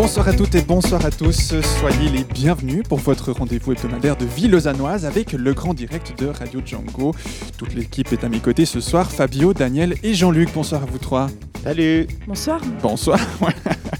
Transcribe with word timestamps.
Bonsoir 0.00 0.28
à 0.28 0.32
toutes 0.32 0.54
et 0.54 0.62
bonsoir 0.62 1.04
à 1.04 1.10
tous, 1.10 1.54
soyez 1.80 2.08
les 2.08 2.22
bienvenus 2.22 2.84
pour 2.88 2.98
votre 2.98 3.32
rendez-vous 3.32 3.72
hebdomadaire 3.72 4.16
de 4.16 4.26
Lausannoise 4.46 5.04
avec 5.04 5.32
le 5.32 5.52
grand 5.54 5.74
direct 5.74 6.16
de 6.20 6.28
Radio 6.28 6.60
Django. 6.64 7.16
Toute 7.56 7.74
l'équipe 7.74 8.12
est 8.12 8.22
à 8.22 8.28
mes 8.28 8.38
côtés 8.38 8.64
ce 8.64 8.80
soir, 8.80 9.10
Fabio, 9.10 9.52
Daniel 9.52 9.96
et 10.04 10.14
Jean-Luc. 10.14 10.50
Bonsoir 10.54 10.84
à 10.84 10.86
vous 10.86 10.98
trois. 10.98 11.26
Salut 11.64 12.06
Bonsoir. 12.28 12.60
Bonsoir. 12.80 13.18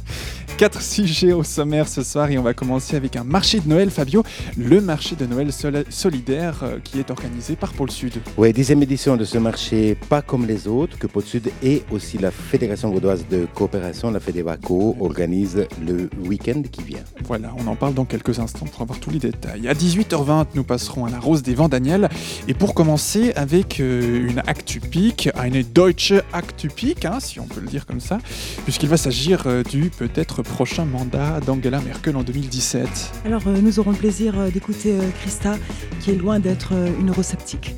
Quatre 0.58 0.82
sujets 0.82 1.32
au 1.32 1.44
sommaire 1.44 1.86
ce 1.86 2.02
soir 2.02 2.28
et 2.32 2.36
on 2.36 2.42
va 2.42 2.52
commencer 2.52 2.96
avec 2.96 3.14
un 3.14 3.22
marché 3.22 3.60
de 3.60 3.68
Noël, 3.68 3.90
Fabio, 3.92 4.24
le 4.56 4.80
marché 4.80 5.14
de 5.14 5.24
Noël 5.24 5.52
sol- 5.52 5.84
solidaire 5.88 6.62
euh, 6.64 6.78
qui 6.82 6.98
est 6.98 7.12
organisé 7.12 7.54
par 7.54 7.72
Pôle 7.74 7.92
Sud. 7.92 8.14
Ouais, 8.36 8.52
dixième 8.52 8.82
édition 8.82 9.16
de 9.16 9.24
ce 9.24 9.38
marché, 9.38 9.96
pas 10.08 10.20
comme 10.20 10.46
les 10.46 10.66
autres, 10.66 10.98
que 10.98 11.06
Pôle 11.06 11.22
Sud 11.22 11.52
et 11.62 11.84
aussi 11.92 12.18
la 12.18 12.32
Fédération 12.32 12.90
vaudoise 12.90 13.24
de 13.30 13.46
coopération, 13.54 14.10
la 14.10 14.18
Fédévaco, 14.18 14.96
organise 14.98 15.64
le 15.86 16.10
week-end 16.26 16.62
qui 16.72 16.82
vient. 16.82 17.04
Voilà, 17.22 17.54
on 17.56 17.68
en 17.68 17.76
parle 17.76 17.94
dans 17.94 18.04
quelques 18.04 18.40
instants 18.40 18.66
pour 18.66 18.82
avoir 18.82 18.98
tous 18.98 19.10
les 19.10 19.20
détails. 19.20 19.68
À 19.68 19.74
18h20, 19.74 20.46
nous 20.56 20.64
passerons 20.64 21.04
à 21.06 21.10
la 21.10 21.20
Rose 21.20 21.44
des 21.44 21.54
Vents, 21.54 21.68
Daniel. 21.68 22.08
Et 22.48 22.54
pour 22.54 22.74
commencer 22.74 23.32
avec 23.36 23.78
euh, 23.78 24.28
une 24.28 24.40
actu 24.48 24.80
peak, 24.80 25.30
une 25.40 25.62
Deutsche 25.62 26.14
actu 26.32 26.66
peak, 26.66 27.04
hein, 27.04 27.18
si 27.20 27.38
on 27.38 27.46
peut 27.46 27.60
le 27.60 27.68
dire 27.68 27.86
comme 27.86 28.00
ça, 28.00 28.18
puisqu'il 28.64 28.88
va 28.88 28.96
s'agir 28.96 29.44
euh, 29.46 29.62
du 29.62 29.90
peut-être 29.90 30.42
prochain 30.48 30.84
mandat 30.84 31.40
d'Angela 31.40 31.80
Merkel 31.80 32.16
en 32.16 32.22
2017. 32.22 32.88
Alors, 33.24 33.42
euh, 33.46 33.58
nous 33.62 33.78
aurons 33.78 33.92
le 33.92 33.96
plaisir 33.96 34.38
euh, 34.38 34.50
d'écouter 34.50 34.92
euh, 34.92 35.10
Christa, 35.20 35.56
qui 36.00 36.10
est 36.10 36.14
loin 36.14 36.40
d'être 36.40 36.72
une 36.98 37.10
eurosceptique. 37.10 37.74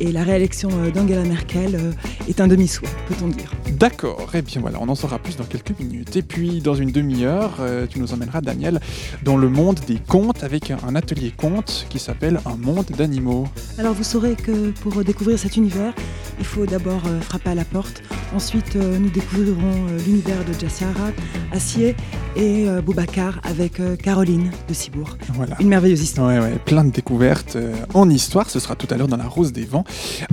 Et 0.00 0.12
la 0.12 0.22
réélection 0.22 0.70
euh, 0.72 0.90
d'Angela 0.92 1.22
Merkel 1.24 1.74
euh, 1.74 1.92
est 2.28 2.40
un 2.40 2.46
demi-souhait, 2.46 2.88
peut-on 3.08 3.28
dire. 3.28 3.50
D'accord, 3.72 4.30
et 4.34 4.42
bien 4.42 4.60
voilà, 4.60 4.78
on 4.80 4.88
en 4.88 4.94
saura 4.94 5.18
plus 5.18 5.36
dans 5.36 5.44
quelques 5.44 5.78
minutes. 5.78 6.14
Et 6.14 6.22
puis, 6.22 6.60
dans 6.60 6.76
une 6.76 6.92
demi-heure, 6.92 7.56
euh, 7.58 7.86
tu 7.88 7.98
nous 7.98 8.12
emmèneras, 8.12 8.40
Daniel, 8.40 8.80
dans 9.24 9.36
le 9.36 9.48
monde 9.48 9.80
des 9.88 9.98
contes 9.98 10.44
avec 10.44 10.70
un 10.70 10.94
atelier 10.94 11.32
conte 11.36 11.86
qui 11.88 11.98
s'appelle 11.98 12.40
Un 12.46 12.56
monde 12.56 12.86
d'animaux. 12.96 13.48
Alors, 13.78 13.92
vous 13.92 14.04
saurez 14.04 14.36
que 14.36 14.70
pour 14.82 15.02
découvrir 15.02 15.36
cet 15.38 15.56
univers, 15.56 15.92
il 16.38 16.44
faut 16.44 16.66
d'abord 16.66 17.02
frapper 17.22 17.50
à 17.50 17.54
la 17.56 17.64
porte. 17.64 18.02
Ensuite, 18.34 18.76
nous 18.76 19.10
découvrirons 19.10 19.86
l'univers 20.06 20.44
de 20.44 20.52
Jassiara, 20.52 21.08
Acier 21.50 21.96
et 22.36 22.66
Boubacar 22.84 23.40
avec 23.42 23.80
Caroline 24.00 24.52
de 24.68 24.74
Cibourg. 24.74 25.16
Voilà. 25.32 25.56
Une 25.58 25.68
merveilleuse 25.68 26.02
histoire. 26.02 26.28
Ouais, 26.28 26.38
ouais, 26.38 26.58
plein 26.64 26.84
de 26.84 26.90
découvertes 26.90 27.58
en 27.94 28.08
histoire. 28.08 28.50
Ce 28.50 28.60
sera 28.60 28.76
tout 28.76 28.86
à 28.90 28.96
l'heure 28.96 29.08
dans 29.08 29.16
la 29.16 29.26
Rose 29.26 29.52
des 29.52 29.64
Vents 29.64 29.77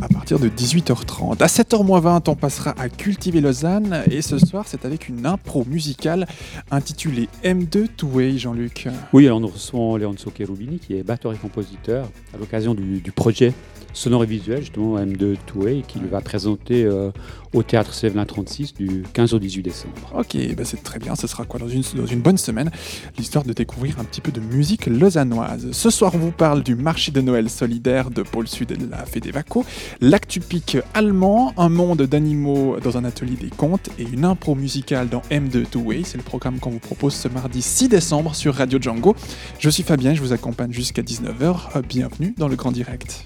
à 0.01 0.07
partir 0.07 0.39
de 0.39 0.49
18h30. 0.49 1.41
À 1.41 1.47
7h20, 1.47 2.29
on 2.29 2.35
passera 2.35 2.73
à 2.77 2.89
Cultiver 2.89 3.41
Lausanne. 3.41 4.03
Et 4.09 4.21
ce 4.21 4.37
soir, 4.37 4.65
c'est 4.67 4.85
avec 4.85 5.09
une 5.09 5.25
impro 5.25 5.65
musicale 5.65 6.27
intitulée 6.71 7.29
M2 7.43 7.87
Two 7.95 8.09
Way, 8.09 8.37
Jean-Luc. 8.37 8.87
Oui, 9.13 9.25
alors 9.25 9.39
nous 9.39 9.47
recevons 9.47 9.97
Leonzo 9.97 10.31
Cherubini, 10.35 10.79
qui 10.79 10.95
est 10.95 11.03
batteur 11.03 11.33
et 11.33 11.37
compositeur, 11.37 12.07
à 12.33 12.37
l'occasion 12.37 12.73
du 12.73 13.11
projet 13.11 13.53
sonore 13.95 14.23
et 14.23 14.27
visuel, 14.27 14.59
justement, 14.59 14.99
M2 14.99 15.37
Toué, 15.45 15.83
qui 15.87 15.99
va 15.99 16.21
présenter 16.21 16.83
euh, 16.83 17.11
au 17.53 17.63
Théâtre 17.63 17.93
Sévelin 17.93 18.25
36 18.25 18.73
du 18.73 19.03
15 19.13 19.33
au 19.33 19.39
18 19.39 19.63
décembre. 19.63 20.13
Ok, 20.13 20.37
bah 20.55 20.63
c'est 20.65 20.83
très 20.83 20.99
bien. 20.99 21.15
Ce 21.15 21.27
sera 21.27 21.45
quoi 21.45 21.59
dans 21.59 21.69
une, 21.69 21.81
dans 21.95 22.05
une 22.05 22.19
bonne 22.19 22.37
semaine 22.37 22.69
L'histoire 23.17 23.45
de 23.45 23.53
découvrir 23.53 23.99
un 23.99 24.03
petit 24.03 24.21
peu 24.21 24.31
de 24.31 24.41
musique 24.41 24.85
lausannoise. 24.85 25.71
Ce 25.71 25.89
soir, 25.89 26.11
on 26.13 26.17
vous 26.17 26.31
parle 26.31 26.61
du 26.61 26.75
marché 26.75 27.11
de 27.11 27.21
Noël 27.21 27.49
solidaire 27.49 28.11
de 28.11 28.21
Pôle 28.21 28.47
Sud 28.47 28.71
et 28.71 28.77
de 28.77 28.89
la 28.89 29.05
Fédévaco, 29.05 29.65
l'actupique 30.01 30.77
allemand, 30.93 31.53
un 31.57 31.69
monde 31.69 32.01
d'animaux 32.01 32.77
dans 32.83 32.97
un 32.97 33.05
atelier 33.05 33.37
des 33.37 33.49
contes 33.49 33.89
et 33.97 34.03
une 34.03 34.25
impro 34.25 34.55
musicale 34.55 35.07
dans 35.07 35.21
M2 35.31 35.65
Two 35.65 35.81
Way. 35.81 36.01
C'est 36.03 36.17
le 36.17 36.23
programme 36.23 36.59
qu'on 36.59 36.71
vous 36.71 36.79
propose 36.79 37.13
ce 37.13 37.29
mardi 37.29 37.61
6 37.61 37.87
décembre 37.87 38.35
sur 38.35 38.55
Radio 38.55 38.79
Django. 38.81 39.15
Je 39.59 39.69
suis 39.69 39.83
Fabien, 39.83 40.13
je 40.13 40.21
vous 40.21 40.33
accompagne 40.33 40.73
jusqu'à 40.73 41.01
19h. 41.01 41.81
Bienvenue 41.87 42.33
dans 42.37 42.49
le 42.49 42.57
Grand 42.57 42.71
Direct. 42.71 43.25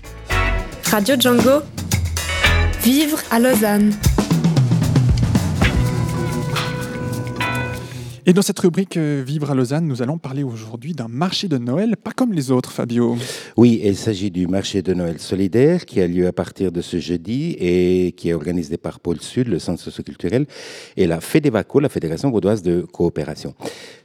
Radio 0.92 1.16
Django. 1.20 1.62
Vivre 2.82 3.20
à 3.30 3.38
Lausanne. 3.38 3.94
Et 8.30 8.34
dans 8.34 8.44
cette 8.44 8.60
rubrique 8.60 8.96
euh, 8.96 9.24
Vivre 9.26 9.50
à 9.50 9.56
Lausanne, 9.56 9.88
nous 9.88 10.04
allons 10.04 10.20
parler 10.20 10.44
aujourd'hui 10.44 10.94
d'un 10.94 11.08
marché 11.08 11.48
de 11.48 11.58
Noël, 11.58 11.98
pas 11.98 12.12
comme 12.12 12.32
les 12.32 12.52
autres, 12.52 12.72
Fabio. 12.72 13.18
Oui, 13.58 13.82
il 13.84 13.96
s'agit 13.96 14.30
du 14.30 14.46
marché 14.46 14.84
de 14.84 14.94
Noël 14.94 15.18
solidaire 15.18 15.84
qui 15.84 16.00
a 16.00 16.06
lieu 16.06 16.28
à 16.28 16.32
partir 16.32 16.72
de 16.72 16.80
ce 16.82 17.00
jeudi 17.00 17.56
et 17.58 18.12
qui 18.16 18.30
est 18.30 18.34
organisé 18.34 18.78
par 18.78 19.00
Pôle 19.00 19.20
Sud, 19.20 19.48
le 19.48 19.58
centre 19.58 19.82
socioculturel, 19.82 20.46
et 20.96 21.08
la 21.08 21.22
Fédévaco, 21.22 21.80
la 21.80 21.90
Fédération 21.90 22.30
vaudoise 22.30 22.62
de 22.62 22.82
coopération. 22.82 23.56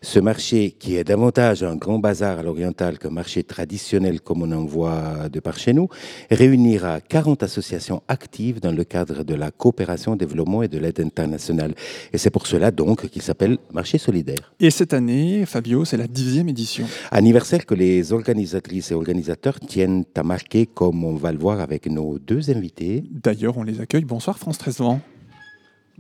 Ce 0.01 0.19
marché, 0.21 0.71
qui 0.71 0.97
est 0.97 1.05
davantage 1.05 1.63
un 1.63 1.77
grand 1.77 1.99
bazar 1.99 2.39
à 2.39 2.43
l'oriental 2.43 2.99
qu'un 2.99 3.11
marché 3.11 3.43
traditionnel 3.43 4.23
comme 4.23 4.41
on 4.41 4.53
en 4.53 4.65
voit 4.65 5.29
de 5.31 5.39
par 5.39 5.59
chez 5.59 5.75
nous, 5.75 5.91
réunira 6.31 7.03
40 7.03 7.43
associations 7.43 8.03
actives 8.09 8.59
dans 8.59 8.73
le 8.73 8.85
cadre 8.85 9.23
de 9.23 9.35
la 9.35 9.51
coopération, 9.51 10.17
développement 10.17 10.63
et 10.63 10.69
de 10.69 10.79
l'aide 10.79 11.01
internationale. 11.01 11.75
Et 12.15 12.17
c'est 12.17 12.31
pour 12.31 12.47
cela 12.47 12.71
donc 12.71 13.11
qu'il 13.11 13.21
s'appelle 13.21 13.59
marché 13.71 13.99
solidaire. 13.99 14.14
Et 14.61 14.71
cette 14.71 14.95
année, 14.95 15.45
Fabio, 15.47 15.85
c'est 15.85 15.97
la 15.97 16.07
dixième 16.07 16.49
édition. 16.49 16.87
Anniversaire 17.11 17.67
que 17.67 17.75
les 17.75 18.13
organisatrices 18.13 18.91
et 18.91 18.95
organisateurs 18.95 19.61
tiennent 19.61 20.05
à 20.15 20.23
marquer, 20.23 20.67
comme 20.67 21.05
on 21.05 21.15
va 21.15 21.33
le 21.33 21.39
voir 21.39 21.61
avec 21.61 21.87
nos 21.87 22.19
deux 22.19 22.51
invités. 22.51 23.05
D'ailleurs, 23.11 23.57
on 23.57 23.63
les 23.63 23.81
accueille. 23.81 24.05
Bonsoir, 24.05 24.39
France 24.39 24.59
13 24.59 24.79
Vent. 24.79 25.01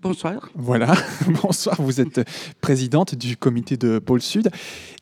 Bonsoir. 0.04 0.50
Voilà, 0.54 0.94
bonsoir. 1.42 1.80
Vous 1.80 1.98
êtes 1.98 2.28
présidente 2.60 3.14
du 3.14 3.38
comité 3.38 3.78
de 3.78 3.98
Pôle 3.98 4.20
Sud. 4.20 4.50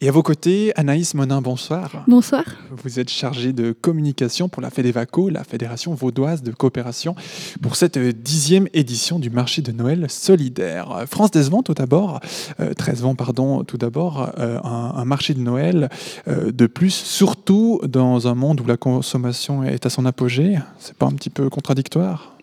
Et 0.00 0.08
à 0.08 0.12
vos 0.12 0.22
côtés, 0.22 0.72
Anaïs 0.76 1.14
Monin, 1.14 1.42
bonsoir. 1.42 2.04
Bonsoir. 2.06 2.44
Vous 2.70 3.00
êtes 3.00 3.10
chargée 3.10 3.52
de 3.52 3.72
communication 3.72 4.48
pour 4.48 4.62
la 4.62 4.70
Fédévaco, 4.70 5.28
la 5.28 5.42
Fédération 5.42 5.92
vaudoise 5.92 6.44
de 6.44 6.52
coopération, 6.52 7.16
pour 7.60 7.74
cette 7.74 7.98
dixième 7.98 8.68
édition 8.74 9.18
du 9.18 9.28
marché 9.28 9.60
de 9.60 9.72
Noël 9.72 10.08
solidaire. 10.08 11.04
France 11.10 11.32
des 11.32 11.42
Vents, 11.48 11.64
tout 11.64 11.74
d'abord, 11.74 12.20
euh, 12.60 12.72
13 12.72 13.02
Vents, 13.02 13.16
pardon, 13.16 13.64
tout 13.64 13.78
d'abord, 13.78 14.30
euh, 14.38 14.60
un, 14.62 14.92
un 14.94 15.04
marché 15.04 15.34
de 15.34 15.40
Noël 15.40 15.90
euh, 16.28 16.52
de 16.52 16.66
plus, 16.68 16.94
surtout 16.94 17.80
dans 17.88 18.28
un 18.28 18.36
monde 18.36 18.60
où 18.60 18.66
la 18.68 18.76
consommation 18.76 19.64
est 19.64 19.84
à 19.84 19.90
son 19.90 20.06
apogée. 20.06 20.60
C'est 20.78 20.94
pas 20.94 21.06
un 21.06 21.12
petit 21.14 21.30
peu 21.30 21.50
contradictoire? 21.50 22.36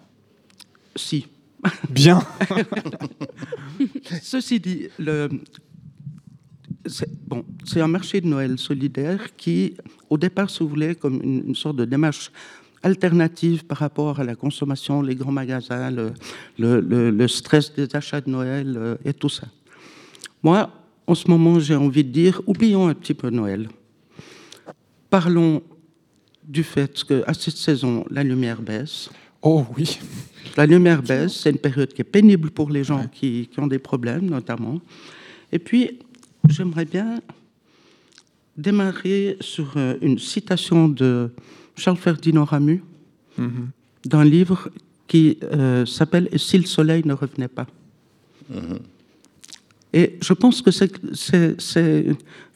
Si. 0.97 1.25
Bien. 1.89 2.21
Ceci 4.21 4.59
dit, 4.59 4.87
le... 4.97 5.29
c'est 6.85 7.81
un 7.81 7.87
marché 7.87 8.21
de 8.21 8.27
Noël 8.27 8.57
solidaire 8.57 9.35
qui, 9.35 9.75
au 10.09 10.17
départ, 10.17 10.49
se 10.49 10.63
voulait 10.63 10.95
comme 10.95 11.21
une, 11.21 11.55
sorte 11.55 11.77
de 11.77 11.85
démarche 11.85 12.31
alternative 12.81 13.65
par 13.65 13.79
rapport 13.79 14.19
à 14.19 14.23
la 14.23 14.35
consommation, 14.35 15.01
les 15.01 15.15
grands 15.15 15.31
magasins, 15.31 15.91
le 16.57 17.27
stress 17.27 17.73
des 17.73 17.93
achats 17.95 18.21
de 18.21 18.29
Noël 18.29 18.75
euh, 18.77 18.95
et 19.03 19.13
tout 19.13 19.29
ça. 19.29 19.47
Moi, 20.41 20.71
en 21.05 21.15
ce 21.15 21.27
moment, 21.27 21.59
j'ai 21.59 21.75
envie 21.75 22.03
de 22.03 22.11
dire, 22.11 22.41
oublions 22.45 22.87
un 22.87 22.93
petit 22.93 23.13
peu 23.13 23.29
Noël. 23.29 23.67
Parlons 25.09 25.63
du 26.43 26.63
fait 26.63 27.03
qu'à 27.03 27.33
cette 27.33 27.57
saison, 27.57 28.05
la 28.09 28.23
lumière 28.23 28.61
baisse. 28.61 29.09
Oh 29.41 29.65
oui. 29.77 29.99
La 30.57 30.65
lumière 30.65 31.01
baisse, 31.01 31.33
c'est 31.41 31.51
une 31.51 31.57
période 31.57 31.93
qui 31.93 32.01
est 32.01 32.11
pénible 32.11 32.49
pour 32.51 32.69
les 32.69 32.83
gens 32.83 33.07
qui, 33.07 33.47
qui 33.51 33.59
ont 33.59 33.67
des 33.67 33.79
problèmes, 33.79 34.25
notamment. 34.29 34.81
Et 35.51 35.59
puis, 35.59 35.99
j'aimerais 36.49 36.85
bien 36.85 37.21
démarrer 38.57 39.37
sur 39.39 39.73
euh, 39.77 39.95
une 40.01 40.19
citation 40.19 40.89
de 40.89 41.31
Charles 41.75 41.97
Ferdinand 41.97 42.45
Ramu, 42.45 42.83
Mhm. 43.37 43.69
d'un 44.05 44.25
livre 44.25 44.69
qui 45.07 45.37
euh, 45.43 45.85
s'appelle 45.85 46.27
si 46.37 46.57
le 46.57 46.65
soleil 46.65 47.03
ne 47.05 47.13
revenait 47.13 47.47
pas 47.47 47.67
Et 49.93 50.17
je 50.21 50.33
pense 50.33 50.61
que 50.61 50.71
c'est- 50.71 52.05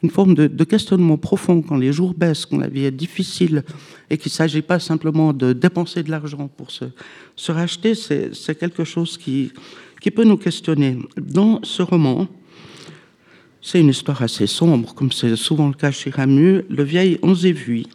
une 0.02 0.10
forme 0.10 0.34
de, 0.34 0.64
questionnement 0.64 1.16
profond 1.16 1.62
quand 1.62 1.76
les 1.76 1.92
jours 1.92 2.14
baissent, 2.14 2.46
quand 2.46 2.58
la 2.58 2.68
vie 2.68 2.84
est 2.84 2.90
difficile 2.92 3.64
et 4.10 4.18
qu'il 4.18 4.30
ne 4.30 4.34
s'agit 4.34 4.62
pas 4.62 4.78
simplement 4.78 5.32
de 5.32 5.52
dépenser 5.52 6.02
de 6.02 6.10
l'argent 6.10 6.48
pour 6.48 6.70
se, 6.70 7.52
racheter, 7.52 7.94
c'est 7.94 8.54
quelque 8.58 8.84
chose 8.84 9.18
qui, 9.18 9.52
peut 10.14 10.24
nous 10.24 10.36
questionner. 10.36 10.98
Dans 11.16 11.60
ce 11.64 11.82
roman, 11.82 12.28
c'est 13.62 13.80
une 13.80 13.88
histoire 13.88 14.20
assez 14.22 14.46
sombre, 14.46 14.94
comme 14.94 15.10
c'est 15.10 15.34
souvent 15.34 15.68
le 15.68 15.74
cas 15.74 15.90
chez 15.90 16.10
Ramu, 16.10 16.62
le 16.68 16.82
vieil 16.82 17.18
Onzévui, 17.22 17.88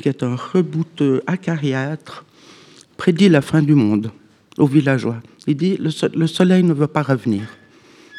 qui 0.00 0.08
est 0.10 0.22
un 0.22 0.36
rebouteux 0.36 1.22
acariâtre, 1.26 2.26
prédit 2.98 3.30
la 3.30 3.40
fin 3.40 3.62
du 3.62 3.74
monde 3.74 4.12
aux 4.58 4.66
villageois. 4.66 5.22
Il 5.46 5.56
dit 5.56 5.76
le, 5.78 5.90
le 6.14 6.26
soleil 6.26 6.62
ne 6.62 6.74
veut 6.74 6.86
pas 6.86 7.02
revenir. 7.02 7.44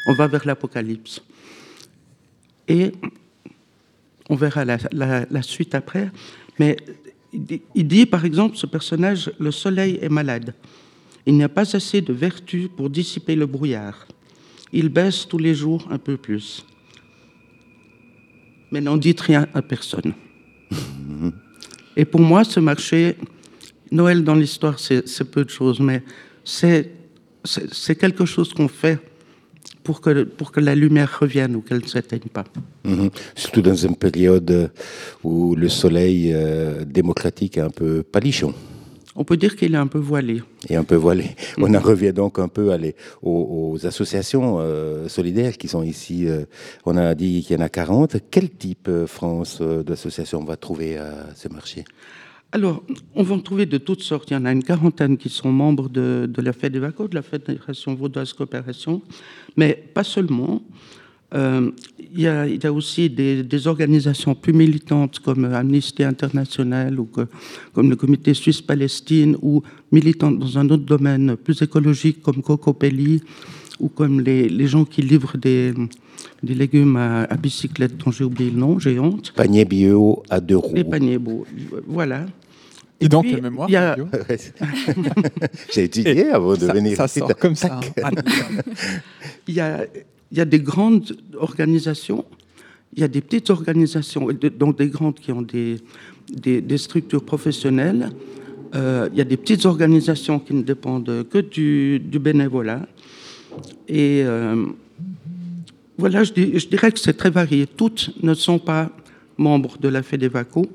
On 0.07 0.13
va 0.13 0.27
vers 0.27 0.45
l'apocalypse. 0.45 1.21
Et 2.67 2.91
on 4.29 4.35
verra 4.35 4.65
la, 4.65 4.77
la- 4.91 5.25
la 5.29 5.41
suite 5.41 5.75
après. 5.75 6.11
Mais 6.59 6.75
il 7.75 7.87
dit, 7.87 8.05
par 8.05 8.25
exemple, 8.25 8.57
ce 8.57 8.65
personnage, 8.65 9.31
le 9.39 9.51
soleil 9.51 9.99
est 10.01 10.09
malade. 10.09 10.53
Il 11.25 11.35
n'y 11.35 11.43
a 11.43 11.49
pas 11.49 11.75
assez 11.75 12.01
de 12.01 12.13
vertu 12.13 12.69
pour 12.75 12.89
dissiper 12.89 13.35
le 13.35 13.45
brouillard. 13.45 14.07
Il 14.71 14.89
baisse 14.89 15.27
tous 15.27 15.37
les 15.37 15.53
jours 15.53 15.87
un 15.91 15.97
peu 15.97 16.17
plus. 16.17 16.65
Mais 18.71 18.81
n'en 18.81 18.97
dites 18.97 19.21
rien 19.21 19.47
à 19.53 19.61
personne. 19.61 20.13
Et 21.95 22.05
pour 22.05 22.21
moi, 22.21 22.43
ce 22.43 22.59
marché, 22.59 23.15
Noël 23.91 24.23
dans 24.23 24.35
l'histoire, 24.35 24.77
c'est 24.79 25.31
peu 25.31 25.43
de 25.45 25.49
choses, 25.49 25.79
mais 25.79 26.03
c'est 26.43 26.91
quelque 27.99 28.25
chose 28.25 28.53
qu'on 28.53 28.67
fait 28.67 28.99
pour 29.83 30.01
que, 30.01 30.23
pour 30.23 30.51
que 30.51 30.59
la 30.59 30.75
lumière 30.75 31.17
revienne 31.21 31.55
ou 31.55 31.61
qu'elle 31.61 31.81
ne 31.81 31.87
s'éteigne 31.87 32.29
pas. 32.31 32.43
Mhm. 32.83 33.09
Surtout 33.35 33.61
dans 33.61 33.75
une 33.75 33.95
période 33.95 34.71
où 35.23 35.55
le 35.55 35.69
soleil 35.69 36.31
euh, 36.33 36.83
démocratique 36.85 37.57
est 37.57 37.61
un 37.61 37.69
peu 37.69 38.03
palichon 38.03 38.53
On 39.15 39.23
peut 39.23 39.37
dire 39.37 39.55
qu'il 39.55 39.73
est 39.73 39.77
un 39.77 39.87
peu 39.87 39.97
voilé. 39.99 40.43
et 40.69 40.75
un 40.75 40.83
peu 40.83 40.95
voilé. 40.95 41.25
On 41.57 41.73
en 41.73 41.79
revient 41.79 42.13
donc 42.13 42.37
un 42.37 42.47
peu 42.49 42.65
aux, 43.23 43.71
aux 43.73 43.85
associations 43.85 44.57
euh, 44.59 45.07
solidaires 45.07 45.57
qui 45.57 45.67
sont 45.67 45.83
ici. 45.83 46.27
euh, 46.27 46.45
on 46.85 46.95
a 46.97 47.15
dit 47.15 47.43
qu'il 47.43 47.57
y 47.57 47.59
en 47.59 47.65
a 47.65 47.69
40. 47.69 48.17
Quel 48.29 48.49
type, 48.49 48.89
France, 49.07 49.61
d'associations 49.61 50.39
on 50.41 50.45
va 50.45 50.57
trouver 50.57 50.97
à 50.97 51.09
ce 51.35 51.47
marché? 51.49 51.83
Alors, 52.53 52.81
on 53.13 53.23
va 53.23 53.35
en 53.35 53.39
trouver 53.39 53.65
de 53.65 53.77
toutes 53.77 54.01
sortes. 54.01 54.31
Il 54.31 54.33
y 54.33 54.37
en 54.37 54.45
a 54.45 54.51
une 54.53 54.63
quarantaine 54.63 55.17
qui 55.17 55.27
sont 55.27 55.51
membres 55.51 55.89
de, 55.89 56.29
la 56.37 56.53
FEDEVACO, 56.53 57.09
de 57.09 57.15
la 57.15 57.21
Fédération 57.21 57.93
Vaudoise 57.93 58.31
Coopération, 58.31 59.01
mais 59.57 59.73
pas 59.93 60.03
seulement. 60.03 60.63
Euh, 61.33 61.71
il, 62.13 62.21
y 62.21 62.27
a, 62.27 62.71
aussi 62.71 63.09
des, 63.09 63.67
organisations 63.67 64.33
plus 64.33 64.53
militantes 64.53 65.19
comme 65.19 65.43
Amnesty 65.43 66.03
International 66.03 66.97
ou 66.97 67.09
comme 67.73 67.89
le 67.89 67.97
Comité 67.97 68.33
Suisse-Palestine 68.33 69.35
ou 69.41 69.61
militantes 69.91 70.39
dans 70.39 70.57
un 70.57 70.69
autre 70.69 70.85
domaine 70.85 71.35
plus 71.35 71.61
écologique 71.61 72.21
comme 72.21 72.41
Cocopelli 72.41 73.21
ou 73.81 73.89
comme 73.89 74.21
les 74.21 74.67
gens 74.67 74.85
qui 74.85 75.01
livrent 75.01 75.37
des, 75.37 75.73
des 76.43 76.53
légumes 76.53 76.95
à, 76.97 77.23
à 77.23 77.35
bicyclette 77.35 77.97
dont 77.97 78.11
j'ai 78.11 78.23
oublié 78.23 78.51
le 78.51 78.57
nom, 78.57 78.79
j'ai 78.79 78.99
honte. 78.99 79.31
Panier 79.35 79.65
bio 79.65 80.23
à 80.29 80.39
deux 80.39 80.57
roues. 80.57 80.75
Les 80.75 80.83
paniers 80.83 81.17
beaux, 81.17 81.45
voilà. 81.87 82.25
Et 82.99 83.07
dans 83.09 83.21
puis, 83.21 83.31
quelle 83.31 83.43
mémoire 83.43 83.69
il 83.69 83.73
y 83.73 83.75
a- 83.75 83.95
J'ai 85.73 85.83
étudié 85.83 86.29
avant 86.29 86.53
de 86.55 86.59
ça, 86.61 86.73
venir 86.73 86.97
ça 86.97 87.07
sort 87.07 87.35
comme 87.35 87.55
ça. 87.55 87.79
hein. 88.03 88.09
Il 89.47 89.53
y 89.53 89.59
a, 89.59 89.85
il 90.31 90.37
y 90.37 90.41
a 90.41 90.45
des 90.45 90.59
grandes 90.59 91.15
organisations, 91.37 92.25
il 92.95 93.01
y 93.01 93.03
a 93.03 93.07
des 93.07 93.21
petites 93.21 93.49
organisations, 93.49 94.29
et 94.31 94.33
donc 94.49 94.77
des 94.77 94.87
grandes 94.87 95.15
qui 95.19 95.31
ont 95.31 95.41
des, 95.43 95.77
des, 96.31 96.61
des 96.61 96.77
structures 96.77 97.23
professionnelles. 97.23 98.09
Euh, 98.75 99.07
il 99.13 99.17
y 99.17 99.21
a 99.21 99.25
des 99.25 99.37
petites 99.37 99.65
organisations 99.65 100.39
qui 100.39 100.53
ne 100.53 100.61
dépendent 100.63 101.25
que 101.29 101.37
du, 101.37 101.99
du 101.99 102.19
bénévolat. 102.19 102.85
Et 103.87 104.21
euh, 104.25 104.65
voilà, 105.97 106.23
je, 106.23 106.31
dirais 106.31 106.91
que 106.91 106.99
c'est 106.99 107.17
très 107.17 107.29
varié. 107.29 107.65
Toutes 107.65 108.11
ne 108.21 108.33
sont 108.33 108.59
pas 108.59 108.91
membres 109.37 109.77
de 109.79 109.87
la 109.87 110.03
FEDEVACO, 110.03 110.67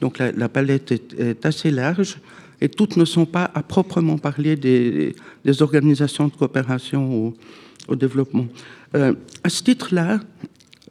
donc 0.00 0.18
la, 0.18 0.48
palette 0.48 0.92
est, 0.92 1.46
assez 1.46 1.70
large, 1.70 2.18
et 2.60 2.68
toutes 2.68 2.96
ne 2.96 3.04
sont 3.04 3.26
pas 3.26 3.50
à 3.54 3.62
proprement 3.62 4.18
parler 4.18 4.56
des, 4.56 5.14
organisations 5.60 6.28
de 6.28 6.32
coopération 6.32 7.26
au, 7.26 7.34
au 7.88 7.96
développement. 7.96 8.46
Euh, 8.94 9.14
à 9.42 9.48
ce 9.48 9.62
titre-là, 9.62 10.20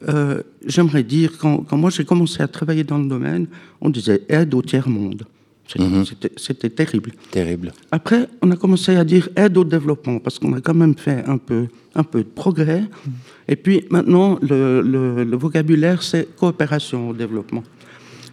euh, 0.07 0.41
j'aimerais 0.65 1.03
dire, 1.03 1.37
quand, 1.37 1.57
quand 1.57 1.77
moi 1.77 1.89
j'ai 1.89 2.05
commencé 2.05 2.41
à 2.41 2.47
travailler 2.47 2.83
dans 2.83 2.99
le 2.99 3.07
domaine, 3.07 3.47
on 3.81 3.89
disait 3.89 4.21
aide 4.29 4.53
au 4.53 4.61
tiers-monde. 4.61 5.25
C'était 5.67 5.83
Mhm. 5.83 6.05
c'était- 6.37 6.69
terrible. 6.69 7.11
Terrible. 7.29 7.73
Après, 7.91 8.27
on 8.41 8.49
a 8.51 8.55
commencé 8.55 8.95
à 8.95 9.03
dire 9.03 9.27
aide 9.35 9.57
au 9.57 9.63
développement, 9.65 10.19
parce 10.19 10.39
qu'on 10.39 10.53
a 10.53 10.61
quand 10.61 10.73
même 10.73 10.95
fait 10.97 11.23
un 11.27 11.37
peu, 11.37 11.67
un 11.93 12.03
peu 12.03 12.19
de 12.19 12.29
progrès. 12.29 12.83
Et 13.49 13.55
puis 13.57 13.83
maintenant, 13.89 14.39
le, 14.41 14.81
le- 14.81 15.23
le 15.25 15.37
vocabulaire, 15.37 16.01
c'est 16.03 16.35
coopération 16.37 17.09
au 17.09 17.13
développement. 17.13 17.63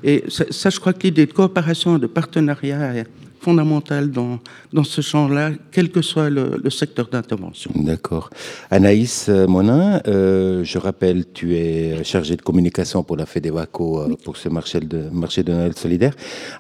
Et 0.05 0.23
ça, 0.29 0.45
ça, 0.51 0.71
je 0.71 0.79
crois 0.79 0.93
que 0.93 1.03
l'idée 1.05 1.27
de 1.27 1.33
coopération 1.33 1.97
et 1.97 1.99
de 1.99 2.07
partenariat 2.07 2.95
est 2.95 3.07
fondamentale 3.47 4.07
dans, 4.19 4.35
dans 4.77 4.87
ce 4.95 5.01
champ-là, 5.11 5.45
quel 5.75 5.89
que 5.95 6.03
soit 6.11 6.31
le, 6.37 6.45
le 6.67 6.71
secteur 6.81 7.07
d'intervention. 7.13 7.71
D'accord. 7.91 8.27
Anaïs 8.71 9.17
euh, 9.29 9.47
Monin, 9.55 10.01
euh, 10.07 10.65
je 10.71 10.79
rappelle, 10.79 11.21
tu 11.39 11.47
es 11.57 12.03
chargée 12.13 12.37
de 12.41 12.45
communication 12.49 12.99
pour 13.07 13.17
la 13.23 13.27
FEDEVACO 13.33 13.85
euh, 14.01 14.17
pour 14.25 14.37
ce 14.43 14.49
marché 14.49 14.81
de, 14.81 15.01
marché 15.25 15.41
de 15.43 15.53
Noël 15.53 15.75
solidaire. 15.85 16.15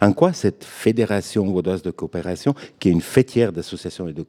En 0.08 0.12
quoi 0.12 0.30
cette 0.32 0.64
fédération 0.84 1.42
vaudoise 1.56 1.82
de 1.82 1.92
coopération, 2.00 2.52
qui 2.78 2.88
est 2.88 2.92
une 2.92 3.06
fêtière 3.16 3.50
d'associations 3.56 4.06
et 4.08 4.12
de, 4.12 4.24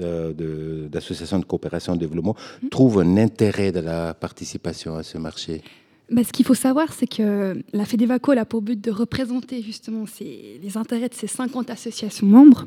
euh, 0.00 1.42
coopération 1.52 1.90
et 1.94 1.98
de 1.98 2.04
développement, 2.06 2.36
trouve 2.70 2.94
un 3.00 3.16
intérêt 3.26 3.70
de 3.72 3.80
la 3.90 4.14
participation 4.14 4.96
à 4.96 5.02
ce 5.02 5.16
marché? 5.18 5.62
Bah, 6.10 6.24
ce 6.24 6.32
qu'il 6.32 6.44
faut 6.44 6.54
savoir, 6.54 6.92
c'est 6.92 7.06
que 7.06 7.62
la 7.72 7.84
FEDEVACO 7.84 8.32
a 8.32 8.44
pour 8.44 8.62
but 8.62 8.80
de 8.80 8.90
représenter 8.90 9.62
justement 9.62 10.04
les 10.20 10.76
intérêts 10.76 11.08
de 11.08 11.14
ces 11.14 11.28
50 11.28 11.70
associations 11.70 12.26
membres. 12.26 12.66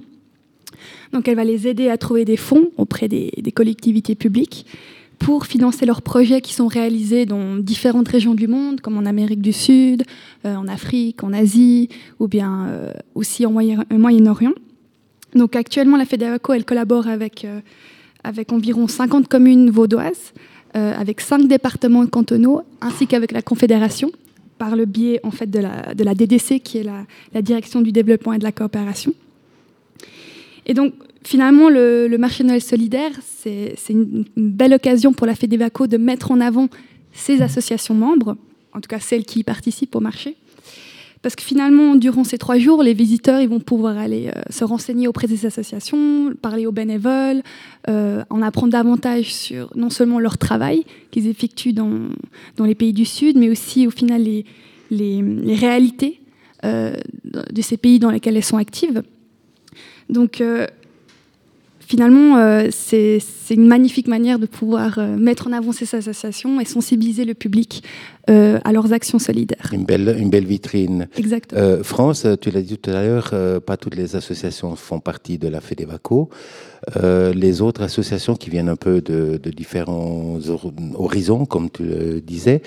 Donc 1.12 1.28
elle 1.28 1.36
va 1.36 1.44
les 1.44 1.68
aider 1.68 1.90
à 1.90 1.98
trouver 1.98 2.24
des 2.24 2.38
fonds 2.38 2.70
auprès 2.78 3.08
des, 3.08 3.32
collectivités 3.54 4.16
publiques 4.16 4.66
pour 5.20 5.46
financer 5.46 5.86
leurs 5.86 6.02
projets 6.02 6.42
qui 6.42 6.54
sont 6.54 6.68
réalisés 6.68 7.26
dans 7.26 7.58
différentes 7.58 8.08
régions 8.08 8.34
du 8.34 8.48
monde, 8.48 8.82
comme 8.82 8.98
en 8.98 9.06
Amérique 9.06 9.42
du 9.42 9.54
Sud, 9.54 10.04
euh, 10.46 10.56
en 10.56 10.68
Afrique, 10.68 11.24
en 11.24 11.32
Asie, 11.32 11.90
ou 12.20 12.28
bien 12.28 12.68
euh, 12.68 12.92
aussi 13.14 13.46
en 13.46 13.52
au 13.52 13.98
Moyen-Orient. 13.98 14.54
Donc 15.36 15.56
actuellement, 15.56 15.98
la 15.98 16.06
FEDEVACO, 16.06 16.54
elle 16.54 16.66
collabore 16.66 17.08
avec, 17.08 17.46
euh, 17.46 17.60
avec 18.24 18.52
environ 18.52 18.88
50 18.88 19.28
communes 19.28 19.70
vaudoises, 19.70 20.34
euh, 20.76 20.94
avec 20.98 21.22
cinq 21.22 21.48
départements 21.48 22.06
cantonaux, 22.08 22.62
ainsi 22.82 23.08
qu'avec 23.08 23.32
la 23.32 23.42
Confédération, 23.42 24.12
par 24.58 24.76
le 24.76 24.86
biais 24.86 25.20
en 25.24 25.32
fait 25.32 25.50
de 25.50 25.60
la, 25.60 26.16
DDC, 26.16 26.62
qui 26.64 26.80
est 26.80 26.84
la, 26.84 27.42
Direction 27.42 27.82
du 27.82 27.92
développement 27.92 28.34
et 28.34 28.40
de 28.40 28.44
la 28.44 28.52
coopération. 28.52 29.14
Et 30.66 30.74
donc, 30.74 30.94
finalement, 31.24 31.70
le, 31.70 32.16
marché 32.18 32.44
Noël 32.44 32.62
solidaire, 32.62 33.12
c'est 33.22 33.76
une, 33.90 34.26
belle 34.36 34.74
occasion 34.74 35.14
pour 35.14 35.28
la 35.28 35.36
FEDEVACO 35.36 35.88
de 35.88 35.98
mettre 35.98 36.32
en 36.32 36.40
avant 36.40 36.70
ses 37.12 37.42
associations 37.42 37.94
membres, 37.94 38.36
en 38.74 38.82
tout 38.82 38.88
cas 38.88 39.00
celles 39.00 39.26
qui 39.26 39.40
y 39.40 39.44
participent 39.44 39.96
au 39.96 40.00
marché. 40.00 40.36
Parce 41.24 41.36
que 41.36 41.42
finalement, 41.42 41.96
durant 41.96 42.26
ces 42.26 42.38
trois 42.38 42.60
jours, 42.60 42.84
les 42.84 42.94
visiteurs 42.94 43.40
ils 43.40 43.48
vont 43.48 43.62
pouvoir 43.62 43.98
aller 43.98 44.28
euh, 44.28 44.42
se 44.50 44.66
renseigner 44.66 45.08
auprès 45.08 45.26
des 45.26 45.46
associations, 45.46 46.34
parler 46.42 46.68
aux 46.68 46.74
bénévoles, 46.74 47.42
euh, 47.90 48.24
en 48.30 48.42
apprendre 48.42 48.74
davantage 48.74 49.34
sur 49.34 49.72
non 49.76 49.90
seulement 49.90 50.20
leur 50.20 50.38
travail 50.38 50.84
qu'ils 51.12 51.28
effectuent 51.28 51.74
dans, 51.74 52.10
dans 52.58 52.66
les 52.66 52.76
pays 52.76 52.92
du 52.92 53.06
Sud, 53.06 53.38
mais 53.38 53.50
aussi 53.50 53.88
au 53.88 53.92
final 53.92 54.22
les, 54.22 54.46
les, 54.92 55.22
les 55.22 55.56
réalités 55.56 56.20
euh, 56.66 56.94
de 57.24 57.62
ces 57.62 57.78
pays 57.78 58.00
dans 58.00 58.12
lesquels 58.12 58.36
elles 58.36 58.44
sont 58.44 58.58
actives. 58.58 59.02
Donc 60.10 60.44
finalement, 61.88 62.38
euh, 62.38 62.68
c'est 62.72 63.20
une 63.52 63.68
magnifique 63.68 64.08
manière 64.08 64.40
de 64.40 64.46
pouvoir 64.46 64.98
euh, 64.98 65.16
mettre 65.18 65.48
en 65.48 65.52
avant 65.52 65.72
ces 65.72 65.94
associations 65.96 66.60
et 66.60 66.66
sensibiliser 66.66 67.26
le 67.26 67.34
public 67.34 67.84
euh, 68.30 68.60
à 68.64 68.72
leurs 68.72 68.94
actions 68.94 69.20
solidaires. 69.20 69.70
Une 69.74 69.84
belle, 69.86 70.16
une 70.18 70.30
belle 70.30 70.46
vitrine. 70.46 71.08
Exactement. 71.18 71.62
Euh, 71.62 71.84
France, 71.84 72.26
tu 72.42 72.52
l'as 72.52 72.62
dit 72.62 72.78
tout 72.78 72.90
à 72.90 72.94
l'heure, 72.94 73.30
euh, 73.34 73.60
pas 73.60 73.78
toutes 73.78 73.96
les 73.96 74.16
associations 74.16 74.76
font 74.76 75.00
partie 75.00 75.38
de 75.38 75.48
la 75.48 75.60
FEDEVACO. 75.62 76.30
Euh, 76.98 77.34
les 77.34 77.62
autres 77.62 77.82
associations 77.82 78.36
qui 78.36 78.50
viennent 78.50 78.70
un 78.70 78.76
peu 78.76 79.02
de, 79.02 79.38
de 79.42 79.50
différents 79.52 80.38
hor- 80.50 80.74
horizons, 80.96 81.46
comme 81.46 81.70
tu 81.70 81.84
le 81.84 82.22
disais, 82.22 82.62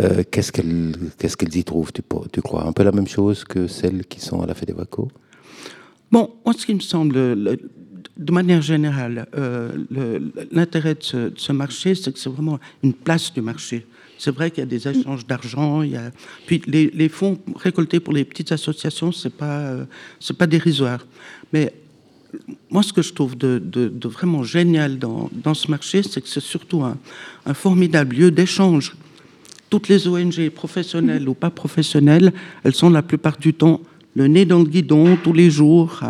euh, 0.00 0.22
qu'est-ce 0.30 0.52
qu'elles 0.52 0.92
qu'est-ce 1.18 1.36
qu'elles 1.36 1.56
y 1.56 1.64
trouvent, 1.64 1.92
tu, 1.92 2.40
crois 2.42 2.66
Un 2.66 2.72
peu 2.72 2.82
la 2.82 2.92
même 2.92 3.06
chose 3.08 3.44
que 3.44 3.66
celles 3.68 4.04
qui 4.06 4.20
sont 4.20 4.40
à 4.42 4.46
la 4.46 4.54
FEDEVACO? 4.54 5.08
Bon, 6.12 6.30
moi, 6.44 6.54
ce 6.56 6.64
qui 6.66 6.74
me 6.74 6.80
semble, 6.80 7.14
le- 7.34 7.58
de 8.16 8.32
manière 8.32 8.62
générale, 8.62 9.26
euh, 9.36 9.72
l'intérêt 10.52 10.94
de 10.94 11.02
ce, 11.02 11.32
ce 11.36 11.52
marché, 11.52 11.94
c'est 11.94 12.12
que 12.12 12.18
c'est 12.18 12.30
vraiment 12.30 12.60
une 12.82 12.92
place 12.92 13.32
du 13.32 13.40
marché. 13.40 13.86
C'est 14.18 14.30
vrai 14.30 14.50
qu'il 14.50 14.60
y 14.60 14.62
a 14.62 14.66
des 14.66 14.86
échanges 14.86 15.26
d'argent, 15.26 15.80
a... 15.82 16.10
puis 16.46 16.62
les, 16.66 17.08
fonds 17.08 17.38
récoltés 17.56 17.98
pour 17.98 18.12
les 18.12 18.24
petites 18.24 18.52
associations, 18.52 19.10
c'est 19.10 19.34
pas, 19.34 19.58
euh, 19.58 19.84
pas 20.38 20.46
dérisoire. 20.46 21.04
Mais 21.52 21.72
moi, 22.70 22.82
ce 22.82 22.92
que 22.92 23.02
je 23.02 23.12
trouve 23.12 23.36
de, 23.36 23.90
vraiment 24.04 24.44
génial 24.44 24.98
dans, 24.98 25.28
dans 25.32 25.54
ce 25.54 25.68
marché, 25.70 26.02
c'est 26.02 26.20
que 26.20 26.28
c'est 26.28 26.40
surtout 26.40 26.82
un, 26.82 26.96
un 27.46 27.54
formidable 27.54 28.16
lieu 28.16 28.30
d'échange. 28.30 28.94
Toutes 29.70 29.88
les 29.88 30.06
ONG, 30.06 30.50
professionnelles 30.50 31.28
ou 31.28 31.34
pas 31.34 31.50
professionnelles, 31.50 32.32
elles 32.62 32.74
sont 32.74 32.90
la 32.90 33.02
plupart 33.02 33.38
du 33.38 33.54
temps 33.54 33.80
le 34.14 34.28
nez 34.28 34.44
dans 34.44 34.60
le 34.60 34.64
guidon 34.64 35.16
tous 35.22 35.32
les 35.32 35.50
jours 35.50 36.00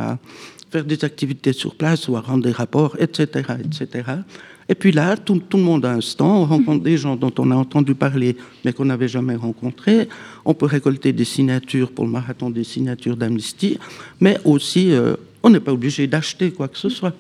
faire 0.75 0.85
des 0.85 1.05
activités 1.05 1.53
sur 1.53 1.77
place 1.77 2.09
ou 2.09 2.17
à 2.17 2.21
rendre 2.21 2.43
des 2.43 2.51
rapports, 2.51 2.97
etc. 2.99 3.23
etc. 3.65 3.87
Et 4.69 4.75
puis 4.75 4.91
là, 4.91 5.17
tout, 5.17 5.41
tout, 5.49 5.57
le 5.57 5.63
monde 5.63 5.85
a 5.85 5.93
un 5.93 6.01
stand, 6.01 6.43
on 6.43 6.47
rencontre 6.47 6.83
des 6.83 6.97
gens 6.97 7.15
dont 7.15 7.33
on 7.39 7.53
a 7.53 7.55
entendu 7.55 7.95
parler 7.95 8.37
mais 8.65 8.73
qu'on 8.73 8.87
n'avait 8.87 9.07
jamais 9.17 9.37
rencontrés. 9.37 10.09
On 10.45 10.53
peut 10.53 10.67
récolter 10.67 11.13
des 11.13 11.29
signatures 11.37 11.93
pour 11.93 12.05
le 12.07 12.11
marathon 12.11 12.51
des 12.51 12.65
signatures 12.65 13.17
d'Amnesty, 13.17 13.79
mais 14.19 14.37
aussi 14.45 14.91
euh, 14.91 15.15
on 15.45 15.51
n'est 15.51 15.61
pas 15.61 15.73
obligé 15.73 16.09
d'acheter 16.09 16.51
quoi 16.51 16.67
que 16.67 16.79
ce 16.79 16.89
soit. 16.89 17.15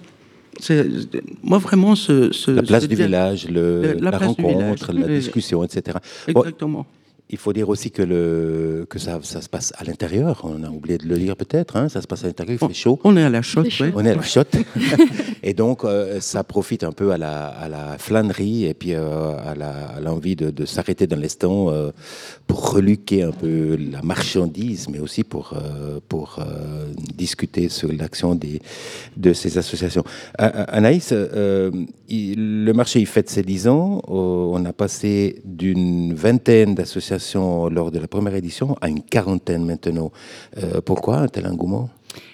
Moi, 1.44 1.58
vraiment, 1.58 1.94
ce, 1.94 2.32
ce 2.32 2.50
la 2.50 2.62
place 2.62 2.82
ce 2.84 2.88
du 2.88 2.96
village, 2.96 3.48
le, 3.48 3.82
La 3.82 4.10
la, 4.10 4.18
place 4.18 4.36
du 4.36 4.44
rencontre, 4.44 4.92
village. 4.92 5.10
la 5.10 5.18
discussion, 5.18 5.62
etc. 5.62 5.98
Bon, 6.32 6.40
Exactement. 6.40 6.86
Il 7.30 7.38
faut 7.38 7.52
dire 7.54 7.68
aussi 7.70 7.90
que, 7.90 8.02
le, 8.02 8.86
que 8.88 8.98
ça, 8.98 9.18
ça 9.22 9.40
se 9.40 9.48
passe 9.48 9.72
à 9.78 9.84
l'intérieur. 9.84 10.42
On 10.44 10.62
a 10.62 10.68
oublié 10.68 10.98
de 10.98 11.06
le 11.08 11.16
dire 11.18 11.36
peut-être. 11.36 11.76
hein, 11.76 11.88
ça 11.88 12.02
se 12.02 12.06
passe 12.06 12.22
à 12.24 12.26
l'intérieur, 12.26 12.58
il 12.62 12.68
fait 12.68 12.74
chaud. 12.74 13.00
On 13.02 13.16
est 13.16 13.22
à 13.22 13.30
la 13.30 13.38
ouais. 13.40 13.92
On 13.94 14.04
est 14.04 14.10
à 14.10 14.14
la 14.14 14.22
shot. 14.22 14.42
et 15.42 15.54
donc, 15.54 15.84
euh, 15.84 16.20
ça 16.20 16.44
profite 16.44 16.84
un 16.84 16.92
peu 16.92 17.12
à 17.12 17.18
la, 17.18 17.46
à 17.48 17.68
la 17.68 17.96
flânerie 17.98 18.66
et 18.66 18.74
puis 18.74 18.92
euh, 18.94 19.36
à 19.38 19.54
la- 19.54 19.86
à 19.96 20.00
l'envie 20.00 20.36
de, 20.36 20.50
de 20.50 20.64
s'arrêter 20.66 21.06
dans 21.06 21.16
les 21.16 21.28
stands 21.30 21.70
euh, 21.70 21.92
pour 22.46 22.72
reluquer 22.72 23.22
un 23.22 23.32
peu 23.32 23.76
la 23.90 24.02
marchandise, 24.02 24.88
mais 24.90 24.98
aussi 24.98 25.24
pour, 25.24 25.54
euh, 25.54 26.00
pour 26.08 26.38
euh, 26.40 26.92
discuter 27.16 27.70
sur 27.70 27.90
l'action 27.90 28.34
des- 28.34 28.60
de 29.16 29.32
ces 29.32 29.56
associations. 29.56 30.04
Anaïs, 30.36 31.08
euh, 31.12 31.70
il- 32.08 32.64
le 32.64 32.72
marché 32.74 33.00
il 33.00 33.06
fête 33.06 33.30
ses 33.30 33.42
10 33.42 33.66
ans. 33.66 34.02
Euh, 34.08 34.12
on 34.12 34.62
a 34.66 34.72
passé 34.74 35.40
d'une 35.44 36.12
vingtaine 36.14 36.74
d'associations 36.74 37.13
lors 37.70 37.90
de 37.90 37.98
la 37.98 38.06
première 38.06 38.34
édition 38.34 38.76
à 38.80 38.88
une 38.88 39.02
quarantaine 39.02 39.64
maintenant. 39.64 40.12
Euh, 40.58 40.80
pourquoi 40.80 41.18
un 41.18 41.28
tel 41.28 41.46
engouement? 41.46 41.90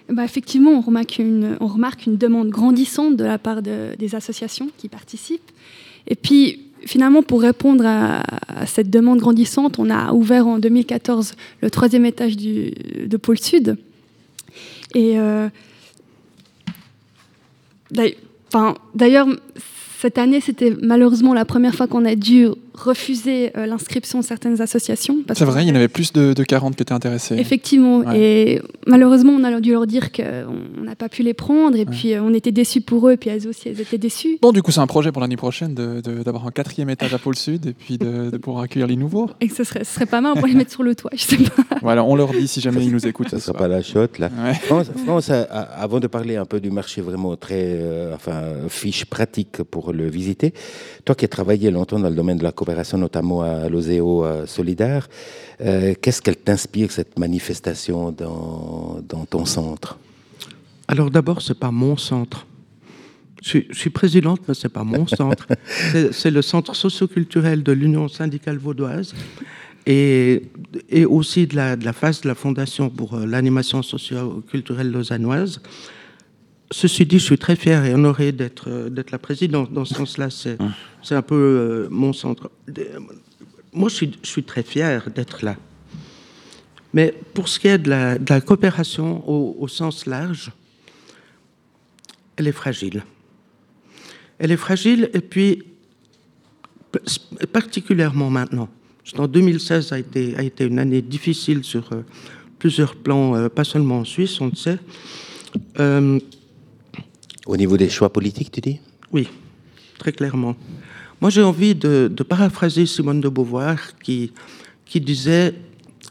Bah, 0.08 0.24
effectivement, 0.24 0.72
on 0.72 0.80
remarque, 0.80 1.18
une, 1.18 2.16
demande 2.16 2.48
grandissante 2.48 3.16
de 3.16 3.24
la 3.24 3.38
part 3.38 3.62
de- 3.62 3.94
des 3.98 4.14
associations 4.14 4.68
qui 4.76 4.88
participent. 4.88 5.50
Et 6.06 6.16
puis, 6.16 6.60
finalement, 6.84 7.22
pour 7.22 7.40
répondre 7.42 7.84
à, 7.86 8.22
cette 8.66 8.90
demande 8.90 9.18
grandissante, 9.18 9.78
on 9.78 9.90
a 9.90 10.12
ouvert 10.12 10.46
en 10.46 10.58
2014 10.58 11.34
le 11.62 11.70
troisième 11.70 12.04
étage 12.04 12.36
du, 12.36 12.72
de 13.06 13.16
Pôle 13.16 13.38
Sud. 13.38 13.76
Et 14.94 15.18
euh, 15.18 15.48
d'ailleurs, 18.94 19.28
cette 20.00 20.18
année, 20.18 20.40
c'était 20.40 20.74
malheureusement 20.82 21.34
la 21.34 21.44
première 21.44 21.74
fois 21.74 21.86
qu'on 21.86 22.04
a 22.04 22.14
dû 22.14 22.48
refuser 22.80 23.52
euh, 23.56 23.66
l'inscription 23.66 24.20
de 24.20 24.24
certaines 24.24 24.60
associations. 24.60 25.18
C'est 25.34 25.44
vrai, 25.44 25.64
il 25.64 25.68
y 25.68 25.72
en 25.72 25.74
avait 25.74 25.88
plus 25.88 26.12
de, 26.12 26.32
de 26.32 26.42
40 26.44 26.76
qui 26.76 26.82
étaient 26.82 26.92
intéressés. 26.92 27.36
Effectivement. 27.36 27.98
Ouais. 28.00 28.20
Et 28.20 28.62
malheureusement, 28.86 29.32
on 29.32 29.44
a 29.44 29.60
dû 29.60 29.72
leur 29.72 29.86
dire 29.86 30.12
qu'on 30.12 30.82
n'a 30.82 30.96
pas 30.96 31.08
pu 31.08 31.22
les 31.22 31.34
prendre. 31.34 31.76
Et 31.76 31.84
puis, 31.86 32.12
euh, 32.14 32.22
on 32.22 32.34
était 32.34 32.52
déçus 32.52 32.80
pour 32.80 33.08
eux. 33.08 33.12
Et 33.12 33.16
puis, 33.16 33.30
elles 33.30 33.46
aussi, 33.48 33.68
elles 33.68 33.80
étaient 33.80 33.98
déçues. 33.98 34.38
Bon, 34.42 34.52
du 34.52 34.62
coup, 34.62 34.70
c'est 34.70 34.80
un 34.80 34.86
projet 34.86 35.12
pour 35.12 35.20
l'année 35.20 35.36
prochaine 35.36 35.74
de- 35.74 36.00
de- 36.00 36.22
d'avoir 36.22 36.46
un 36.46 36.50
quatrième 36.50 36.90
étage 36.90 37.14
à 37.14 37.18
Pôle 37.18 37.36
Sud 37.36 37.66
et 37.66 37.72
puis 37.72 37.98
de, 37.98 38.30
de 38.30 38.36
pouvoir 38.38 38.64
accueillir 38.64 38.86
les 38.86 38.96
nouveaux. 38.96 39.28
Et 39.40 39.48
que 39.48 39.54
ce 39.54 39.64
serait, 39.64 39.84
ce 39.84 39.94
serait 39.94 40.06
pas 40.06 40.20
mal 40.20 40.34
pour 40.34 40.46
les 40.46 40.54
mettre 40.54 40.70
sur 40.72 40.82
le 40.82 40.94
toit. 40.94 41.10
Je 41.14 41.22
sais 41.22 41.36
pas. 41.36 41.62
Voilà, 41.82 42.04
on 42.04 42.14
leur 42.16 42.30
dit 42.32 42.48
si 42.48 42.60
jamais 42.60 42.84
ils 42.84 42.92
nous 42.92 43.06
écoutent. 43.06 43.30
Ça 43.30 43.36
ne 43.36 43.40
sera 43.40 43.56
pas 43.58 43.68
la 43.68 43.82
shot, 43.82 44.06
là. 44.18 44.30
Ouais. 44.44 44.54
France, 44.54 44.86
France, 45.04 45.30
a- 45.30 45.42
a- 45.42 45.60
avant 45.82 46.00
de 46.00 46.06
parler 46.06 46.36
un 46.36 46.44
peu 46.44 46.60
du 46.60 46.70
marché 46.70 47.00
vraiment 47.00 47.36
très, 47.36 47.56
euh, 47.80 48.14
enfin, 48.14 48.42
fiche 48.68 49.04
pratique 49.04 49.62
pour 49.64 49.92
le 49.92 50.08
visiter, 50.08 50.52
toi 51.04 51.14
qui 51.14 51.24
as 51.24 51.28
travaillé 51.28 51.70
longtemps 51.70 51.98
dans 51.98 52.08
le 52.08 52.14
domaine 52.14 52.38
de 52.38 52.42
la 52.42 52.52
coopération, 52.52 52.69
notamment 52.98 53.42
à 53.42 53.68
l'Oseo 53.68 54.24
euh, 54.24 54.46
Solidaire, 54.46 55.08
euh, 55.60 55.94
qu'est-ce 56.00 56.20
qu'elle 56.22 56.36
t'inspire, 56.36 56.90
cette 56.90 57.18
manifestation 57.18 58.12
dans, 58.12 59.00
dans 59.08 59.24
ton 59.26 59.44
centre? 59.44 59.98
Alors 60.88 61.10
d'abord, 61.10 61.40
c'est 61.42 61.58
pas 61.58 61.70
mon 61.70 61.96
centre. 61.96 62.46
Je 63.42 63.48
suis, 63.48 63.66
je 63.70 63.78
suis 63.78 63.90
présidente, 63.90 64.40
mais 64.46 64.54
c'est 64.54 64.68
pas 64.68 64.84
mon 64.84 65.06
centre. 65.06 65.46
C'est- 66.12 66.30
le 66.30 66.42
centre 66.42 66.74
socioculturel 66.74 67.62
de 67.62 67.72
l'Union 67.72 68.06
syndicale 68.08 68.58
vaudoise 68.58 69.14
et, 69.86 70.42
et 70.90 71.06
aussi 71.06 71.46
de 71.46 71.56
la, 71.56 71.76
de 71.76 71.84
la 71.86 71.94
phase 71.94 72.20
de 72.20 72.28
la 72.28 72.34
Fondation 72.34 72.90
pour 72.90 73.14
euh, 73.14 73.24
l'animation 73.24 73.82
socio-culturelle 73.82 74.90
lausannoise. 74.90 75.62
Ceci 76.72 77.04
dit, 77.04 77.18
je 77.18 77.24
suis 77.24 77.38
très 77.38 77.56
fier 77.56 77.84
et 77.84 77.94
honoré 77.94 78.32
d'être 78.32 78.68
euh, 78.68 78.90
d'être 78.90 79.10
la 79.10 79.18
présidente. 79.18 79.72
Dans 79.72 79.84
ce 79.84 79.94
sens-là, 79.94 80.30
c'est 80.30 80.56
c'est 81.02 81.14
un 81.14 81.22
peu 81.22 81.34
euh, 81.34 81.88
mon 81.90 82.12
centre. 82.12 82.50
Moi, 83.72 83.88
je 83.88 83.94
suis, 83.94 84.12
je 84.22 84.28
suis 84.28 84.44
très 84.44 84.62
fier 84.62 85.10
d'être 85.10 85.44
là. 85.44 85.56
Mais 86.92 87.14
pour 87.34 87.48
ce 87.48 87.60
qui 87.60 87.68
est 87.68 87.78
de 87.78 87.88
la, 87.88 88.18
de 88.18 88.32
la 88.32 88.40
coopération 88.40 89.28
au, 89.28 89.56
au 89.60 89.68
sens 89.68 90.06
large, 90.06 90.50
elle 92.36 92.48
est 92.48 92.52
fragile. 92.52 93.04
Elle 94.38 94.50
est 94.50 94.56
fragile 94.56 95.10
et 95.12 95.20
puis 95.20 95.62
particulièrement 97.52 98.30
maintenant. 98.30 98.68
En 99.18 99.26
2016 99.26 99.92
a 99.92 99.98
été, 99.98 100.36
a 100.36 100.42
été 100.42 100.64
une 100.64 100.78
année 100.78 101.02
difficile 101.02 101.64
sur 101.64 101.92
euh, 101.92 102.02
plusieurs 102.58 102.94
plans, 102.94 103.34
euh, 103.34 103.48
pas 103.48 103.64
seulement 103.64 103.98
en 104.00 104.04
Suisse, 104.04 104.40
on 104.40 104.46
le 104.46 104.54
sait. 104.56 104.78
Au 107.50 107.56
niveau 107.56 107.76
des 107.76 107.88
choix 107.88 108.12
politiques, 108.12 108.52
tu 108.52 108.60
dis? 108.60 108.78
Oui, 109.12 109.26
très 109.98 110.12
clairement. 110.12 110.54
Moi, 111.20 111.30
j'ai 111.30 111.42
envie 111.42 111.74
de, 111.74 112.08
de 112.18 112.22
paraphraser 112.22 112.86
Simone 112.86 113.20
de 113.20 113.28
Beauvoir 113.28 113.76
qui, 114.04 114.30
qui 114.86 115.00
disait 115.00 115.52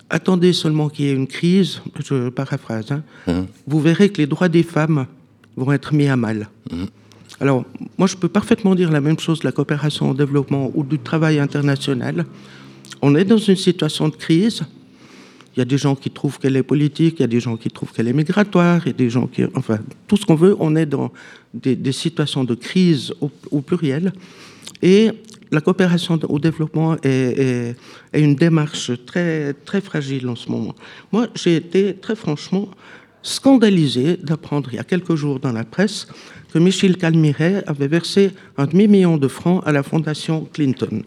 Attendez 0.09 0.51
seulement 0.51 0.89
qu'il 0.89 1.05
y 1.05 1.09
ait 1.09 1.13
une 1.13 1.27
crise, 1.27 1.81
je 2.05 2.27
paraphrase, 2.29 2.91
hein, 2.91 3.03
Mhm. 3.25 3.45
vous 3.67 3.79
verrez 3.79 4.09
que 4.09 4.17
les 4.17 4.27
droits 4.27 4.49
des 4.49 4.63
femmes 4.63 5.05
vont 5.55 5.71
être 5.71 5.93
mis 5.93 6.07
à 6.07 6.17
mal. 6.17 6.49
Alors, 7.39 7.63
moi, 7.97 8.07
je 8.11 8.17
peux 8.17 8.27
parfaitement 8.27 8.75
dire 8.75 8.91
la 8.91 8.99
même 8.99 9.17
chose 9.19 9.39
de 9.39 9.45
la 9.45 9.53
coopération 9.53 10.09
au 10.09 10.13
développement 10.13 10.71
ou 10.75 10.83
du 10.83 10.99
travail 10.99 11.39
international. 11.39 12.25
On 13.01 13.15
est 13.15 13.23
dans 13.23 13.37
une 13.37 13.55
situation 13.55 14.09
de 14.09 14.15
crise. 14.17 14.63
Il 15.59 15.63
y 15.63 15.63
a 15.63 15.65
des 15.65 15.77
gens 15.77 15.93
qui 15.93 16.09
trouvent 16.09 16.39
qu'elle 16.39 16.55
est 16.55 16.63
politique, 16.63 17.15
il 17.19 17.23
y 17.23 17.25
a 17.25 17.27
des 17.27 17.41
gens 17.41 17.57
qui 17.57 17.67
trouvent 17.67 17.91
qu'elle 17.91 18.07
est 18.07 18.13
migratoire, 18.13 18.79
il 18.85 18.87
y 18.87 18.89
a 18.91 18.93
des 18.93 19.09
gens 19.09 19.27
qui... 19.27 19.43
Enfin, 19.55 19.79
tout 20.07 20.15
ce 20.15 20.25
qu'on 20.25 20.35
veut, 20.35 20.55
on 20.57 20.73
est 20.77 20.85
dans 20.85 21.11
des, 21.53 21.91
situations 21.91 22.45
de 22.45 22.55
crise 22.55 23.13
au, 23.19 23.29
au 23.51 23.59
pluriel. 23.59 24.13
Et 24.81 25.09
la 25.51 25.59
coopération 25.59 26.17
au 26.29 26.39
développement 26.39 26.95
est 27.03 27.75
une 28.13 28.35
démarche 28.35 28.91
très, 29.05 29.53
très 29.53 29.81
fragile 29.81 30.29
en 30.29 30.37
ce 30.37 30.49
moment. 30.49 30.75
Moi, 31.11 31.27
j'ai 31.35 31.57
été 31.57 31.93
très 31.93 32.15
franchement 32.15 32.69
scandalisé 33.21 34.15
d'apprendre 34.15 34.69
il 34.71 34.77
y 34.77 34.79
a 34.79 34.85
quelques 34.85 35.15
jours 35.15 35.41
dans 35.41 35.51
la 35.51 35.65
presse 35.65 36.07
que 36.53 36.59
Michel 36.59 36.95
Calmiret 36.95 37.65
avait 37.67 37.89
versé 37.89 38.31
un 38.57 38.65
demi-million 38.65 39.17
de 39.17 39.27
francs 39.27 39.61
à 39.65 39.73
la 39.73 39.83
fondation 39.83 40.47
Clinton. 40.53 41.03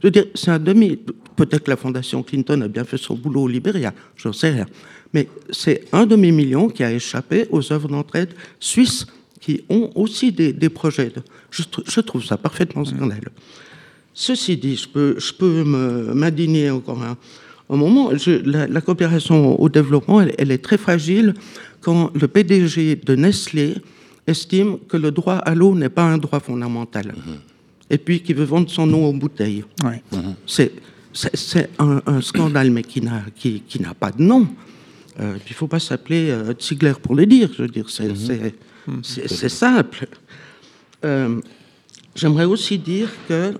Je 0.00 0.06
veux 0.06 0.10
dire, 0.10 0.26
c'est 0.34 0.50
un 0.50 0.58
demi. 0.58 0.98
Peut-être 1.36 1.64
que 1.64 1.70
la 1.70 1.76
fondation 1.76 2.22
Clinton 2.22 2.60
a 2.62 2.68
bien 2.68 2.84
fait 2.84 2.96
son 2.96 3.14
boulot 3.14 3.42
au 3.42 3.48
Libéria, 3.48 3.94
j'en 4.16 4.32
sais 4.32 4.50
rien. 4.50 4.66
Mais 5.12 5.28
c'est 5.50 5.84
un 5.92 6.06
demi-million 6.06 6.68
qui 6.68 6.82
a 6.84 6.92
échappé 6.92 7.46
aux 7.50 7.72
œuvres 7.72 7.88
d'entraide 7.88 8.30
suisses 8.58 9.06
qui 9.40 9.64
ont 9.68 9.90
aussi 9.94 10.32
des, 10.32 10.68
projets. 10.68 11.12
je, 11.50 11.62
tr- 11.62 11.82
je 11.90 12.00
trouve 12.00 12.24
ça 12.24 12.36
parfaitement 12.36 12.84
scandaleux. 12.84 13.32
Ceci 14.12 14.56
dit, 14.56 14.76
je 14.76 14.88
peux, 14.88 15.18
je 15.18 15.32
peux 15.32 15.64
m'indigner 15.64 16.70
encore 16.70 17.02
un, 17.02 17.16
moment. 17.76 18.10
La, 18.44 18.80
coopération 18.80 19.58
au 19.60 19.68
développement, 19.68 20.20
elle 20.20 20.50
est 20.50 20.62
très 20.62 20.76
fragile 20.76 21.34
quand 21.80 22.10
le 22.14 22.28
PDG 22.28 22.96
de 22.96 23.14
Nestlé 23.14 23.76
estime 24.26 24.78
que 24.88 24.96
le 24.96 25.10
droit 25.10 25.36
à 25.36 25.54
l'eau 25.54 25.74
n'est 25.74 25.88
pas 25.88 26.04
un 26.04 26.18
droit 26.18 26.40
fondamental. 26.40 27.14
Et 27.90 27.98
puis 27.98 28.20
qu'il 28.22 28.36
veut 28.36 28.44
vendre 28.44 28.70
son 28.70 28.92
eau 28.94 29.04
en 29.04 29.12
bouteille. 29.14 29.64
Ouais. 29.84 30.02
C'est, 30.46 31.70
un, 31.80 32.00
un 32.06 32.20
scandale, 32.20 32.70
mais 32.70 32.82
qui 32.84 33.00
n'a, 33.00 33.24
qui, 33.34 33.62
qui 33.62 33.82
n'a 33.82 33.94
pas 33.94 34.12
de 34.12 34.22
nom. 34.22 34.46
Euh, 35.18 35.36
il 35.46 35.50
ne 35.50 35.54
faut 35.54 35.66
pas 35.66 35.80
s'appeler 35.80 36.30
euh, 36.30 36.54
Ziegler 36.60 36.92
pour 37.02 37.16
le 37.16 37.26
dire. 37.26 37.50
Je 37.52 37.62
veux 37.62 37.68
dire, 37.68 37.90
c'est, 37.90 38.14
c'est, 39.02 39.28
c'est 39.28 39.48
simple. 39.48 40.06
Euh, 41.04 41.40
j'aimerais 42.14 42.44
aussi 42.44 42.78
dire 42.78 43.10
que, 43.28 43.54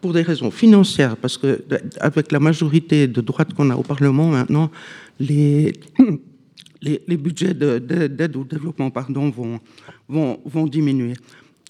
pour 0.00 0.12
des 0.12 0.22
raisons 0.22 0.50
financières, 0.52 1.16
parce 1.16 1.36
que 1.36 1.62
avec 2.00 2.30
la 2.32 2.38
majorité 2.40 3.06
de 3.08 3.20
droite 3.20 3.52
qu'on 3.54 3.70
a 3.70 3.76
au 3.76 3.82
Parlement 3.82 4.28
maintenant, 4.28 4.70
les, 5.18 5.72
les, 6.80 7.02
les 7.06 7.16
budgets 7.16 7.52
de- 7.54 7.78
de- 7.78 8.06
d'aide 8.06 8.36
au 8.36 8.44
développement 8.44 8.90
pardon, 8.90 9.28
vont, 9.30 9.60
vont, 10.08 10.40
vont 10.44 10.66
diminuer. 10.66 11.14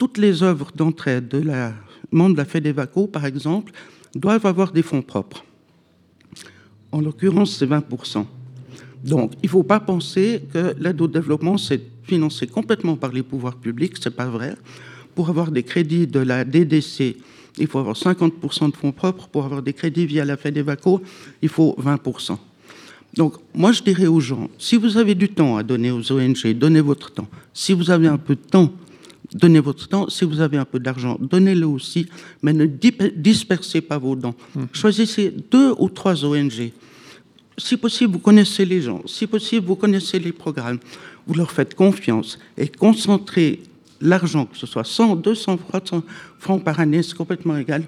Toutes 0.00 0.16
les 0.16 0.42
œuvres 0.42 0.70
d'entraide 0.74 1.28
de 1.28 1.42
la 1.42 1.74
membre 2.10 2.32
de 2.32 2.38
la 2.38 2.46
FEDEVACO, 2.46 3.06
par 3.08 3.26
exemple, 3.26 3.70
doivent 4.14 4.46
avoir 4.46 4.72
des 4.72 4.80
fonds 4.80 5.02
propres. 5.02 5.44
En 6.90 7.02
l'occurrence, 7.02 7.54
c'est 7.58 7.66
20%. 7.66 8.24
Donc, 9.04 9.32
il 9.42 9.46
ne 9.46 9.50
faut 9.50 9.62
pas 9.62 9.78
penser 9.78 10.40
que 10.54 10.74
l'aide 10.80 11.02
au 11.02 11.06
développement, 11.06 11.58
c'est 11.58 11.82
financé 12.04 12.46
complètement 12.46 12.96
par 12.96 13.12
les 13.12 13.22
pouvoirs 13.22 13.56
publics, 13.56 13.98
ce 14.00 14.08
n'est 14.08 14.14
pas 14.14 14.24
vrai. 14.24 14.54
Pour 15.14 15.28
avoir 15.28 15.50
des 15.50 15.64
crédits 15.64 16.06
de 16.06 16.20
la 16.20 16.46
DDC, 16.46 17.16
il 17.58 17.66
faut 17.66 17.80
avoir 17.80 17.94
50% 17.94 18.70
de 18.70 18.76
fonds 18.76 18.92
propres. 18.92 19.28
Pour 19.28 19.44
avoir 19.44 19.62
des 19.62 19.74
crédits 19.74 20.06
via 20.06 20.24
la 20.24 20.38
FEDEVACO, 20.38 21.02
il 21.42 21.50
faut 21.50 21.76
20%. 21.78 22.38
Donc, 23.18 23.34
moi, 23.54 23.72
je 23.72 23.82
dirais 23.82 24.06
aux 24.06 24.20
gens, 24.20 24.48
si 24.56 24.76
vous 24.76 24.96
avez 24.96 25.14
du 25.14 25.28
temps 25.28 25.58
à 25.58 25.62
donner 25.62 25.90
aux 25.90 26.10
ONG, 26.10 26.54
donnez 26.54 26.80
votre 26.80 27.10
temps. 27.10 27.28
Si 27.52 27.74
vous 27.74 27.90
avez 27.90 28.08
un 28.08 28.16
peu 28.16 28.34
de 28.34 28.40
temps, 28.40 28.72
donnez 29.34 29.60
votre 29.60 29.88
temps. 29.88 30.08
Si 30.08 30.24
vous 30.24 30.40
avez 30.40 30.56
un 30.56 30.64
peu 30.64 30.78
d'argent, 30.78 31.18
donnez-le 31.20 31.66
aussi, 31.66 32.06
mais 32.42 32.52
ne 32.52 32.66
dispersez 32.66 33.80
pas 33.80 33.98
vos 33.98 34.16
dons. 34.16 34.34
Choisissez 34.72 35.34
deux 35.50 35.74
ou 35.78 35.88
trois 35.88 36.24
ONG. 36.24 36.72
Si 37.58 37.76
possible, 37.76 38.14
vous 38.14 38.18
connaissez 38.20 38.64
les 38.64 38.80
gens. 38.80 39.02
Si 39.06 39.26
possible, 39.26 39.66
vous 39.66 39.76
connaissez 39.76 40.18
les 40.18 40.32
programmes. 40.32 40.78
Vous 41.26 41.34
leur 41.34 41.50
faites 41.50 41.74
confiance 41.74 42.38
et 42.56 42.68
concentrez 42.68 43.60
l'argent, 44.00 44.46
que 44.46 44.56
ce 44.56 44.66
soit 44.66 44.84
100, 44.84 45.16
200, 45.16 45.58
300 45.58 46.02
francs 46.38 46.64
par 46.64 46.80
année, 46.80 47.02
c'est 47.02 47.16
complètement 47.16 47.56
égal. 47.56 47.84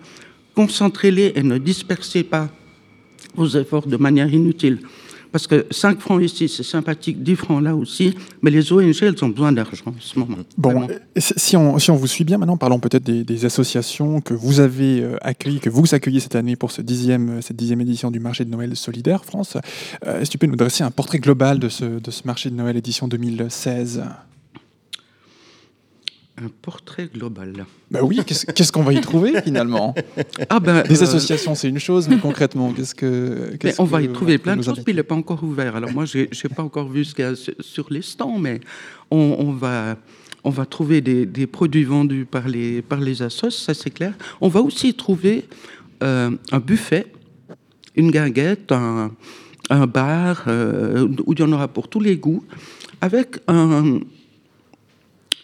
Concentrez-les 0.55 1.33
et 1.35 1.43
ne 1.43 1.57
dispersez 1.57 2.23
pas 2.23 2.51
vos 3.35 3.49
efforts 3.49 3.87
de 3.87 3.97
manière 3.97 4.33
inutile. 4.33 4.81
Parce 5.33 5.47
que 5.47 5.67
5 5.71 5.99
francs 5.99 6.23
ici, 6.23 6.49
c'est 6.49 6.63
sympathique, 6.63 7.23
10 7.23 7.37
francs 7.37 7.63
là 7.63 7.75
aussi, 7.75 8.15
mais 8.43 8.51
les 8.51 8.71
ONG, 8.73 8.95
elles 9.03 9.25
ont 9.25 9.29
besoin 9.31 9.51
d'argent 9.51 9.85
en 9.87 9.95
ce 9.99 10.19
moment. 10.19 10.37
Bon, 10.59 10.71
Vraiment. 10.71 10.89
euh, 10.91 10.99
si 11.17 11.57
on, 11.57 11.79
si 11.79 11.91
on 11.91 11.97
vous 11.97 12.07
suit 12.07 12.25
bien 12.25 12.37
maintenant, 12.39 12.57
parlons 12.59 12.79
peut-être 12.79 13.03
des, 13.05 13.25
des 13.25 13.45
associations 13.47 14.21
que 14.21 14.35
vous 14.35 14.61
avez 14.61 15.01
euh, 15.01 15.17
accueillies, 15.23 15.61
que 15.61 15.71
vous 15.71 15.95
accueillez 15.95 16.21
cette 16.21 16.37
année 16.37 16.55
pour 16.57 16.71
ce 16.71 16.83
dixième, 16.83 17.41
cette 17.43 17.57
dixième 17.57 17.81
édition 17.81 18.11
du 18.11 18.21
marché 18.21 18.45
de 18.45 18.51
Noël 18.51 18.77
solidaire 18.77 19.25
France. 19.25 19.57
Euh, 20.07 20.21
Est-ce 20.21 20.29
que 20.29 20.33
tu 20.33 20.39
peux 20.39 20.47
nous 20.47 20.57
dresser 20.57 20.85
un 20.85 20.91
portrait 20.91 21.19
global 21.19 21.59
de 21.59 21.69
ce, 21.71 21.85
de 21.85 22.11
ce 22.11 22.23
marché 22.27 22.51
de 22.51 22.55
Noël 22.55 22.77
édition 22.77 23.09
2016 23.09 24.03
Un 26.39 26.49
portrait 26.63 27.11
global. 27.13 27.67
Bah 27.91 28.01
oui, 28.03 28.19
qu'est-ce 28.25 28.73
qu'on 28.73 28.83
va 28.83 28.95
y 28.95 29.01
trouver 29.03 29.35
finalement? 29.45 29.95
Ah 30.49 30.61
ben, 30.61 30.83
Des 30.83 31.01
euh, 31.01 31.05
associations, 31.05 31.55
c'est 31.55 31.69
une 31.69 31.79
chose, 31.79 32.09
mais 32.09 32.17
concrètement, 32.17 32.73
qu'est-ce 32.73 32.95
que. 32.95 33.51
mais 33.53 33.59
qu'est-ce 33.59 33.81
on 33.83 33.85
va 33.85 34.01
y 34.01 34.09
trouver 34.11 34.39
plein 34.39 34.57
de 34.57 34.63
choses, 34.63 34.81
puis 34.83 34.93
il 34.95 34.97
n'est 34.97 35.03
pas 35.03 35.15
encore 35.15 35.45
ouvert. 35.45 35.77
Alors 35.77 35.93
moi, 35.93 36.07
je 36.07 36.21
n'ai 36.21 36.55
pas 36.57 36.63
encore 36.63 36.89
vu 36.89 37.05
ce 37.05 37.15
qu'il 37.15 37.25
y 37.25 37.29
a 37.29 37.37
sur- 37.37 37.53
sur 37.61 37.87
les 37.91 38.01
stands, 38.01 38.39
mais 38.39 38.61
on, 39.11 39.37
on 39.41 39.53
va, 39.53 39.97
on 40.43 40.49
va 40.49 40.65
trouver 40.65 41.03
des, 41.03 41.27
des 41.27 41.47
produits 41.47 41.85
vendus 41.85 42.25
par 42.25 42.49
les, 42.49 42.81
par 42.81 43.01
les 43.01 43.21
assos, 43.21 43.51
ça 43.51 43.75
c'est 43.75 43.91
clair. 43.91 44.15
On 44.41 44.49
va 44.49 44.61
aussi 44.63 44.95
trouver 44.95 45.45
euh, 46.03 46.31
un 46.51 46.59
buffet, 46.61 47.13
une 47.95 48.11
guinguette, 48.11 48.73
un, 48.73 49.13
un 49.69 49.87
bar, 49.87 50.45
euh, 50.47 51.07
où 51.27 51.35
il 51.35 51.41
y 51.41 51.43
en 51.43 51.53
aura 51.53 51.69
pour 51.69 51.89
tous 51.89 52.01
les 52.01 52.17
goûts, 52.17 52.43
avec 53.03 53.37
un, 53.49 54.01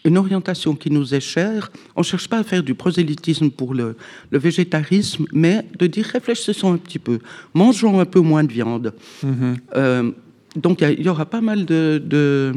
une 0.08 0.18
orientation 0.18 0.74
qui 0.74 0.90
nous 0.90 1.14
est 1.14 1.20
chère. 1.20 1.70
On 1.96 2.00
ne 2.00 2.04
cherche 2.04 2.28
pas 2.28 2.38
à 2.38 2.44
faire 2.44 2.62
du 2.62 2.74
prosélytisme 2.74 3.50
pour 3.50 3.74
le, 3.74 3.96
le 4.30 4.38
végétarisme, 4.38 5.24
mais 5.32 5.64
de 5.78 5.86
dire 5.86 6.06
réfléchissons 6.06 6.72
un 6.72 6.78
petit 6.78 6.98
peu, 6.98 7.18
mangeons 7.54 8.00
un 8.00 8.04
peu 8.06 8.20
moins 8.20 8.44
de 8.44 8.52
viande. 8.52 8.92
Mhm. 9.22 9.56
Euh, 9.76 10.10
donc 10.56 10.80
il 10.80 11.02
y 11.04 11.08
aura 11.08 11.26
pas 11.26 11.40
mal 11.40 11.64
de, 11.64 12.02
de, 12.04 12.52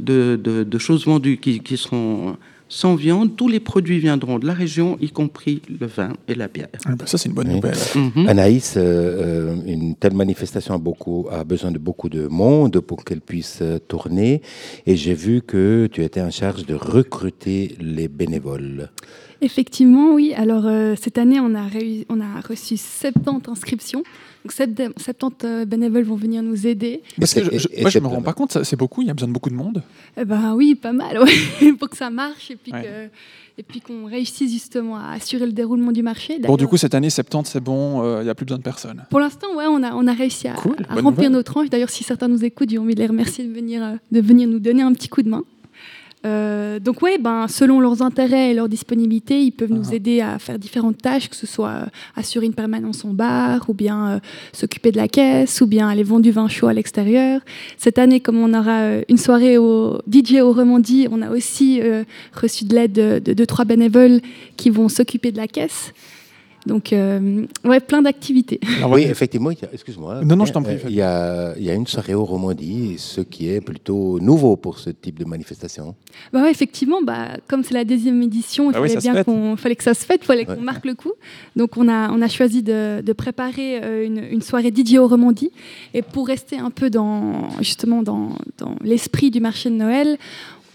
de, 0.00 0.38
de- 0.42 0.64
de 0.64 0.78
choses 0.78 1.04
vendues 1.06 1.36
qui, 1.38 1.60
qui 1.60 1.76
seront 1.76 2.36
sans 2.68 2.94
viande. 2.94 3.34
Tous 3.36 3.48
les 3.48 3.60
produits 3.60 3.98
viendront 3.98 4.38
de 4.38 4.46
la 4.46 4.52
région, 4.54 4.96
y 5.00 5.10
compris 5.10 5.62
le 5.80 5.86
vin 5.86 6.12
et 6.28 6.34
la 6.34 6.48
bière. 6.48 6.68
Ah 6.84 6.94
bah 6.96 7.06
ça, 7.06 7.18
c'est 7.18 7.28
une 7.28 7.34
bonne 7.34 7.48
Oui. 7.48 7.54
nouvelle. 7.56 7.76
Mhm. 7.94 8.28
Anaïs, 8.28 8.74
euh, 8.76 8.80
euh, 8.82 9.56
une 9.66 9.94
telle 9.94 10.14
manifestation 10.14 10.74
a, 10.74 10.78
beaucoup, 10.78 11.26
a 11.30 11.44
besoin 11.44 11.70
de 11.70 11.78
beaucoup 11.78 12.08
de 12.08 12.26
monde 12.28 12.80
pour 12.80 13.04
qu'elle 13.04 13.20
puisse 13.20 13.58
euh, 13.62 13.78
tourner. 13.78 14.42
Et 14.86 14.96
j'ai 14.96 15.14
vu 15.14 15.40
que 15.42 15.88
tu 15.90 16.02
étais 16.04 16.20
en 16.20 16.30
charge 16.30 16.66
de 16.66 16.74
recruter 16.74 17.74
les 17.80 18.08
bénévoles. 18.08 18.90
Effectivement, 19.40 20.14
oui. 20.14 20.32
Alors, 20.36 20.64
euh, 20.66 20.94
cette 21.00 21.16
année, 21.16 21.38
on 21.40 21.54
a, 21.54 21.66
réu- 21.68 22.04
on 22.08 22.20
a 22.20 22.40
reçu 22.46 22.76
70 22.76 23.48
inscriptions. 23.48 24.02
Donc, 24.48 24.52
70 24.52 25.02
70 25.02 25.36
euh, 25.44 25.64
bénévoles 25.66 26.04
vont 26.04 26.14
venir 26.16 26.42
nous 26.42 26.66
aider. 26.66 27.02
Parce 27.18 27.34
que 27.34 27.44
je, 27.44 27.50
moi, 27.50 27.58
je 27.60 27.88
c'est 27.90 28.00
me 28.00 28.06
rends 28.06 28.22
pas 28.22 28.32
compte, 28.32 28.62
c'est 28.64 28.76
beaucoup, 28.76 29.02
il 29.02 29.08
y 29.08 29.10
a 29.10 29.14
besoin 29.14 29.28
de 29.28 29.32
beaucoup 29.34 29.50
de 29.50 29.54
monde. 29.54 29.82
Eh 30.16 30.24
ben 30.24 30.54
oui, 30.54 30.74
pas 30.74 30.92
mal, 30.92 31.18
ouais, 31.22 31.72
pour 31.78 31.88
que 31.90 31.96
ça 31.96 32.08
marche 32.10 32.50
et 32.50 32.56
puis 32.56 32.72
Ouais. 32.72 32.82
que- 32.82 33.08
et 33.60 33.64
puis 33.64 33.80
qu'on 33.80 34.06
réussisse 34.06 34.52
justement 34.52 34.96
à 34.96 35.10
assurer 35.14 35.44
le 35.44 35.50
déroulement 35.52 35.90
du 35.90 36.00
marché. 36.02 36.38
Bon, 36.38 36.56
du 36.56 36.68
coup, 36.68 36.76
cette 36.76 36.94
année, 36.94 37.10
70, 37.10 37.50
c'est 37.50 37.60
bon, 37.60 38.02
euh, 38.04 38.20
il 38.20 38.24
n'y 38.24 38.30
a 38.30 38.34
plus 38.36 38.44
besoin 38.46 38.58
de 38.58 38.62
personne. 38.62 39.04
Pour 39.10 39.18
l'instant, 39.18 39.48
ouais, 39.56 39.64
on 39.68 39.82
a, 39.82 39.94
on 39.94 40.06
a 40.06 40.12
réussi 40.12 40.46
à, 40.46 40.52
Cool, 40.54 40.76
à 40.88 40.94
bonne 40.94 41.04
remplir 41.04 41.24
nouvelle. 41.28 41.32
nos 41.32 41.42
tranches. 41.42 41.68
D'ailleurs, 41.68 41.90
si 41.90 42.04
certains 42.04 42.28
nous 42.28 42.44
écoutent, 42.44 42.70
j'ai 42.70 42.78
envie 42.78 42.94
de 42.94 43.00
les 43.00 43.08
remercier 43.08 43.44
de 43.44 43.52
venir, 43.52 43.82
euh, 43.82 43.96
de 44.12 44.20
venir 44.20 44.48
nous 44.48 44.60
donner 44.60 44.82
un 44.82 44.92
petit 44.92 45.08
coup 45.08 45.22
de 45.22 45.28
main. 45.28 45.42
Euh, 46.26 46.80
donc 46.80 47.00
ouais, 47.02 47.16
ben, 47.18 47.46
selon 47.48 47.80
leurs 47.80 48.02
intérêts 48.02 48.50
et 48.50 48.54
leur 48.54 48.68
disponibilité, 48.68 49.40
ils 49.40 49.52
peuvent 49.52 49.70
nous 49.72 49.90
Ah. 49.90 49.94
aider 49.94 50.20
à 50.20 50.38
faire 50.38 50.58
différentes 50.58 50.98
tâches, 50.98 51.28
que 51.28 51.36
ce 51.36 51.46
soit 51.46 51.68
euh, 51.70 51.86
assurer 52.16 52.46
une 52.46 52.54
permanence 52.54 53.04
en 53.04 53.14
bar, 53.14 53.64
ou 53.68 53.74
bien 53.74 54.08
euh, 54.08 54.18
s'occuper 54.52 54.90
de 54.90 54.96
la 54.96 55.06
caisse, 55.08 55.60
ou 55.60 55.66
bien 55.66 55.88
aller 55.88 56.02
vendre 56.02 56.22
du 56.22 56.30
vin 56.32 56.48
chaud 56.48 56.66
à 56.66 56.72
l'extérieur. 56.72 57.40
Cette 57.76 57.98
année, 57.98 58.20
comme 58.20 58.38
on 58.38 58.52
aura 58.52 58.96
une 59.08 59.16
soirée 59.16 59.58
au 59.58 60.00
DJ 60.10 60.40
au 60.42 60.52
Remandie, 60.52 61.06
on 61.10 61.22
a 61.22 61.30
aussi 61.30 61.80
reçu 62.34 62.64
de 62.64 62.74
l'aide 62.74 62.92
de, 62.92 63.18
de 63.24 63.32
deux, 63.32 63.46
trois 63.46 63.64
bénévoles 63.64 64.20
qui 64.56 64.70
vont 64.70 64.88
s'occuper 64.88 65.30
de 65.32 65.36
la 65.36 65.46
caisse. 65.46 65.92
Donc 66.66 66.92
euh, 66.92 67.46
ouais, 67.64 67.80
plein 67.80 68.02
d'activités. 68.02 68.60
Alors, 68.78 68.90
Oui, 68.94 69.02
effectivement, 69.02 69.50
il 69.50 69.58
y 69.60 69.64
a- 69.64 69.68
excuse-moi. 69.72 70.22
Non, 70.24 70.36
non, 70.36 70.44
je 70.44 70.52
t'en 70.52 70.62
prie, 70.62 70.74
Euh. 70.74 70.88
Il 70.88 70.94
y, 70.94 71.00
a, 71.02 71.54
il 71.56 71.64
y 71.64 71.70
a 71.70 71.74
une 71.74 71.86
soirée 71.86 72.14
au 72.14 72.24
Romandie, 72.24 72.96
ce 72.98 73.20
qui 73.22 73.48
est 73.48 73.60
plutôt 73.60 74.18
nouveau 74.20 74.56
pour 74.56 74.78
ce 74.78 74.90
type 74.90 75.18
de 75.18 75.24
manifestation. 75.24 75.94
Bah 76.32 76.42
ouais, 76.42 76.50
effectivement, 76.50 77.00
bah, 77.02 77.28
comme 77.46 77.62
c'est 77.64 77.74
la 77.74 77.84
deuxième 77.84 78.20
édition, 78.22 78.70
il 78.70 78.76
Ah 78.76 78.80
fallait 78.80 78.96
bien 78.96 79.24
qu'on 79.24 79.56
fallait 79.56 79.76
que 79.76 79.84
ça 79.84 79.94
se 79.94 80.04
fête, 80.04 80.20
il 80.22 80.26
fallait 80.26 80.46
Ouais. 80.48 80.56
qu'on 80.56 80.62
marque 80.62 80.84
le 80.84 80.94
coup. 80.94 81.12
Donc 81.56 81.76
on 81.76 81.88
a, 81.88 82.10
on 82.10 82.20
a 82.22 82.28
choisi 82.28 82.62
de, 82.62 83.00
de 83.02 83.12
préparer 83.12 83.80
euh, 83.82 84.04
une, 84.06 84.18
une 84.30 84.42
soirée 84.42 84.72
DJ 84.74 84.96
au 84.96 85.08
Romandie. 85.08 85.50
Et 85.94 86.02
pour 86.02 86.26
rester 86.26 86.58
un 86.58 86.70
peu 86.70 86.90
dans, 86.90 87.48
justement 87.60 88.02
dans, 88.02 88.30
dans 88.58 88.74
l'esprit 88.82 89.30
du 89.30 89.40
marché 89.40 89.70
de 89.70 89.74
Noël 89.74 90.18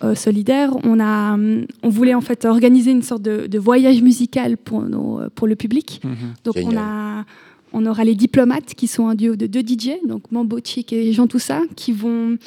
euh, 0.04 0.16
solidaire, 0.16 0.72
on, 0.84 1.00
a, 1.00 1.38
on 1.38 1.90
voulait 1.90 2.14
en 2.14 2.22
fait 2.22 2.46
organiser 2.46 2.92
une 2.92 3.02
sorte 3.02 3.22
de, 3.22 3.48
de 3.48 3.60
voyage 3.60 4.02
musical 4.02 4.58
pour, 4.58 4.82
nos, 4.82 5.22
pour 5.36 5.48
le 5.48 5.56
public. 5.56 6.02
Mhm. 6.04 6.16
Donc 6.44 6.56
on, 6.64 6.78
a, 6.78 7.26
on 7.74 7.86
aura 7.86 8.04
les 8.04 8.16
diplomates 8.16 8.74
qui 8.76 8.88
sont 8.88 9.08
un 9.08 9.16
duo 9.16 9.36
de 9.36 9.48
deux 9.48 9.62
DJ, 9.62 9.92
donc 10.08 10.32
Mambo 10.32 10.60
Chic 10.64 10.94
et 10.94 11.12
Jean 11.14 11.28
Toussaint, 11.28 11.64
qui 11.76 11.92
vont, 11.92 12.38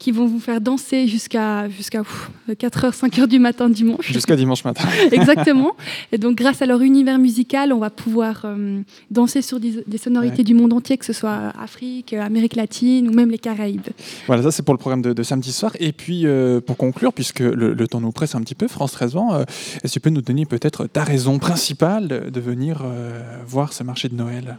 qui 0.00 0.10
vont 0.12 0.26
vous 0.26 0.40
faire 0.40 0.60
danser 0.60 1.06
jusqu'à 1.06 1.68
jusqu'à 1.68 2.02
4h, 2.48 2.92
5h 2.92 3.28
du 3.28 3.38
matin 3.38 3.68
dimanche. 3.68 4.10
Jusqu'à 4.10 4.34
dimanche 4.34 4.64
matin. 4.64 4.88
Exactement. 5.12 5.76
Et 6.10 6.18
donc 6.18 6.36
grâce 6.36 6.62
à 6.62 6.66
leur 6.66 6.80
univers 6.80 7.18
musical, 7.18 7.72
on 7.72 7.78
va 7.78 7.90
pouvoir 7.90 8.42
euh, 8.46 8.80
danser 9.10 9.42
sur 9.42 9.60
des, 9.60 9.84
des 9.86 9.98
sonorités 9.98 10.38
Ouais. 10.38 10.44
du 10.44 10.54
monde 10.54 10.72
entier, 10.72 10.96
que 10.96 11.04
ce 11.04 11.12
soit 11.12 11.52
Afrique, 11.60 12.14
Amérique 12.14 12.56
latine 12.56 13.08
ou 13.08 13.12
même 13.12 13.30
les 13.30 13.38
Caraïbes. 13.38 13.88
Voilà, 14.26 14.42
ça 14.42 14.50
c'est 14.50 14.62
pour 14.62 14.72
le 14.74 14.78
programme 14.78 15.02
de, 15.02 15.12
de 15.12 15.22
samedi 15.22 15.52
soir. 15.52 15.72
Et 15.80 15.92
puis 15.92 16.22
euh, 16.24 16.60
pour 16.62 16.76
conclure, 16.78 17.12
puisque 17.12 17.40
le, 17.40 17.74
le 17.74 17.86
temps 17.88 18.00
nous 18.00 18.10
presse 18.12 18.34
un 18.34 18.40
petit 18.40 18.54
peu, 18.54 18.68
France 18.68 18.92
13 18.92 19.16
ans, 19.16 19.34
euh, 19.34 19.44
est-ce 19.82 19.82
que 19.82 19.88
tu 19.88 20.00
peux 20.00 20.10
nous 20.10 20.22
donner 20.22 20.46
peut-être 20.46 20.86
ta 20.86 21.04
raison 21.04 21.38
principale 21.38 22.08
de, 22.32 22.40
venir 22.40 22.80
euh, 22.84 23.20
voir 23.46 23.74
ce 23.74 23.82
marché 23.84 24.08
de 24.08 24.14
Noël? 24.14 24.56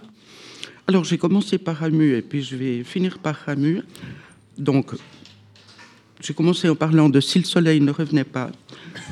Alors 0.87 1.03
j'ai 1.03 1.17
commencé 1.17 1.57
par 1.57 1.77
Ramu 1.77 2.15
et 2.15 2.21
puis 2.21 2.43
je 2.43 2.55
vais 2.55 2.83
finir 2.83 3.17
par 3.17 3.35
Ramu. 3.47 3.81
Donc 4.59 4.91
j'ai 6.21 6.33
commencé 6.33 6.69
en 6.69 6.75
parlant 6.75 7.09
de 7.09 7.19
Si 7.19 7.39
le 7.39 7.45
soleil 7.45 7.81
ne 7.81 7.91
revenait 7.91 8.23
pas. 8.23 8.51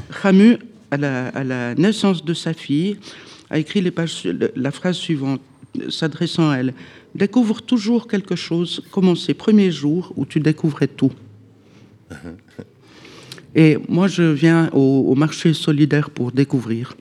Ramu, 0.10 0.58
à 0.92 0.98
la, 0.98 1.28
à 1.30 1.44
la 1.44 1.76
naissance 1.76 2.24
de 2.24 2.34
sa 2.34 2.54
fille, 2.54 2.98
a 3.50 3.58
écrit 3.58 3.82
les 3.82 3.92
pages, 3.92 4.28
la 4.56 4.72
phrase 4.72 4.98
suivante, 4.98 5.42
s'adressant 5.90 6.50
à 6.50 6.58
elle. 6.58 6.74
Découvre 7.16 7.62
toujours 7.62 8.08
quelque 8.08 8.36
chose 8.36 8.84
comme 8.92 9.08
en 9.10 9.16
ces 9.16 9.34
premiers 9.34 9.72
jours 9.72 10.14
où 10.16 10.26
tu 10.26 10.40
découvrais 10.40 10.88
tout. 10.88 11.12
Et 13.56 13.78
moi, 13.88 14.08
je 14.08 14.24
viens 14.24 14.70
au, 14.74 15.06
au 15.08 15.16
marché 15.16 15.54
solidaire 15.54 16.12
pour 16.12 16.32
découvrir. 16.32 16.96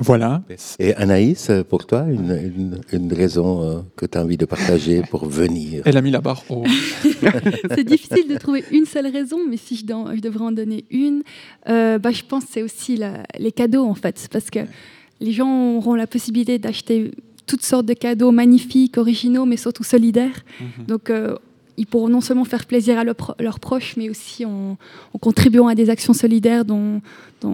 Voilà. 0.00 0.42
Et 0.78 0.94
Anaïs, 0.94 1.50
pour 1.68 1.86
toi, 1.86 2.04
une, 2.08 2.30
une- 2.56 2.80
une 2.92 3.12
raison 3.12 3.62
euh, 3.62 3.80
que 3.96 4.06
tu 4.06 4.18
as 4.18 4.22
envie 4.22 4.36
de 4.36 4.44
partager 4.44 5.02
pour 5.10 5.26
venir? 5.26 5.82
Elle 5.84 5.96
a 5.96 6.02
mis 6.02 6.10
la 6.10 6.20
barre 6.20 6.42
haut. 6.50 6.64
c'est 7.74 7.84
difficile 7.84 8.28
de 8.28 8.36
trouver 8.36 8.64
une 8.72 8.84
seule 8.86 9.06
raison, 9.06 9.38
mais 9.48 9.56
si 9.56 9.76
je, 9.76 9.84
devrais 9.86 10.44
en 10.44 10.52
donner 10.52 10.84
une, 10.90 11.22
euh, 11.68 11.98
bah, 11.98 12.10
je 12.10 12.22
pense 12.22 12.44
que 12.44 12.50
c'est 12.52 12.62
aussi 12.62 12.96
la- 12.96 13.22
les 13.38 13.52
cadeaux 13.52 13.84
en 13.84 13.94
fait, 13.94 14.28
parce 14.30 14.50
que 14.50 14.60
les 15.20 15.32
gens 15.32 15.76
auront 15.76 15.94
la 15.94 16.06
possibilité 16.06 16.58
d'acheter 16.58 17.10
toutes 17.46 17.62
sortes 17.62 17.86
de 17.86 17.94
cadeaux 17.94 18.32
magnifiques, 18.32 18.98
originaux, 18.98 19.46
mais 19.46 19.56
surtout 19.56 19.84
solidaires. 19.84 20.44
Donc 20.88 21.10
euh, 21.10 21.36
ils 21.78 21.86
pourront 21.86 22.08
non 22.08 22.20
seulement 22.20 22.44
faire 22.44 22.66
plaisir 22.66 22.98
à 22.98 23.04
leurs 23.04 23.14
pro- 23.14 23.34
leurs 23.38 23.60
proches, 23.60 23.96
mais 23.96 24.08
aussi 24.10 24.44
en, 24.44 24.76
en 25.12 25.18
contribuant 25.18 25.66
à 25.68 25.74
des 25.74 25.90
actions 25.90 26.12
solidaires 26.12 26.64
dans 26.64 27.00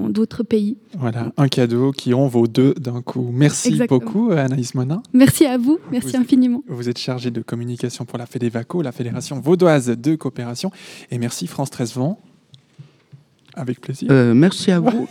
d'autres 0.08 0.42
pays. 0.42 0.78
Voilà, 0.98 1.32
un 1.36 1.48
cadeau 1.48 1.92
qui 1.92 2.14
en 2.14 2.26
vaut 2.26 2.46
deux 2.46 2.72
d'un 2.74 3.02
coup. 3.02 3.28
Merci 3.32 3.68
Exactement. 3.74 4.00
beaucoup 4.00 4.30
Anaïs 4.32 4.74
Monin. 4.74 5.02
Merci 5.12 5.44
à 5.44 5.58
vous, 5.58 5.78
merci 5.90 6.12
Vous- 6.16 6.22
infiniment. 6.22 6.62
Vous 6.68 6.88
êtes 6.88 6.98
chargée 6.98 7.30
de 7.30 7.42
communication 7.42 8.04
pour 8.06 8.16
la 8.18 8.24
Fédévaco, 8.26 8.80
la 8.80 8.92
Fédération 8.92 9.38
vaudoise 9.40 9.88
de 9.88 10.14
coopération. 10.14 10.70
Et 11.10 11.18
merci 11.18 11.46
France 11.46 11.70
13 11.70 11.94
Vent. 11.94 12.18
Avec 13.54 13.80
plaisir. 13.82 14.08
Euh, 14.10 14.32
merci 14.32 14.70
à 14.70 14.80
vous 14.80 15.06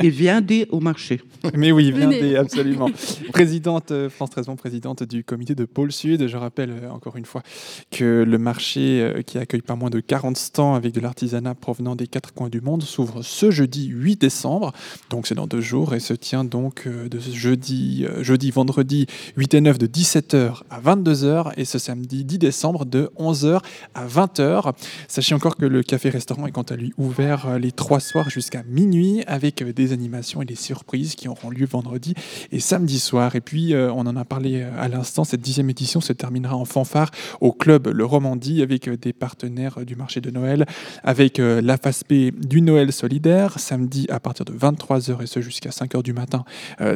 et 0.00 0.10
viendez 0.10 0.66
au 0.70 0.80
marché. 0.80 1.20
Mais 1.54 1.70
oui, 1.70 1.92
viendez, 1.92 2.34
absolument. 2.34 2.88
présidente, 3.32 3.92
euh, 3.92 4.10
France 4.10 4.30
Trésor, 4.30 4.56
présidente 4.56 5.04
du 5.04 5.22
comité 5.22 5.54
de 5.54 5.64
Pôle 5.64 5.92
Sud. 5.92 6.26
Je 6.26 6.36
rappelle 6.36 6.70
euh, 6.70 6.90
encore 6.90 7.16
une 7.16 7.24
fois 7.24 7.42
que 7.92 8.24
le 8.26 8.38
marché 8.38 9.22
qui 9.26 9.38
accueille 9.38 9.62
pas 9.62 9.76
moins 9.76 9.90
de 9.90 10.00
40 10.00 10.36
stands 10.36 10.74
avec 10.74 10.92
de 10.92 11.00
l'artisanat 11.00 11.54
provenant 11.54 11.94
des 11.94 12.08
quatre 12.08 12.34
coins 12.34 12.48
du 12.48 12.60
monde 12.60 12.82
s'ouvre 12.82 13.22
ce 13.22 13.52
jeudi 13.52 13.86
8 13.86 14.20
décembre. 14.20 14.72
Donc 15.10 15.28
c'est 15.28 15.36
dans 15.36 15.46
deux 15.46 15.60
jours 15.60 15.94
et 15.94 16.00
se 16.00 16.14
tient 16.14 16.44
donc 16.44 16.88
de 16.88 17.18
ce 17.20 17.30
jeudi, 17.30 18.06
jeudi, 18.20 18.50
vendredi 18.50 19.06
8 19.36 19.54
et 19.54 19.60
9 19.60 19.78
de 19.78 19.86
17h 19.86 20.62
à 20.68 20.80
22h 20.80 21.52
et 21.56 21.64
ce 21.64 21.78
samedi 21.78 22.24
10 22.24 22.38
décembre 22.38 22.86
de 22.86 23.10
11h 23.18 23.60
à 23.94 24.06
20h. 24.06 24.72
Sachez 25.06 25.34
encore 25.34 25.56
que 25.56 25.66
le 25.66 25.82
café-restaurant 25.82 26.46
est 26.46 26.52
quant 26.52 26.62
à 26.62 26.74
lui 26.74 26.92
ouvert 26.96 27.58
les 27.58 27.72
trois 27.84 28.00
soirs 28.00 28.30
jusqu'à 28.30 28.62
minuit 28.62 29.22
avec 29.26 29.60
euh, 29.60 29.74
des 29.74 29.92
animations 29.92 30.40
et 30.40 30.46
des 30.46 30.54
surprises 30.54 31.16
qui 31.16 31.28
auront 31.28 31.50
lieu 31.50 31.66
vendredi 31.66 32.14
et 32.50 32.58
samedi 32.58 32.98
soir. 32.98 33.36
Et 33.36 33.42
puis, 33.42 33.74
euh, 33.74 33.92
on 33.92 34.06
en 34.06 34.16
a 34.16 34.24
parlé 34.24 34.62
euh, 34.62 34.70
à 34.78 34.88
l'instant, 34.88 35.22
cette 35.24 35.42
dixième 35.42 35.68
édition 35.68 36.00
se 36.00 36.14
terminera 36.14 36.56
en 36.56 36.64
fanfare 36.64 37.10
au 37.42 37.52
club 37.52 37.88
Le 37.88 38.06
Romandie 38.06 38.62
avec 38.62 38.88
des 38.88 39.12
partenaires 39.12 39.84
du 39.84 39.96
marché 39.96 40.22
de 40.22 40.30
Noël, 40.30 40.64
avec 41.02 41.36
la 41.36 41.76
phase 41.76 42.04
B 42.08 42.30
du 42.34 42.62
Noël 42.62 42.90
solidaire, 42.90 43.58
samedi 43.58 44.06
à 44.08 44.18
partir 44.18 44.46
de 44.46 44.54
23h 44.54 45.22
et 45.22 45.26
ce 45.26 45.42
jusqu'à 45.42 45.68
5h 45.70 46.02
du 46.02 46.14
matin, 46.14 46.44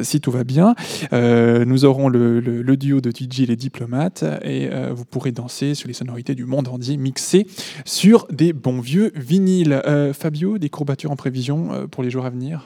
si 0.01 0.21
tout 0.21 0.31
va 0.31 0.43
bien. 0.43 0.73
Nous 1.11 1.85
aurons 1.85 2.09
le, 2.09 2.39
le- 2.39 2.77
duo 2.77 3.01
de 3.01 3.11
DJ 3.11 3.41
Les 3.47 3.55
Diplomates 3.55 4.23
et 4.43 4.69
vous 4.91 5.05
pourrez 5.05 5.31
danser 5.31 5.75
sur 5.75 5.87
les 5.87 5.93
sonorités 5.93 6.33
du 6.35 6.45
monde 6.45 6.67
entier 6.67 6.97
mixées 6.97 7.45
sur 7.85 8.25
des 8.31 8.53
bons 8.53 8.79
vieux 8.79 9.11
vinyles. 9.15 9.81
Fabio, 10.13 10.57
des 10.57 10.69
courbatures 10.79 11.11
en 11.11 11.15
prévision 11.15 11.73
euh, 11.73 11.87
pour 11.87 12.03
les 12.03 12.09
jours 12.09 12.25
à 12.25 12.29
venir? 12.29 12.65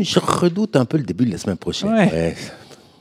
Je 0.00 0.18
redoute 0.18 0.76
un 0.76 0.84
peu 0.84 0.96
le 0.96 1.04
début 1.04 1.26
de 1.26 1.32
la 1.32 1.38
semaine 1.38 1.56
prochaine. 1.56 1.90
Ouais. 1.92 2.10
Ouais, 2.12 2.36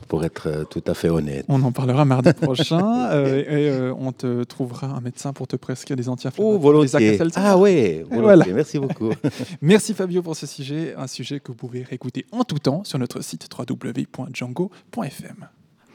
pour 0.07 0.23
être 0.23 0.47
euh, 0.47 0.63
tout 0.63 0.83
à 0.87 0.93
fait 0.93 1.09
honnête. 1.09 1.45
On 1.49 1.61
en 1.63 1.71
parlera 1.71 2.05
mardi 2.05 2.33
prochain 2.41 3.09
euh, 3.11 3.39
et 3.41 3.69
euh, 3.69 3.93
on 3.99 4.11
te 4.11 4.43
trouvera 4.43 4.87
un 4.87 5.01
médecin 5.01 5.33
pour 5.33 5.47
te 5.47 5.55
prescrire 5.55 5.95
des 5.97 6.09
anti-inflammatoires. 6.09 6.55
Oh, 6.55 6.59
volontiers. 6.59 7.19
Ah 7.35 7.57
ouais, 7.57 8.05
volontiers. 8.09 8.21
voilà. 8.21 8.45
Merci 8.53 8.79
beaucoup. 8.79 9.11
Merci 9.61 9.93
Fabio 9.93 10.21
pour 10.21 10.35
ce 10.35 10.47
sujet, 10.47 10.95
un 10.97 11.07
sujet 11.07 11.39
que 11.39 11.47
vous 11.49 11.57
pouvez 11.57 11.83
réécouter 11.83 12.25
en 12.31 12.43
tout 12.43 12.59
temps 12.59 12.83
sur 12.83 12.99
notre 12.99 13.21
site 13.21 13.47
www.django.fm. 13.55 15.47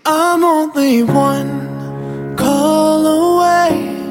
I'm 0.05 0.45
only 0.45 1.03
one 1.03 2.35
call 2.37 3.07
away. 3.07 4.03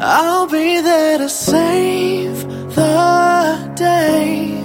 I'll 0.00 0.46
be 0.46 0.82
there 0.82 1.18
to 1.18 1.28
save 1.28 2.63
the 2.74 3.72
day. 3.76 4.60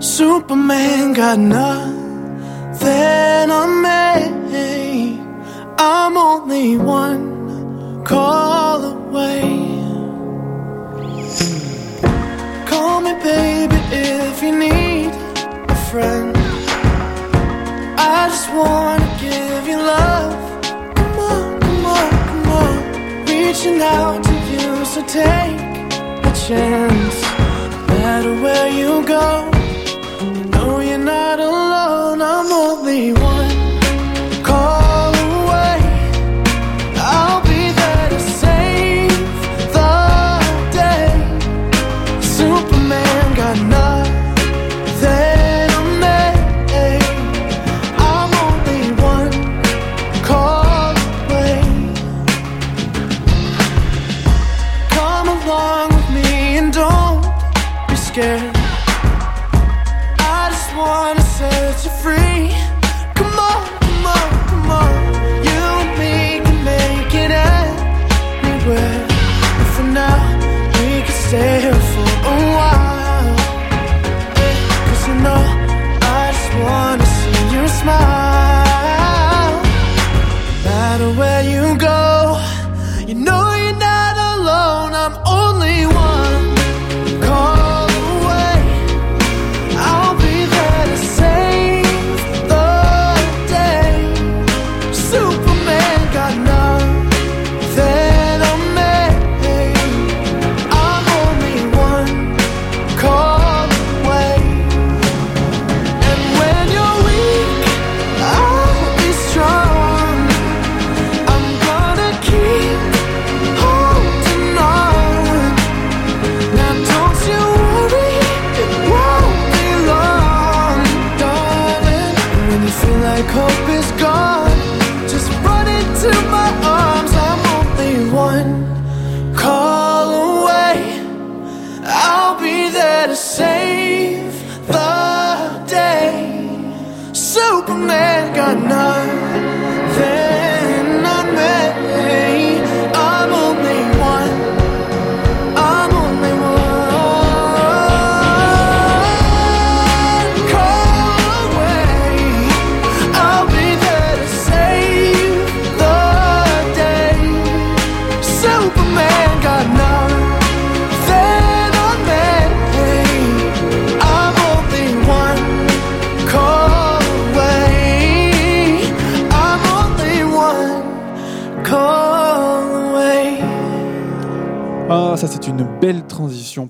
Superman 0.00 1.12
got 1.12 1.38
nothing 1.38 1.90
on 3.50 3.82
me. 3.82 3.92
I'm 5.78 6.16
only 6.16 6.76
one 6.76 8.04
call 8.04 8.84
away. 8.84 9.42
Call 12.66 13.00
me, 13.00 13.12
baby, 13.22 13.76
if 13.90 14.42
you 14.42 14.52
need 14.58 15.12
a 15.68 15.76
friend. 15.90 16.36
I 17.98 18.28
just 18.28 18.48
wanna 18.52 19.08
give 19.20 19.66
you 19.66 19.78
love. 19.78 20.62
Come 20.94 21.18
on, 21.18 21.60
come 21.60 21.86
on, 21.86 22.10
come 22.28 22.48
on. 22.60 22.74
Reaching 23.26 23.80
out 23.80 24.22
to 24.24 24.34
you, 24.52 24.84
so 24.84 25.00
take 25.06 25.60
a 26.28 26.32
chance. 26.46 27.41
Matter 28.12 28.34
where 28.42 28.68
you 28.68 29.06
go, 29.06 29.50
you 30.20 30.44
know 30.50 30.80
you're 30.80 30.98
not 30.98 31.40
alone. 31.40 32.20
I'm 32.20 32.52
only 32.52 33.14
one 33.14 33.31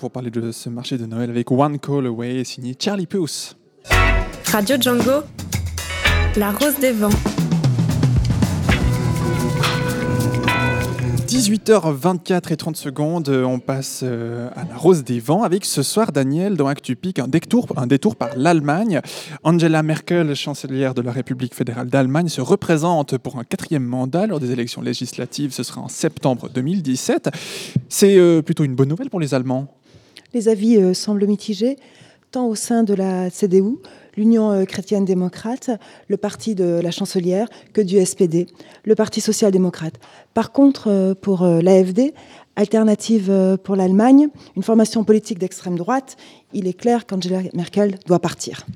pour 0.02 0.10
parler 0.10 0.32
de 0.32 0.50
ce 0.50 0.68
marché 0.68 0.98
de 0.98 1.06
Noël 1.06 1.30
avec 1.30 1.48
One 1.52 1.78
Call 1.78 2.06
Away 2.06 2.42
signé 2.42 2.74
Charlie 2.76 3.06
Puth. 3.06 3.56
Radio 4.50 4.76
Django, 4.76 5.22
la 6.36 6.50
rose 6.50 6.76
des 6.80 6.90
vents. 6.90 7.08
18h24 11.28 12.52
et 12.52 12.56
30 12.56 12.76
secondes, 12.76 13.28
euh, 13.28 13.44
on 13.44 13.60
passe 13.60 14.00
euh, 14.02 14.50
à 14.56 14.64
la 14.64 14.76
Rose 14.76 15.04
des 15.04 15.20
Vents 15.20 15.44
avec 15.44 15.64
ce 15.64 15.84
soir, 15.84 16.10
Daniel, 16.10 16.56
dans 16.56 16.66
Actu 16.66 16.96
Pic, 16.96 17.20
un 17.20 17.28
détour, 17.28 17.68
un 17.76 17.86
détour 17.86 18.16
par 18.16 18.30
l'Allemagne. 18.36 19.00
Angela 19.44 19.84
Merkel, 19.84 20.34
chancelière 20.34 20.94
de 20.94 21.00
la 21.00 21.12
République 21.12 21.54
fédérale 21.54 21.88
d'Allemagne, 21.88 22.28
se 22.28 22.40
représente 22.40 23.18
pour 23.18 23.38
un 23.38 23.44
quatrième 23.44 23.84
mandat 23.84 24.26
lors 24.26 24.40
des 24.40 24.50
élections 24.50 24.82
législatives. 24.82 25.52
Ce 25.52 25.62
sera 25.62 25.80
en 25.80 25.88
septembre 25.88 26.50
2017. 26.52 27.30
C'est 27.88 28.18
euh, 28.18 28.42
plutôt 28.42 28.64
une 28.64 28.74
bonne 28.74 28.88
nouvelle 28.88 29.08
pour 29.08 29.20
les 29.20 29.32
Allemands. 29.32 29.68
Les 30.34 30.48
avis 30.48 30.76
euh, 30.76 30.94
semblent 30.94 31.26
mitigés, 31.26 31.76
tant 32.30 32.46
au 32.46 32.54
sein 32.54 32.84
de 32.84 32.94
la 32.94 33.28
CDU, 33.28 33.76
l'Union 34.16 34.50
euh, 34.50 34.64
chrétienne 34.64 35.04
démocrate, 35.04 35.70
le 36.08 36.16
parti 36.16 36.54
de 36.54 36.80
la 36.82 36.90
chancelière, 36.90 37.48
que 37.74 37.82
du 37.82 38.02
SPD, 38.02 38.46
le 38.84 38.94
Parti 38.94 39.20
social-démocrate. 39.20 39.94
Par 40.32 40.52
contre, 40.52 40.88
euh, 40.88 41.14
pour 41.14 41.44
l'AFD, 41.44 42.14
Alternative 42.56 43.30
euh, 43.30 43.56
pour 43.56 43.76
l'Allemagne, 43.76 44.28
une 44.56 44.62
formation 44.62 45.04
politique 45.04 45.38
d'extrême 45.38 45.76
droite, 45.76 46.16
il 46.52 46.66
est 46.66 46.74
clair 46.74 47.06
qu'Angela 47.06 47.40
Merkel 47.54 47.98
doit 48.06 48.18
partir. 48.18 48.66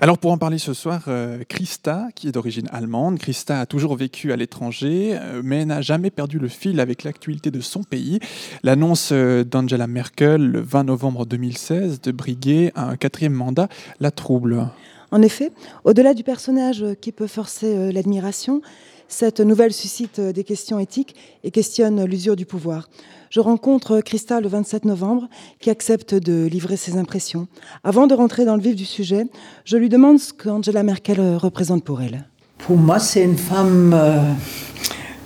Alors 0.00 0.18
pour 0.18 0.32
en 0.32 0.38
parler 0.38 0.58
ce 0.58 0.74
soir, 0.74 1.04
euh, 1.06 1.44
Christa, 1.48 2.08
qui 2.14 2.28
est 2.28 2.32
d'origine 2.32 2.66
allemande, 2.72 3.18
Christa 3.18 3.60
a 3.60 3.66
toujours 3.66 3.94
vécu 3.94 4.32
à 4.32 4.36
l'étranger, 4.36 5.16
euh, 5.20 5.42
mais 5.44 5.64
n'a 5.64 5.80
jamais 5.80 6.10
perdu 6.10 6.38
le 6.38 6.48
fil 6.48 6.80
avec 6.80 7.04
l'actualité 7.04 7.50
de 7.50 7.60
son 7.60 7.84
pays. 7.84 8.18
L'annonce 8.64 9.10
euh, 9.12 9.44
d'Angela 9.44 9.86
Merkel 9.86 10.42
le 10.42 10.60
20 10.60 10.84
novembre 10.84 11.24
2016 11.24 12.00
de 12.00 12.12
briguer 12.12 12.72
un 12.74 12.96
quatrième 12.96 13.34
mandat 13.34 13.68
la 14.00 14.10
trouble. 14.10 14.70
En 15.12 15.22
effet, 15.22 15.50
au-delà 15.84 16.14
du 16.14 16.22
personnage 16.22 16.82
euh, 16.82 16.94
qui 16.94 17.12
peut 17.12 17.26
forcer 17.26 17.76
euh, 17.76 17.92
l'admiration, 17.92 18.62
cette 19.10 19.40
nouvelle 19.40 19.72
suscite 19.72 20.18
euh, 20.18 20.32
des 20.32 20.44
questions 20.44 20.78
éthiques 20.78 21.14
et 21.44 21.50
questionne 21.50 22.04
l'usure 22.04 22.36
du 22.36 22.46
pouvoir. 22.46 22.88
Je 23.30 23.38
rencontre 23.38 24.00
Christa 24.00 24.40
le 24.40 24.48
27 24.48 24.84
novembre, 24.84 25.28
qui 25.60 25.70
accepte 25.70 26.16
de 26.16 26.46
livrer 26.46 26.76
ses 26.76 26.96
impressions. 26.96 27.46
Avant 27.84 28.08
de 28.08 28.14
rentrer 28.14 28.44
dans 28.44 28.56
le 28.56 28.60
vif 28.60 28.74
du 28.74 28.84
sujet, 28.84 29.24
je 29.64 29.76
lui 29.76 29.88
demande 29.88 30.18
ce 30.18 30.32
qu'Angela 30.32 30.82
Merkel 30.82 31.20
euh, 31.20 31.38
représente 31.38 31.84
pour 31.84 32.02
elle. 32.02 32.24
Pour 32.58 32.76
moi, 32.76 32.98
c'est 32.98 33.22
une 33.22 33.38
femme 33.38 33.94
euh, 33.94 34.32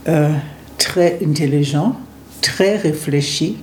euh, 0.09 0.31
très 0.77 1.19
intelligente, 1.25 1.97
très 2.43 2.77
réfléchie. 2.77 3.57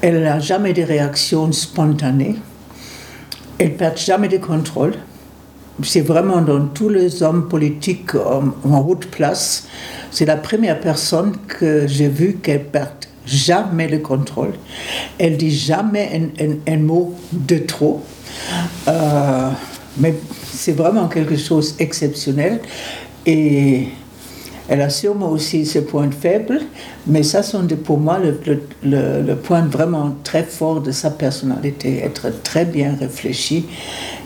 Elle 0.00 0.22
n'a 0.22 0.40
jamais 0.40 0.72
de 0.72 0.82
réactions 0.82 1.52
spontanées. 1.52 2.36
Elle 3.58 3.76
perd 3.76 3.98
jamais 3.98 4.28
de 4.28 4.38
contrôle. 4.38 4.94
C'est 5.82 6.00
vraiment 6.00 6.40
dans 6.40 6.66
tous 6.66 6.88
les 6.88 7.22
hommes 7.22 7.48
politiques 7.48 8.14
en, 8.14 8.54
en 8.68 8.80
haute 8.80 9.06
place, 9.06 9.68
c'est 10.10 10.24
la 10.24 10.36
première 10.36 10.80
personne 10.80 11.36
que 11.46 11.86
j'ai 11.86 12.08
vue 12.08 12.38
qu'elle 12.42 12.64
perd 12.64 12.90
jamais 13.28 13.88
le 13.88 13.98
contrôle. 13.98 14.52
Elle 15.18 15.36
dit 15.36 15.54
jamais 15.54 16.30
un, 16.66 16.76
mot 16.78 17.14
de 17.32 17.58
trop. 17.58 18.02
Euh, 18.88 19.50
mais 19.98 20.14
c'est 20.52 20.72
vraiment 20.72 21.08
quelque 21.08 21.36
chose 21.36 21.76
d'exceptionnel. 21.76 22.60
Et 23.26 23.88
elle 24.68 24.82
a 24.82 24.90
sûrement 24.90 25.30
aussi 25.30 25.64
ses 25.64 25.82
points 25.84 26.10
faibles, 26.10 26.60
mais 27.06 27.22
ça 27.22 27.42
sont 27.42 27.62
de- 27.62 27.74
pour 27.74 27.98
moi 27.98 28.18
le, 28.18 28.38
le- 28.46 28.62
le- 28.84 29.22
le 29.22 29.36
point 29.36 29.62
vraiment 29.62 30.14
très 30.24 30.42
fort 30.44 30.80
de 30.80 30.90
sa 30.92 31.10
personnalité, 31.10 32.02
être 32.04 32.30
très 32.42 32.64
bien 32.64 32.94
réfléchi 32.98 33.66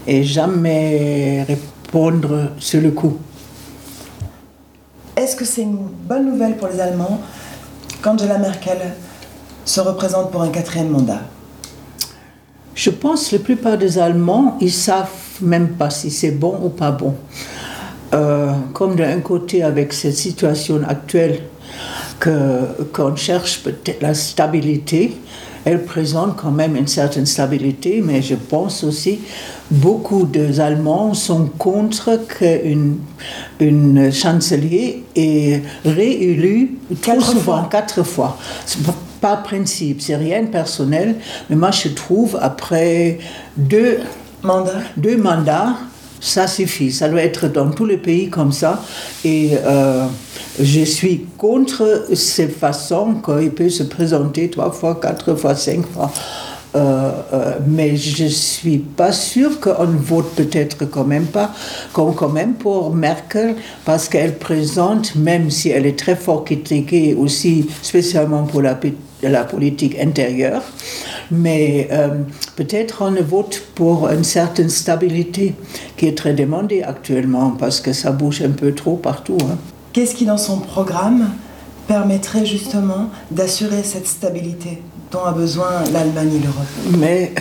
et 0.07 0.25
jamais 0.25 1.45
répondre 1.45 2.51
sur 2.59 2.81
le 2.81 2.91
coup. 2.91 3.17
Est-ce 5.17 5.37
que 5.37 5.45
c'est 5.45 5.63
une 5.63 5.77
bonne 6.09 6.27
nouvelle 6.33 6.57
pour 6.57 6.69
les 6.69 6.81
Allemands 6.81 7.21
qu'Angela 8.03 8.39
Merkel 8.39 8.79
se 9.65 9.81
représente 9.81 10.31
pour 10.33 10.43
un 10.43 10.49
quatrième 10.49 10.89
mandat? 10.89 11.21
Je 12.75 12.91
pense 12.91 13.29
que 13.29 13.37
la 13.37 13.43
plupart 13.43 13.77
des 13.79 13.99
Allemands, 13.99 14.57
ils 14.61 14.73
savent 14.73 15.11
même 15.43 15.69
pas 15.75 15.91
si 15.91 16.11
c'est 16.11 16.31
bon 16.31 16.59
ou 16.65 16.71
pas 16.71 16.91
bon. 16.91 17.15
Euh, 18.15 18.53
comme 18.75 18.95
d'un 18.97 19.21
côté, 19.21 19.63
avec 19.63 19.93
cette 19.93 20.17
situation 20.17 20.81
actuelle, 20.87 21.41
que- 22.21 22.83
qu'on 22.93 23.17
cherche 23.17 23.63
peut-être 23.63 24.03
la 24.03 24.13
stabilité, 24.15 25.17
elle 25.65 25.83
présente 25.85 26.37
quand 26.37 26.51
même 26.51 26.77
une 26.77 26.87
certaine 26.89 27.25
stabilité, 27.25 28.03
mais 28.05 28.21
je 28.21 28.35
pense 28.35 28.85
aussi 28.85 29.21
beaucoup 29.71 30.25
des 30.25 30.61
Allemands 30.61 31.15
sont 31.15 31.47
contre 31.57 32.21
qu'une 32.29 32.99
une 33.61 34.13
chancelier 34.13 35.05
est 35.17 35.63
réélue 35.85 36.79
trop 37.01 37.13
Quatre 37.15 37.27
souvent, 37.27 37.41
fois. 37.43 37.69
quatre 37.71 38.03
fois. 38.03 38.37
C'est 38.67 38.83
pas- 38.83 38.95
pas 39.21 39.37
principe, 39.37 40.03
c'est 40.03 40.17
rien 40.17 40.43
de 40.43 40.49
personnel, 40.49 41.15
mais 41.49 41.55
moi 41.57 41.71
je 41.71 41.89
trouve 41.89 42.37
après 42.43 43.19
deux 43.57 43.99
deux 44.97 45.17
mandats, 45.17 45.77
ça 46.23 46.47
suffit. 46.47 46.93
Ça 46.93 47.09
doit 47.09 47.23
être 47.23 47.49
dans 47.49 47.71
tous 47.71 47.85
les 47.85 47.99
pays 47.99 48.31
comme 48.31 48.53
ça. 48.53 48.83
Et 49.25 49.51
euh, 49.67 50.07
je 50.59 50.85
suis 50.85 51.27
contre 51.37 52.07
cette 52.15 52.57
façon 52.57 53.17
qu'il 53.17 53.51
peut 53.51 53.69
se 53.69 53.83
présenter 53.83 54.49
trois 54.49 54.71
fois, 54.71 54.99
quatre 55.03 55.35
fois, 55.35 55.55
cinq 55.55 55.85
fois. 55.93 56.11
Euh, 56.75 57.13
euh, 57.35 57.59
mais 57.67 57.97
je 57.97 58.25
suis 58.25 58.79
pas 58.79 59.13
sûre 59.13 59.61
qu'on 59.61 59.85
vote 59.85 60.35
peut-être 60.35 60.89
quand 60.89 61.05
même 61.05 61.27
pas, 61.27 61.53
comme 61.93 62.15
quand 62.15 62.31
même 62.31 62.55
pour 62.55 62.95
Merkel, 62.95 63.57
parce 63.85 64.09
qu'elle 64.09 64.39
présente, 64.39 65.15
même 65.15 65.51
si 65.51 65.69
elle 65.69 65.85
est 65.85 65.99
très 65.99 66.17
fort 66.17 66.45
critiquée 66.45 67.15
aussi, 67.15 67.69
spécialement 67.83 68.45
pour 68.45 68.63
la 68.63 69.45
politique 69.45 69.99
intérieure, 70.01 70.63
mais 71.31 71.89
euh, 71.93 72.09
peut-être 72.57 73.03
on 73.03 73.23
vote 73.23 73.63
pour 73.75 74.09
une 74.09 74.25
certaine 74.25 74.71
stabilité 74.71 75.55
qui 75.99 76.07
est 76.07 76.17
très 76.17 76.33
demandée 76.33 76.83
actuellement, 76.83 77.51
parce 77.51 77.81
que 77.81 77.93
ça 77.93 78.13
bouge 78.13 78.41
un 78.41 78.51
peu 78.51 78.73
trop 78.75 78.97
partout. 78.97 79.37
hein. 79.43 79.59
Qu'est-ce 79.93 80.15
qui, 80.15 80.25
dans 80.25 80.39
son 80.39 80.59
programme, 80.59 81.33
permettrait 81.87 82.47
justement 82.47 83.11
d'assurer 83.31 83.83
cette 83.83 84.07
stabilité? 84.07 84.79
Dont 85.13 85.25
a 85.25 85.33
besoin 85.33 85.85
l'Allemagne 85.93 86.37
et 86.37 86.39
l'Europe 86.39 86.99
Mais 86.99 87.33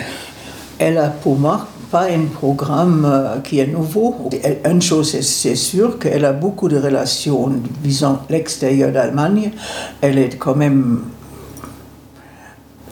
elle 0.78 0.98
a 0.98 1.08
pour 1.08 1.38
moi 1.38 1.66
pas 1.90 2.04
un 2.04 2.26
programme 2.26 3.04
euh, 3.04 3.40
qui 3.40 3.60
est 3.60 3.66
nouveau. 3.66 4.30
Une 4.64 4.82
chose 4.82 5.14
est 5.14 5.22
c'est 5.22 5.56
sûr 5.56 5.98
qu'elle 5.98 6.24
a 6.24 6.32
beaucoup 6.32 6.68
de 6.68 6.78
relations 6.78 7.52
visant 7.82 8.22
l'extérieur 8.28 8.92
d'Allemagne. 8.92 9.52
Elle 10.00 10.18
est 10.18 10.36
quand 10.36 10.54
même 10.54 11.00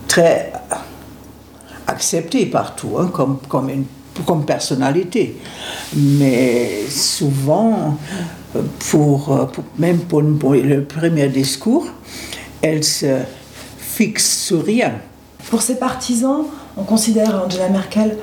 très 0.08 0.52
acceptée 1.86 2.46
partout 2.46 2.96
hein, 2.98 3.10
comme, 3.12 4.44
personnalité. 4.46 5.36
Mais 5.94 6.86
souvent, 6.88 7.96
pour, 8.90 9.32
euh, 9.32 9.46
même 9.78 9.98
pour 9.98 10.22
le 10.22 10.84
premier 10.84 11.28
discours, 11.28 11.86
elle 12.62 12.84
se 12.84 13.16
fixe 13.90 14.44
sur 14.46 14.64
rien. 14.64 14.92
Pour 15.50 15.62
ses 15.62 15.76
partisans, 15.76 16.44
on 16.76 16.84
considère 16.84 17.42
Angela 17.44 17.68
Merkel 17.68 18.16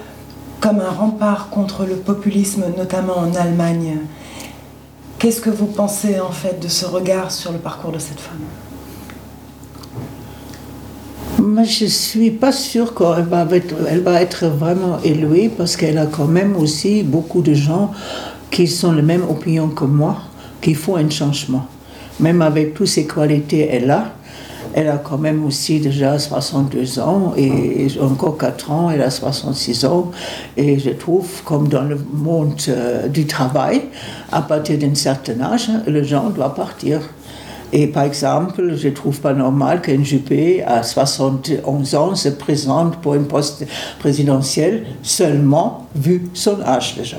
comme 0.62 0.80
un 0.80 0.90
rempart 0.90 1.50
contre 1.50 1.86
le 1.86 1.96
populisme, 1.96 2.64
notamment 2.78 3.18
en 3.18 3.36
Allemagne. 3.36 3.98
Qu'est-ce 5.20 5.42
que 5.42 5.50
vous 5.50 5.66
pensez 5.66 6.20
en 6.20 6.32
fait 6.32 6.60
de 6.60 6.68
ce 6.68 6.86
regard 6.86 7.32
sur 7.32 7.52
le 7.52 7.58
parcours 7.58 7.92
de 7.92 8.00
cette 8.00 8.20
femme? 8.20 8.40
Moi, 11.40 11.64
je 11.64 11.86
ne 11.86 11.90
suis 11.90 12.32
pas 12.32 12.52
sûre 12.52 12.96
qu'elle 12.96 13.26
va 13.26 13.46
être, 13.52 13.76
elle 13.90 14.02
va 14.02 14.22
être 14.22 14.48
vraiment 14.48 15.00
élevé 15.04 15.50
parce 15.50 15.76
qu'elle 15.76 15.98
a 15.98 16.06
quand 16.06 16.26
même 16.28 16.56
aussi 16.56 17.04
beaucoup 17.04 17.42
de 17.42 17.54
gens 17.54 17.92
qui 18.50 18.68
sont 18.68 18.92
la 18.92 19.02
même 19.02 19.24
opinion 19.24 19.68
que 19.68 19.86
moi, 19.86 20.18
qui 20.62 20.74
font 20.74 20.96
un 20.96 21.10
changement. 21.10 21.68
Même 22.20 22.42
avec 22.42 22.74
toutes 22.74 22.88
ces 22.88 23.06
qualités 23.06 23.70
elle 23.72 23.92
a, 23.92 24.14
elle 24.78 24.90
a 24.90 24.98
quand 24.98 25.18
même 25.18 25.44
aussi 25.44 25.80
déjà 25.80 26.20
62 26.20 27.00
ans 27.00 27.34
et 27.36 27.88
encore 28.00 28.38
4 28.38 28.72
ans, 28.72 28.92
elle 28.92 29.02
a 29.02 29.10
66 29.10 29.86
ans. 29.86 30.12
Et 30.56 30.78
je 30.78 30.92
trouve, 30.92 31.42
comme 31.44 31.68
dans 31.68 31.82
le 31.82 31.98
monde 32.14 32.54
euh, 32.70 33.08
du 33.08 33.26
travail, 33.26 33.82
à 34.32 34.44
partir 34.44 34.78
d'un 34.78 34.94
certain 34.94 35.42
âge, 35.42 35.72
le 35.88 36.04
gens 36.04 36.30
doit 36.30 36.54
partir. 36.54 37.02
Et 37.74 37.88
par 37.88 38.04
exemple, 38.04 38.76
je 38.76 38.90
trouve 38.90 39.20
pas 39.20 39.34
normal 39.34 39.82
qu'un 39.82 40.04
Juppé 40.04 40.64
à 40.64 40.84
71 40.84 41.96
ans 41.96 42.14
se 42.14 42.30
présente 42.30 42.98
pour 42.98 43.14
un 43.14 43.24
poste 43.24 43.66
présidentiel 43.98 44.86
seulement 45.02 45.88
vu 45.96 46.30
son 46.36 46.62
âge 46.62 46.94
déjà. 46.96 47.18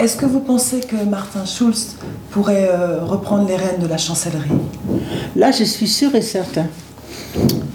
Est-ce 0.00 0.16
que 0.16 0.26
vous 0.26 0.40
pensez 0.40 0.80
que 0.80 0.96
Martin 1.08 1.44
Schulz 1.44 1.96
pourrait 2.30 2.68
euh, 2.70 3.04
reprendre 3.04 3.46
les 3.46 3.56
rênes 3.56 3.80
de 3.80 3.86
la 3.86 3.96
chancellerie? 3.96 4.50
Là, 5.36 5.50
je 5.52 5.64
suis 5.64 5.86
sûr 5.86 6.14
et 6.14 6.22
certain. 6.22 6.66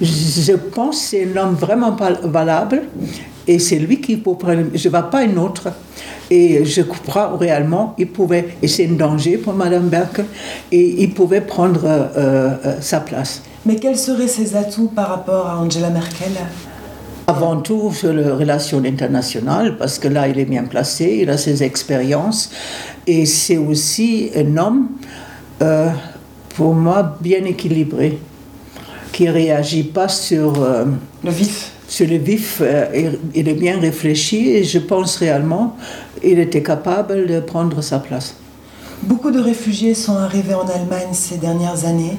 Je 0.02 0.54
pense 0.54 0.98
que 0.98 1.04
c'est 1.04 1.28
un 1.34 1.38
homme 1.38 1.56
vraiment 1.56 1.92
val- 1.92 2.20
valable 2.24 2.84
et 3.48 3.58
c'est 3.58 3.80
lui 3.80 4.02
qui 4.02 4.18
peut 4.18 4.36
prendre. 4.36 4.64
Je 4.74 4.88
ne 4.88 4.92
vois 4.92 5.04
pas 5.04 5.20
un 5.22 5.38
autre. 5.38 5.70
Et 6.32 6.64
je 6.64 6.84
crois 6.84 7.36
réellement 7.38 7.96
il 7.98 8.08
pouvait, 8.12 8.50
et 8.62 8.68
c'est 8.68 8.86
un 8.88 8.92
danger 8.94 9.38
pour 9.38 9.54
Madame 9.54 9.90
Merkel, 9.90 10.26
et 10.72 11.02
il 11.02 11.12
pouvait 11.12 11.42
prendre 11.42 11.84
euh, 11.86 12.08
euh, 12.16 12.76
sa 12.82 13.00
place. 13.00 13.42
Mais 13.66 13.78
quels 13.78 13.98
seraient 13.98 14.28
ses 14.28 14.56
atouts 14.56 14.92
par 14.96 15.10
rapport 15.10 15.48
à 15.48 15.58
Angela 15.58 15.90
Merkel? 15.90 16.34
Avant 17.40 17.62
tout 17.62 17.94
sur 17.94 18.12
les 18.12 18.30
relations 18.30 18.84
internationales, 18.84 19.78
parce 19.78 19.98
que 19.98 20.10
là, 20.10 20.28
il 20.28 20.38
est 20.38 20.44
bien 20.44 20.66
placé, 20.66 21.20
il 21.22 21.30
a 21.30 21.38
ses 21.38 21.64
expériences, 21.64 22.52
et 23.08 23.26
c'est 23.26 23.56
aussi 23.56 24.30
un 24.36 24.58
homme, 24.58 24.90
euh, 25.62 25.90
pour 26.58 26.74
moi, 26.74 27.16
bien 27.22 27.46
équilibré, 27.46 28.20
qui 29.14 29.24
ne 29.24 29.32
réagit 29.32 29.84
pas 29.84 30.10
sur... 30.10 30.62
euh, 30.62 30.84
Le 31.24 31.32
vif 31.32 31.72
sur 31.88 32.08
le 32.08 32.18
vif, 32.18 32.62
euh, 32.62 33.14
il 33.34 33.48
est 33.48 33.54
bien 33.54 33.80
réfléchi 33.80 34.50
et 34.50 34.64
je 34.64 34.78
pense 34.78 35.16
réellement 35.16 35.76
qu'il 36.22 36.38
était 36.38 36.62
capable 36.62 37.26
de 37.26 37.40
prendre 37.40 37.82
sa 37.82 37.98
place. 38.00 38.36
Beaucoup 39.02 39.32
de 39.32 39.40
réfugiés 39.40 39.96
sont 39.96 40.18
arrivés 40.18 40.54
en 40.54 40.68
Allemagne 40.68 41.14
ces 41.14 41.38
dernières 41.38 41.86
années. 41.86 42.18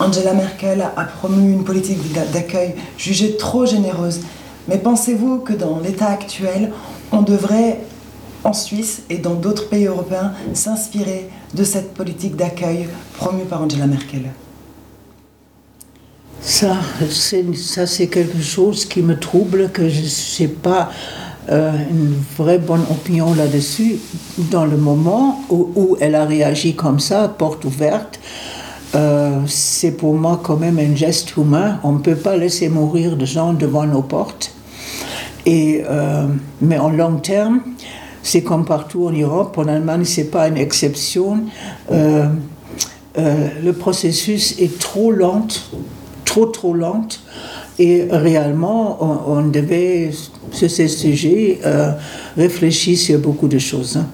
Angela 0.00 0.32
Merkel 0.32 0.80
a 0.80 1.04
promu 1.04 1.52
une 1.52 1.62
politique 1.62 2.00
d'accueil 2.32 2.74
jugée 2.98 3.36
trop 3.36 3.66
généreuse. 3.66 4.20
Mais 4.68 4.78
pensez-vous 4.78 5.38
que 5.38 5.52
dans 5.52 5.78
l'état 5.80 6.08
actuel, 6.08 6.72
on 7.12 7.22
devrait, 7.22 7.80
en 8.44 8.52
Suisse 8.52 9.02
et 9.10 9.18
dans 9.18 9.34
d'autres 9.34 9.68
pays 9.68 9.86
européens, 9.86 10.32
s'inspirer 10.54 11.28
de 11.54 11.64
cette 11.64 11.94
politique 11.94 12.36
d'accueil 12.36 12.88
promue 13.16 13.44
par 13.44 13.62
Angela 13.62 13.86
Merkel? 13.86 14.30
Ça, 16.40 16.76
c'est 17.10 18.06
quelque 18.08 18.40
chose 18.40 18.84
qui 18.84 19.02
me 19.02 19.18
trouble, 19.18 19.70
que 19.70 19.88
je 19.88 20.42
n'ai 20.42 20.48
pas 20.48 20.90
euh, 21.50 21.72
une 21.90 22.14
vraie 22.38 22.58
bonne 22.58 22.84
opinion 22.90 23.34
là-dessus. 23.34 23.96
Dans 24.50 24.64
le 24.64 24.76
moment 24.76 25.42
où, 25.50 25.96
elle 26.00 26.14
a 26.14 26.24
réagi 26.24 26.74
comme 26.74 27.00
ça, 27.00 27.28
porte 27.28 27.64
ouverte, 27.64 28.20
euh, 28.94 29.40
c'est 29.46 29.92
pour 29.92 30.14
moi 30.14 30.40
quand 30.42 30.56
même 30.56 30.78
un 30.78 30.94
geste 30.94 31.36
humain. 31.36 31.80
On 31.82 31.92
ne 31.92 31.98
peut 31.98 32.16
pas 32.16 32.36
laisser 32.36 32.68
mourir 32.68 33.16
de 33.16 33.24
gens 33.24 33.52
devant 33.52 33.86
nos 33.86 34.02
portes. 34.02 34.53
Euh, 35.46 36.26
mais 36.60 36.78
en 36.78 36.90
long 36.90 37.16
terme, 37.16 37.60
c'est 38.22 38.42
comme 38.42 38.64
partout 38.64 39.06
en 39.06 39.10
Europe, 39.10 39.58
en 39.58 39.68
Allemagne, 39.68 40.04
ce 40.04 40.20
n'est 40.20 40.26
pas 40.26 40.48
une 40.48 40.56
exception. 40.56 41.44
le 41.90 43.72
processus 43.72 44.58
est 44.58 44.78
trop 44.78 45.12
lent 45.12 45.46
trop 46.24 46.46
trop 46.46 46.74
lente 46.74 47.20
et 47.78 48.06
réellement 48.10 48.98
on, 49.00 49.38
on 49.38 49.48
devait 49.48 50.10
sur 50.50 50.70
ces 50.70 50.88
sujets 50.88 51.60
réfléchir 52.36 52.98
sur 52.98 53.18
beaucoup 53.18 53.48
de 53.48 53.58
choses. 53.58 53.96
Hein. 53.96 54.06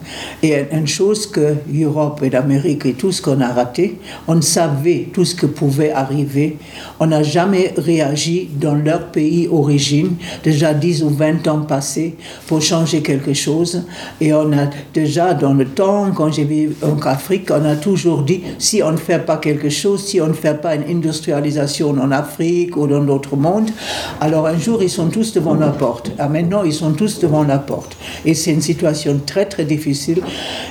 Et 0.43 0.55
une 0.73 0.87
chose 0.87 1.27
que 1.27 1.55
l'Europe 1.73 2.23
et 2.23 2.31
l'Amérique 2.31 2.87
et 2.87 2.93
tout 2.93 3.13
ce 3.13 3.23
qu'on 3.23 3.41
a 3.41 3.49
raté, 3.49 3.99
on 4.29 4.41
savait 4.41 5.09
tout 5.13 5.25
ce 5.25 5.35
que 5.35 5.47
pouvait 5.47 5.93
arriver. 5.93 6.59
On 6.99 7.07
n'a 7.07 7.23
jamais 7.23 7.75
réagi 7.77 8.49
dans 8.55 8.75
leur 8.75 9.07
pays 9.11 9.49
origine, 9.49 10.17
déjà 10.43 10.75
10 10.75 11.03
ou 11.05 11.11
20 11.11 11.47
ans 11.49 11.61
passés, 11.61 12.17
pour 12.47 12.63
changer 12.63 13.03
quelque 13.03 13.35
chose. 13.35 13.85
Et 14.21 14.33
on 14.33 14.53
a 14.53 14.69
déjà 14.93 15.35
dans 15.35 15.55
le 15.55 15.67
temps, 15.67 16.11
quand 16.15 16.33
j'ai 16.33 16.45
vu 16.45 16.77
en 16.83 16.99
Afrique, 17.07 17.51
on 17.51 17.65
a 17.65 17.77
toujours 17.77 18.23
dit, 18.23 18.43
si 18.59 18.83
on 18.83 18.93
ne 18.93 18.97
fait 18.97 19.25
pas 19.25 19.39
quelque 19.39 19.69
chose, 19.69 20.05
si 20.05 20.21
on 20.21 20.29
ne 20.29 20.33
fait 20.33 20.61
pas 20.61 20.75
une 20.75 20.85
industrialisation 20.97 21.91
en 21.91 22.11
Afrique 22.11 22.77
ou 22.77 22.87
dans 22.87 23.03
d'autres 23.03 23.37
mondes, 23.37 23.71
alors 24.21 24.47
un 24.47 24.59
jour 24.59 24.83
ils 24.83 24.91
sont 24.91 25.09
tous 25.09 25.33
devant 25.33 25.55
la 25.55 25.69
porte. 25.69 26.13
Ah, 26.19 26.29
maintenant, 26.29 26.63
ils 26.63 26.73
sont 26.73 26.93
tous 26.93 27.19
devant 27.19 27.45
la 27.45 27.59
porte. 27.59 27.97
Et 28.25 28.35
c'est 28.35 28.53
une 28.53 28.61
situation 28.61 29.21
très, 29.25 29.47
très 29.47 29.65
difficile. 29.65 30.23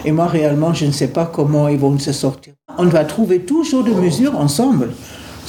Et 0.06 0.12
moi, 0.12 0.28
réellement, 0.28 0.74
je 0.74 0.86
ne 0.86 0.92
sais 0.92 1.08
pas 1.08 1.26
comment 1.26 1.68
ils 1.68 1.80
vont 1.80 1.98
se 2.00 2.12
sortir. 2.12 2.54
On 2.78 2.86
va 2.86 3.04
trouver 3.06 3.40
toujours 3.40 3.84
des 3.84 3.96
mesures 3.96 4.38
ensemble. 4.40 4.90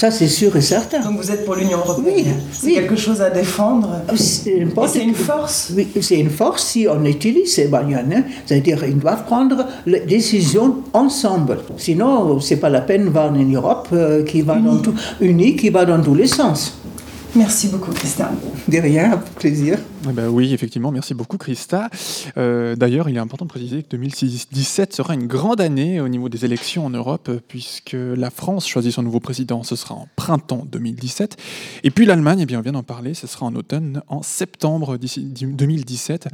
Ça, 0.00 0.10
c'est 0.10 0.28
sûr 0.28 0.56
et 0.56 0.62
certain. 0.62 1.00
Donc 1.00 1.18
vous 1.18 1.30
êtes 1.30 1.44
pour 1.44 1.56
l'Union 1.56 1.76
européenne 1.76 2.14
Oui. 2.16 2.24
C'est 2.52 2.72
quelque 2.72 2.96
chose 2.96 3.20
à 3.20 3.28
défendre 3.28 4.00
C'est 4.16 4.56
une 4.56 4.70
force 5.14 5.72
Oui, 5.76 5.88
c'est 6.00 6.18
une 6.18 6.30
force 6.30 6.64
si 6.68 6.86
on 6.88 7.04
utilise 7.04 7.52
ces 7.52 7.68
moyens. 7.68 8.04
Hein. 8.10 8.22
C'est-à-dire 8.46 8.82
qu'ils 8.82 8.98
doivent 8.98 9.26
prendre 9.26 9.66
les 9.84 10.00
décisions 10.00 10.76
ensemble. 10.94 11.58
Sinon, 11.76 12.40
c'est 12.40 12.56
pas 12.56 12.70
la 12.70 12.80
peine 12.80 13.04
de 13.04 13.10
voir 13.10 13.34
une 13.34 13.54
Europe 13.54 13.88
euh, 13.92 14.24
qui 14.24 14.40
va 14.40 14.54
dans 14.54 14.78
tout, 14.78 14.94
unie, 15.20 15.54
qui 15.54 15.68
va 15.68 15.84
dans 15.84 16.00
tous 16.00 16.14
les 16.14 16.26
sens. 16.26 16.79
Merci 17.36 17.68
beaucoup, 17.68 17.92
Christa. 17.92 18.32
De 18.66 18.78
rien, 18.78 19.22
plaisir. 19.38 19.78
Eh 20.08 20.12
ben 20.12 20.28
oui, 20.28 20.52
effectivement, 20.52 20.90
merci 20.90 21.14
beaucoup, 21.14 21.38
Christa. 21.38 21.88
Euh, 22.36 22.74
d'ailleurs, 22.74 23.08
il 23.08 23.16
est 23.16 23.20
important 23.20 23.44
de 23.44 23.50
préciser 23.50 23.84
que 23.84 23.88
2017 23.90 24.92
sera 24.92 25.14
une 25.14 25.28
grande 25.28 25.60
année 25.60 26.00
au 26.00 26.08
niveau 26.08 26.28
des 26.28 26.44
élections 26.44 26.86
en 26.86 26.90
Europe, 26.90 27.30
puisque 27.46 27.94
la 27.94 28.30
France 28.30 28.66
choisit 28.66 28.92
son 28.92 29.02
nouveau 29.02 29.20
président, 29.20 29.62
ce 29.62 29.76
sera 29.76 29.94
en 29.94 30.08
printemps 30.16 30.66
2017. 30.70 31.36
Et 31.84 31.90
puis 31.90 32.04
l'Allemagne, 32.04 32.40
eh 32.40 32.46
bien, 32.46 32.58
on 32.58 32.62
vient 32.62 32.72
d'en 32.72 32.82
parler, 32.82 33.14
ce 33.14 33.28
sera 33.28 33.46
en 33.46 33.54
automne, 33.54 34.02
en 34.08 34.22
septembre 34.22 34.96
2017, 34.96 36.28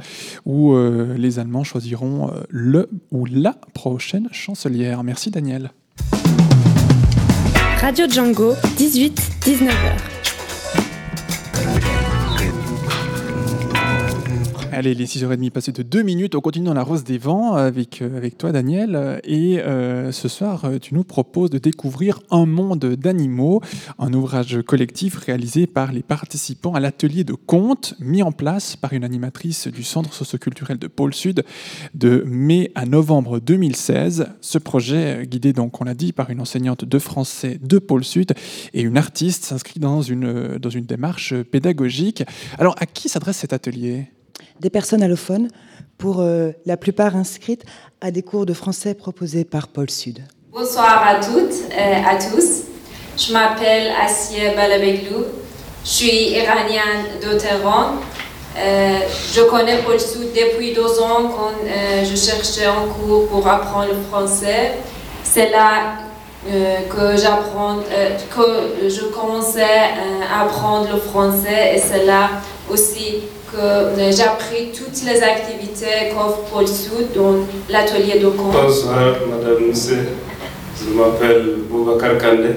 où 0.45 0.73
euh, 0.73 1.15
les 1.15 1.37
Allemands 1.37 1.63
choisiront 1.63 2.29
euh, 2.29 2.41
le 2.49 2.89
ou 3.11 3.25
la 3.25 3.55
prochaine 3.75 4.29
chancelière. 4.31 5.03
Merci, 5.03 5.29
Daniel. 5.29 5.71
Radio 7.79 8.07
Django, 8.09 8.53
18-19h. 8.77 10.16
Allez, 14.77 14.93
les 14.93 15.07
6h30 15.07 15.49
passées 15.49 15.71
de 15.71 15.81
2 15.81 16.03
minutes, 16.03 16.35
on 16.35 16.39
continue 16.39 16.67
dans 16.67 16.75
la 16.75 16.83
Rose 16.83 17.03
des 17.03 17.17
Vents 17.17 17.55
avec, 17.55 18.03
euh, 18.03 18.15
avec 18.15 18.37
toi 18.37 18.51
Daniel. 18.51 19.19
Et 19.23 19.59
euh, 19.59 20.11
ce 20.11 20.27
soir, 20.27 20.65
euh, 20.65 20.77
tu 20.77 20.93
nous 20.93 21.03
proposes 21.03 21.49
de 21.49 21.57
découvrir 21.57 22.19
Un 22.29 22.45
monde 22.45 22.85
d'animaux, 22.85 23.59
un 23.97 24.13
ouvrage 24.13 24.61
collectif 24.61 25.17
réalisé 25.17 25.65
par 25.65 25.91
les 25.91 26.03
participants 26.03 26.75
à 26.75 26.79
l'atelier 26.79 27.23
de 27.23 27.33
contes 27.33 27.95
mis 27.99 28.21
en 28.21 28.31
place 28.31 28.75
par 28.75 28.93
une 28.93 29.03
animatrice 29.03 29.67
du 29.67 29.81
Centre 29.81 30.13
socioculturel 30.13 30.77
de 30.77 30.85
Pôle 30.85 31.15
Sud 31.15 31.43
de 31.95 32.23
mai 32.27 32.71
à 32.75 32.85
novembre 32.85 33.39
2016. 33.39 34.27
Ce 34.41 34.59
projet, 34.59 35.25
guidé 35.25 35.53
donc, 35.53 35.81
on 35.81 35.85
l'a 35.85 35.95
dit, 35.95 36.13
par 36.13 36.29
une 36.29 36.39
enseignante 36.39 36.85
de 36.85 36.99
français 36.99 37.59
de 37.63 37.79
Pôle 37.79 38.03
Sud 38.03 38.33
et 38.75 38.81
une 38.83 38.99
artiste, 38.99 39.43
s'inscrit 39.43 39.79
dans 39.79 40.03
une, 40.03 40.59
dans 40.59 40.69
une 40.69 40.85
démarche 40.85 41.33
pédagogique. 41.33 42.23
Alors, 42.59 42.75
à 42.77 42.85
qui 42.85 43.09
s'adresse 43.09 43.37
cet 43.37 43.53
atelier? 43.53 44.11
Des 44.59 44.69
personnes 44.69 45.03
allophones, 45.03 45.49
pour 45.97 46.21
euh, 46.21 46.51
la 46.65 46.77
plupart 46.77 47.15
inscrites 47.15 47.63
à 48.01 48.11
des 48.11 48.21
cours 48.21 48.45
de 48.45 48.53
français 48.53 48.93
proposés 48.93 49.45
par 49.45 49.67
Paul 49.67 49.89
Sud. 49.89 50.19
Bonsoir 50.51 51.05
à 51.07 51.15
toutes 51.15 51.71
et 51.71 51.95
à 52.05 52.15
tous. 52.17 52.63
Je 53.17 53.33
m'appelle 53.33 53.91
Assia 53.99 54.53
Balabeglou. 54.55 55.23
Je 55.83 55.89
suis 55.89 56.29
iranienne 56.29 57.05
de 57.21 57.37
Téhéran. 57.37 57.93
Euh, 58.57 58.99
je 59.33 59.41
connais 59.41 59.77
Paul 59.83 59.99
Sud 59.99 60.29
depuis 60.33 60.73
deux 60.73 60.99
ans 60.99 61.29
quand 61.29 61.51
euh, 61.65 62.03
je 62.03 62.15
cherchais 62.15 62.65
un 62.65 62.87
cours 62.87 63.27
pour 63.27 63.47
apprendre 63.47 63.89
le 63.89 64.01
français. 64.09 64.73
C'est 65.23 65.49
là 65.49 65.95
que 66.89 67.17
j'apprends, 67.17 67.79
que 68.33 68.87
je 68.87 69.01
commençais 69.07 69.63
à 70.31 70.43
apprendre 70.43 70.87
le 70.93 70.97
français 70.97 71.73
et 71.75 71.77
c'est 71.77 72.05
là 72.05 72.29
aussi 72.69 73.23
que 73.51 74.11
j'ai 74.11 74.23
appris 74.23 74.71
toutes 74.71 75.03
les 75.05 75.21
activités 75.21 76.11
qu'offre 76.13 76.39
Paul 76.51 76.67
Soud 76.67 77.07
dans 77.15 77.45
l'atelier 77.69 78.19
de 78.19 78.27
compte. 78.27 78.51
Bonsoir, 78.51 79.15
Madame 79.29 79.67
Moussé. 79.67 79.95
Je 80.79 80.93
m'appelle 80.93 81.55
Boubacar 81.69 82.17
Kande. 82.17 82.55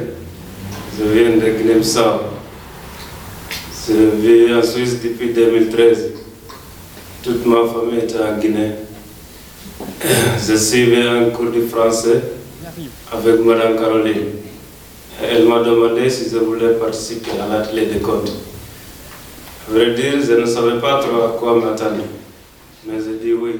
Je 0.98 1.04
viens 1.04 1.36
de 1.36 1.62
Gnemsa. 1.62 2.20
Je 3.88 3.94
vis 3.94 4.54
en 4.54 4.62
Suisse 4.62 5.00
depuis 5.02 5.32
2013. 5.32 6.12
Toute 7.22 7.46
ma 7.46 7.66
famille 7.66 8.00
est 8.00 8.14
en 8.16 8.38
Guinée. 8.38 8.72
Je 10.46 10.56
suivais 10.56 11.06
un 11.06 11.30
cours 11.30 11.50
de 11.50 11.62
français 11.62 12.20
avec 13.12 13.40
Madame 13.40 13.76
Caroline. 13.76 14.26
Elle 15.22 15.46
m'a 15.46 15.60
demandé 15.60 16.08
si 16.08 16.30
je 16.30 16.38
voulais 16.38 16.74
participer 16.74 17.32
à 17.42 17.58
l'atelier 17.58 17.86
de 17.86 17.98
compte 17.98 18.30
vrai 19.70 19.94
dire, 19.94 20.20
je 20.22 20.40
ne 20.40 20.46
savais 20.46 20.80
pas 20.80 21.00
trop 21.00 21.22
à 21.22 21.36
quoi 21.38 21.60
m'attendre. 21.60 22.02
Mais 22.86 22.98
j'ai 22.98 23.18
dit 23.24 23.32
oui. 23.32 23.52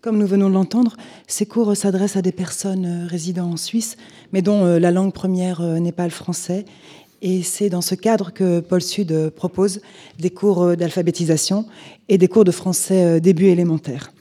Comme 0.00 0.18
nous 0.18 0.26
venons 0.26 0.48
de 0.48 0.54
l'entendre, 0.54 0.96
ces 1.26 1.44
cours 1.44 1.76
s'adressent 1.76 2.16
à 2.16 2.22
des 2.22 2.32
personnes 2.32 2.86
euh, 2.86 3.06
résidant 3.06 3.50
en 3.50 3.56
Suisse, 3.56 3.96
mais 4.32 4.42
dont 4.42 4.64
euh, 4.64 4.78
la 4.78 4.92
langue 4.92 5.12
première 5.12 5.60
euh, 5.60 5.78
n'est 5.80 5.92
pas 5.92 6.04
le 6.04 6.10
français. 6.10 6.64
Et 7.20 7.42
c'est 7.42 7.68
dans 7.68 7.80
ce 7.80 7.96
cadre 7.96 8.32
que 8.32 8.60
Paul 8.60 8.80
Sud 8.80 9.30
propose 9.30 9.80
des 10.20 10.30
cours 10.30 10.76
d'alphabétisation 10.76 11.66
et 12.08 12.16
des 12.16 12.28
cours 12.28 12.44
de 12.44 12.52
français 12.52 13.20
début 13.20 13.46
élémentaire. 13.46 14.12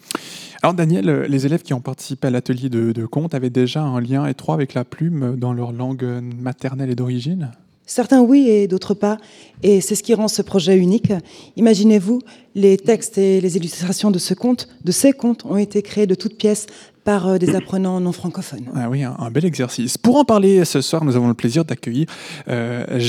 Alors 0.63 0.73
Daniel, 0.73 1.27
les 1.29 1.45
élèves 1.45 1.61
qui 1.61 1.75
ont 1.75 1.79
participé 1.79 2.25
à 2.25 2.31
l'atelier 2.31 2.69
de, 2.69 2.91
de 2.93 3.05
conte 3.05 3.35
avaient 3.35 3.51
déjà 3.51 3.83
un 3.83 4.01
lien 4.01 4.25
étroit 4.25 4.55
avec 4.55 4.73
la 4.73 4.83
plume 4.83 5.35
dans 5.37 5.53
leur 5.53 5.73
langue 5.73 6.23
maternelle 6.41 6.89
et 6.89 6.95
d'origine? 6.95 7.51
Certains 7.87 8.21
oui 8.21 8.49
et 8.49 8.67
d'autres 8.67 8.93
pas. 8.93 9.17
Et 9.63 9.81
c'est 9.81 9.95
ce 9.95 10.03
qui 10.03 10.13
rend 10.13 10.27
ce 10.27 10.41
projet 10.41 10.77
unique. 10.77 11.11
Imaginez-vous, 11.55 12.19
les 12.53 12.77
textes 12.77 13.17
et 13.17 13.41
les 13.41 13.57
illustrations 13.57 14.11
de 14.11 14.19
ce 14.19 14.33
conte, 14.33 14.67
de 14.83 14.91
ces 14.91 15.13
contes, 15.13 15.45
ont 15.45 15.57
été 15.57 15.81
créés 15.81 16.05
de 16.05 16.13
toutes 16.13 16.37
pièces 16.37 16.67
par 17.05 17.27
euh, 17.27 17.37
des 17.37 17.55
apprenants 17.55 17.99
non 18.01 18.11
francophones. 18.11 18.65
Ah 18.75 18.89
oui, 18.89 19.03
un, 19.03 19.31
bel 19.31 19.45
exercice. 19.45 19.97
Pour 19.97 20.17
en 20.17 20.25
parler 20.25 20.65
ce 20.65 20.81
soir, 20.81 21.05
nous 21.05 21.15
avons 21.15 21.29
le 21.29 21.33
plaisir 21.33 21.63
d'accueillir 21.63 22.07
euh, 22.49 22.99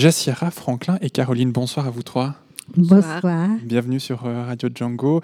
Franklin 0.53 0.99
et 1.03 1.11
Caroline. 1.11 1.51
Bonsoir 1.51 1.89
à 1.89 1.91
vous 1.91 2.05
trois. 2.05 2.37
Bonsoir. 2.77 3.23
Bienvenue 3.65 3.99
sur 3.99 4.27
euh, 4.27 4.45
Radio 4.45 4.69
Django. 4.73 5.21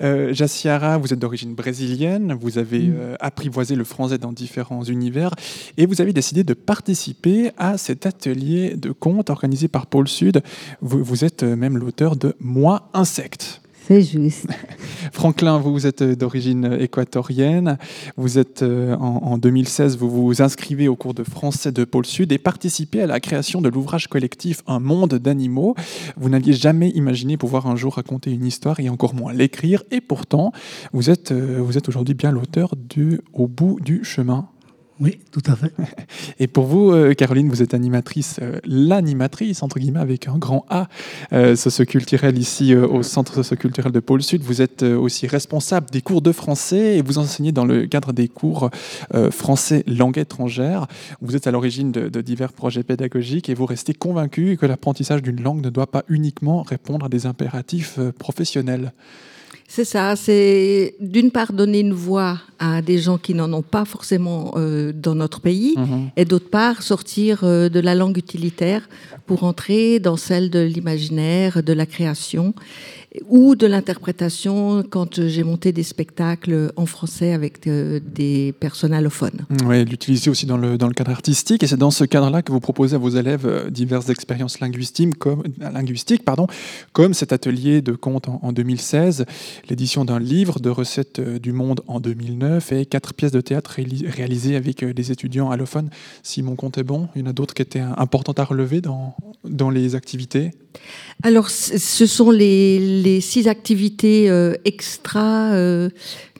Euh, 0.00 0.34
Jaciara, 0.34 0.98
vous 0.98 1.12
êtes 1.12 1.18
d'origine 1.18 1.54
brésilienne, 1.54 2.32
vous 2.38 2.58
avez 2.58 2.80
Mm. 2.88 2.94
euh, 2.98 3.14
apprivoisé 3.20 3.76
le 3.76 3.84
français 3.84 4.18
dans 4.18 4.32
différents 4.32 4.82
univers 4.84 5.30
et 5.76 5.86
vous 5.86 6.00
avez 6.00 6.12
décidé 6.12 6.44
de 6.44 6.54
participer 6.54 7.52
à 7.56 7.78
cet 7.78 8.04
atelier 8.06 8.74
de 8.76 8.90
contes 8.90 9.30
organisé 9.30 9.68
par 9.68 9.86
Pôle 9.86 10.08
Sud. 10.08 10.42
Vous, 10.80 11.02
vous 11.02 11.24
êtes 11.24 11.42
même 11.44 11.78
l'auteur 11.78 12.16
de 12.16 12.34
Moi 12.40 12.88
Insecte. 12.94 13.62
C'est 13.88 14.02
juste. 14.02 14.46
Franklin, 15.12 15.56
vous, 15.56 15.86
êtes 15.86 16.02
euh, 16.02 16.14
d'origine 16.14 16.76
équatorienne. 16.78 17.78
Vous 18.18 18.38
êtes 18.38 18.62
euh, 18.62 18.94
en, 18.96 19.22
en 19.22 19.38
2016, 19.38 19.96
vous 19.96 20.10
vous 20.10 20.42
inscrivez 20.42 20.88
au 20.88 20.94
cours 20.94 21.14
de 21.14 21.24
français 21.24 21.72
de 21.72 21.84
Pôle 21.84 22.04
Sud 22.04 22.30
et 22.30 22.36
participez 22.36 23.00
à 23.00 23.06
la 23.06 23.18
création 23.18 23.62
de 23.62 23.70
l'ouvrage 23.70 24.08
collectif 24.08 24.62
Un 24.66 24.78
monde 24.78 25.14
d'animaux. 25.14 25.74
Vous 26.18 26.28
n'aviez 26.28 26.52
jamais 26.52 26.90
imaginé 26.90 27.38
pouvoir 27.38 27.66
un 27.66 27.76
jour 27.76 27.94
raconter 27.94 28.30
une 28.30 28.44
histoire 28.44 28.78
et 28.78 28.90
encore 28.90 29.14
moins 29.14 29.32
l'écrire. 29.32 29.82
Et 29.90 30.02
pourtant, 30.02 30.52
vous 30.92 31.08
êtes, 31.08 31.32
euh, 31.32 31.58
vous 31.58 31.78
êtes 31.78 31.88
aujourd'hui 31.88 32.14
bien 32.14 32.30
l'auteur 32.30 32.74
du 32.76 33.22
Au 33.32 33.46
bout 33.46 33.80
du 33.80 34.04
chemin. 34.04 34.50
Oui, 35.00 35.18
tout 35.30 35.42
à 35.46 35.54
fait. 35.54 35.72
Et 36.40 36.48
pour 36.48 36.66
vous, 36.66 36.90
euh, 36.90 37.14
Caroline, 37.14 37.48
vous 37.48 37.62
êtes 37.62 37.72
animatrice, 37.72 38.40
euh, 38.42 38.58
l'animatrice, 38.64 39.62
entre 39.62 39.78
guillemets, 39.78 40.00
avec 40.00 40.26
un 40.26 40.38
grand 40.38 40.66
A, 40.70 40.88
euh, 41.32 41.54
socioculturel 41.54 42.36
ici 42.36 42.74
euh, 42.74 42.86
au 42.86 43.04
Centre 43.04 43.34
socioculturel 43.34 43.92
de 43.92 44.00
Pôle 44.00 44.22
Sud. 44.22 44.42
Vous 44.42 44.60
êtes 44.60 44.82
euh, 44.82 44.98
aussi 44.98 45.28
responsable 45.28 45.90
des 45.90 46.02
cours 46.02 46.20
de 46.20 46.32
français 46.32 46.96
et 46.96 47.02
vous 47.02 47.18
enseignez 47.18 47.52
dans 47.52 47.64
le 47.64 47.86
cadre 47.86 48.12
des 48.12 48.26
cours 48.26 48.70
euh, 49.14 49.30
français 49.30 49.84
langue 49.86 50.18
étrangère. 50.18 50.86
Vous 51.20 51.36
êtes 51.36 51.46
à 51.46 51.52
l'origine 51.52 51.92
de, 51.92 52.08
de 52.08 52.20
divers 52.20 52.52
projets 52.52 52.82
pédagogiques 52.82 53.48
et 53.48 53.54
vous 53.54 53.66
restez 53.66 53.94
convaincu 53.94 54.56
que 54.56 54.66
l'apprentissage 54.66 55.22
d'une 55.22 55.40
langue 55.40 55.62
ne 55.62 55.70
doit 55.70 55.90
pas 55.90 56.04
uniquement 56.08 56.62
répondre 56.62 57.06
à 57.06 57.08
des 57.08 57.26
impératifs 57.26 57.98
euh, 57.98 58.10
professionnels. 58.10 58.92
C'est 59.68 59.84
ça, 59.84 60.16
c'est 60.16 60.94
d'une 60.98 61.30
part 61.30 61.52
donner 61.52 61.80
une 61.80 61.92
voix 61.92 62.40
à 62.58 62.82
des 62.82 62.98
gens 62.98 63.18
qui 63.18 63.34
n'en 63.34 63.52
ont 63.52 63.62
pas 63.62 63.84
forcément 63.84 64.52
euh, 64.56 64.92
dans 64.92 65.14
notre 65.14 65.40
pays, 65.40 65.74
Mhm. 65.76 66.10
et 66.16 66.24
d'autre 66.24 66.50
part 66.50 66.82
sortir 66.82 67.40
euh, 67.44 67.68
de 67.68 67.80
la 67.80 67.94
langue 67.94 68.16
utilitaire 68.18 68.88
pour 69.26 69.44
entrer 69.44 70.00
dans 70.00 70.16
celle 70.16 70.50
de 70.50 70.60
l'imaginaire, 70.60 71.62
de 71.62 71.72
la 71.72 71.86
création 71.86 72.54
ou 73.28 73.54
de 73.56 73.66
l'interprétation 73.66 74.82
quand 74.88 75.26
j'ai 75.28 75.42
monté 75.42 75.72
des 75.72 75.82
spectacles 75.82 76.72
en 76.76 76.86
français 76.86 77.32
avec 77.32 77.66
euh, 77.66 78.00
des 78.04 78.52
personnes 78.60 78.92
allophones. 78.92 79.46
Oui, 79.64 79.84
l'utiliser 79.84 80.30
aussi 80.30 80.46
dans 80.46 80.56
le, 80.58 80.76
dans 80.78 80.88
le 80.88 80.94
cadre 80.94 81.10
artistique. 81.10 81.62
Et 81.62 81.66
c'est 81.66 81.76
dans 81.76 81.90
ce 81.90 82.04
cadre-là 82.04 82.42
que 82.42 82.52
vous 82.52 82.60
proposez 82.60 82.94
à 82.96 82.98
vos 82.98 83.08
élèves 83.10 83.70
diverses 83.70 84.08
expériences 84.10 84.60
linguistiques, 84.60 85.16
comme, 85.18 85.42
linguistiques 85.58 86.24
pardon, 86.24 86.46
comme 86.92 87.14
cet 87.14 87.32
atelier 87.32 87.80
de 87.82 87.92
contes 87.92 88.28
en, 88.28 88.40
en 88.42 88.52
2016, 88.52 89.24
l'édition 89.68 90.04
d'un 90.04 90.18
livre 90.20 90.60
de 90.60 90.70
recettes 90.70 91.20
du 91.20 91.52
monde 91.52 91.80
en 91.86 92.00
2009 92.00 92.47
et 92.72 92.86
quatre 92.86 93.14
pièces 93.14 93.32
de 93.32 93.40
théâtre 93.40 93.74
réali- 93.78 94.06
réalisées 94.08 94.56
avec 94.56 94.82
euh, 94.82 94.92
des 94.94 95.10
étudiants 95.12 95.50
allophones. 95.50 95.90
Si 96.22 96.42
mon 96.42 96.56
compte 96.56 96.78
est 96.78 96.82
bon, 96.84 97.08
il 97.14 97.22
y 97.22 97.24
en 97.24 97.30
a 97.30 97.32
d'autres 97.32 97.54
qui 97.54 97.62
étaient 97.62 97.80
euh, 97.80 97.94
importantes 97.96 98.38
à 98.38 98.44
relever 98.44 98.80
dans, 98.80 99.14
dans 99.44 99.70
les 99.70 99.94
activités. 99.94 100.50
Alors, 101.24 101.50
ce 101.50 102.06
sont 102.06 102.30
les, 102.30 102.78
les 103.02 103.20
six 103.20 103.48
activités 103.48 104.30
euh, 104.30 104.54
extra, 104.64 105.52
euh, 105.52 105.88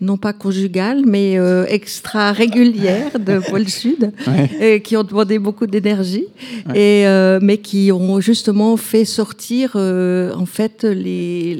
non 0.00 0.16
pas 0.16 0.32
conjugales, 0.32 1.02
mais 1.06 1.36
euh, 1.38 1.64
extra 1.66 2.30
régulières 2.30 3.18
de 3.18 3.38
Pôle 3.50 3.68
Sud, 3.68 4.12
Ouais. 4.28 4.80
qui 4.84 4.96
ont 4.96 5.02
demandé 5.02 5.38
beaucoup 5.40 5.66
d'énergie, 5.66 6.26
Ouais. 6.68 7.00
et 7.02 7.38
mais 7.44 7.58
qui 7.58 7.90
ont 7.90 8.20
justement 8.20 8.76
fait 8.76 9.04
sortir 9.04 9.74
en 9.76 10.46
fait 10.46 10.84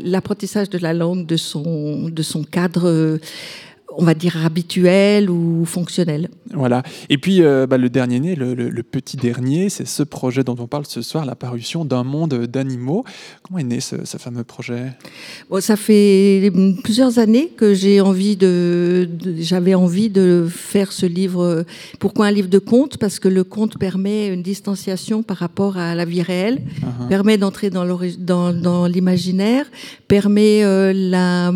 l'apprentissage 0.04 0.70
de 0.70 0.78
la 0.78 0.92
langue 0.94 1.26
de 1.26 1.36
son 1.36 2.08
de 2.08 2.22
son 2.22 2.44
cadre, 2.44 3.18
on 4.00 4.04
va 4.04 4.14
dire 4.14 4.36
habituel 4.46 5.28
ou 5.28 5.64
fonctionnel. 5.66 6.28
Voilà. 6.54 6.82
Et 7.10 7.18
puis, 7.18 7.42
euh, 7.42 7.66
bah, 7.66 7.76
le 7.78 7.90
dernier 7.90 8.20
né, 8.20 8.34
le, 8.36 8.54
le- 8.54 8.70
le 8.70 8.82
petit 8.82 9.16
dernier, 9.16 9.68
c'est 9.70 9.86
ce 9.86 10.02
projet 10.04 10.44
dont 10.44 10.56
on 10.58 10.68
parle 10.68 10.86
ce 10.86 11.02
soir, 11.02 11.24
la 11.26 11.34
parution 11.34 11.84
d'un 11.84 12.04
monde 12.04 12.34
d'animaux. 12.46 13.04
Comment 13.42 13.58
est 13.58 13.64
né 13.64 13.80
ce, 13.80 13.96
ce 14.04 14.16
fameux 14.16 14.44
projet? 14.44 14.92
Bon, 15.50 15.60
ça 15.60 15.76
fait 15.76 16.50
plusieurs 16.84 17.18
années 17.18 17.48
que 17.56 17.74
j'ai 17.74 18.00
envie 18.00 18.36
de, 18.36 19.08
de- 19.10 19.34
j'avais 19.40 19.74
envie 19.74 20.10
de 20.10 20.46
faire 20.48 20.92
ce 20.92 21.04
livre. 21.06 21.64
Pourquoi 21.98 22.26
un 22.26 22.30
livre 22.30 22.48
de 22.48 22.58
contes? 22.60 22.98
Parce 22.98 23.18
que 23.18 23.28
le 23.28 23.42
conte 23.44 23.78
permet 23.78 24.28
une 24.28 24.42
distanciation 24.42 25.22
par 25.24 25.38
rapport 25.38 25.76
à 25.76 25.94
la 25.94 26.04
vie 26.04 26.22
réelle, 26.22 26.58
Uh-huh. 26.82 27.08
permet 27.08 27.36
d'entrer 27.38 27.68
dans 27.70 28.86
l'imaginaire, 28.86 29.66
permet 30.06 30.62
euh, 30.62 30.92
la 30.94 31.52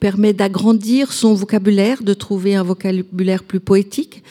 permet 0.00 0.32
d'agrandir 0.32 1.12
son 1.12 1.34
vocabulaire, 1.34 2.02
de 2.02 2.14
trouver 2.14 2.54
un 2.54 2.62
vocabulaire 2.62 3.44
plus 3.44 3.60
poétique, 3.60 4.22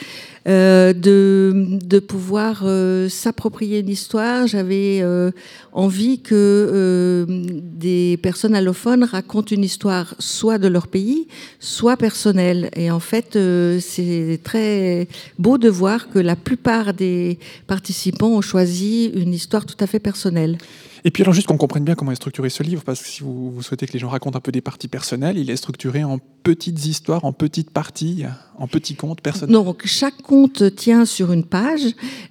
euh, 0.47 0.93
de, 0.93 1.78
de 1.84 1.99
pouvoir 1.99 2.63
euh, 2.63 3.07
s'approprier 3.07 3.80
une 3.80 3.89
histoire. 3.89 4.47
J'avais 4.47 4.99
euh, 5.01 5.32
envie 5.74 6.22
que 6.22 6.34
euh, 6.34 7.26
des 7.28 8.17
personnes 8.17 8.55
allophones 8.55 9.03
racontent 9.03 9.53
une 9.53 9.63
histoire 9.63 10.15
soit 10.17 10.57
de 10.57 10.67
leur 10.67 10.88
pays, 10.88 11.28
soit 11.59 11.97
personnelle. 11.97 12.72
Et 12.76 12.89
en 12.89 12.99
fait, 12.99 13.36
euh, 13.36 13.80
c'est 13.80 14.39
très 14.43 15.07
beau 15.38 15.59
de 15.59 15.70
voir 15.70 16.09
que 16.09 16.20
la 16.20 16.36
plupart 16.36 16.93
des 16.93 17.38
participants 17.67 18.30
ont 18.30 18.41
choisi 18.41 19.11
une 19.13 19.34
histoire 19.34 19.65
tout 19.65 19.78
à 19.80 19.88
fait 19.88 19.99
personnelle. 19.99 20.57
Et 21.04 21.12
puis 21.12 21.24
alors 21.24 21.34
juste 21.34 21.47
qu'on 21.47 21.58
comprenne 21.58 21.84
bien 21.84 21.95
comment 21.95 22.12
est 22.12 22.16
structuré 22.16 22.50
ce 22.50 22.64
livre, 22.64 22.84
parce 22.84 23.02
que 23.02 23.08
si 23.08 23.24
vous, 23.24 23.52
vous 23.52 23.62
souhaitez 23.62 23.88
que 23.88 23.93
les 23.93 24.00
gens 24.00 24.10
racontent 24.10 24.38
un 24.38 24.41
peu 24.41 24.52
des 24.52 24.62
parties 24.62 24.88
personnelles, 24.88 25.38
il 25.38 25.50
est 25.50 25.56
structuré 25.56 26.04
en 26.04 26.20
petites 26.43 26.86
histoires, 26.86 27.26
en 27.26 27.34
petites 27.34 27.72
parties, 27.72 28.26
en 28.60 28.68
petits 28.68 28.95
personnels. 29.24 29.53
Donc 29.53 29.86
chaque 29.86 30.22
conte 30.22 30.76
tient 30.76 31.05
sur 31.05 31.32
une 31.32 31.43
page. 31.43 31.82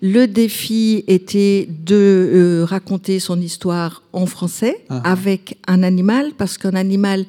Le 0.03 0.27
défi 0.27 1.03
était 1.09 1.67
de 1.69 1.95
euh, 1.97 2.65
raconter 2.65 3.19
son 3.19 3.41
histoire 3.41 4.03
en 4.13 4.27
français 4.27 4.85
Ah. 4.91 5.01
avec 5.05 5.59
un 5.67 5.83
animal 5.83 6.33
parce 6.37 6.59
qu'un 6.59 6.75
animal 6.75 7.25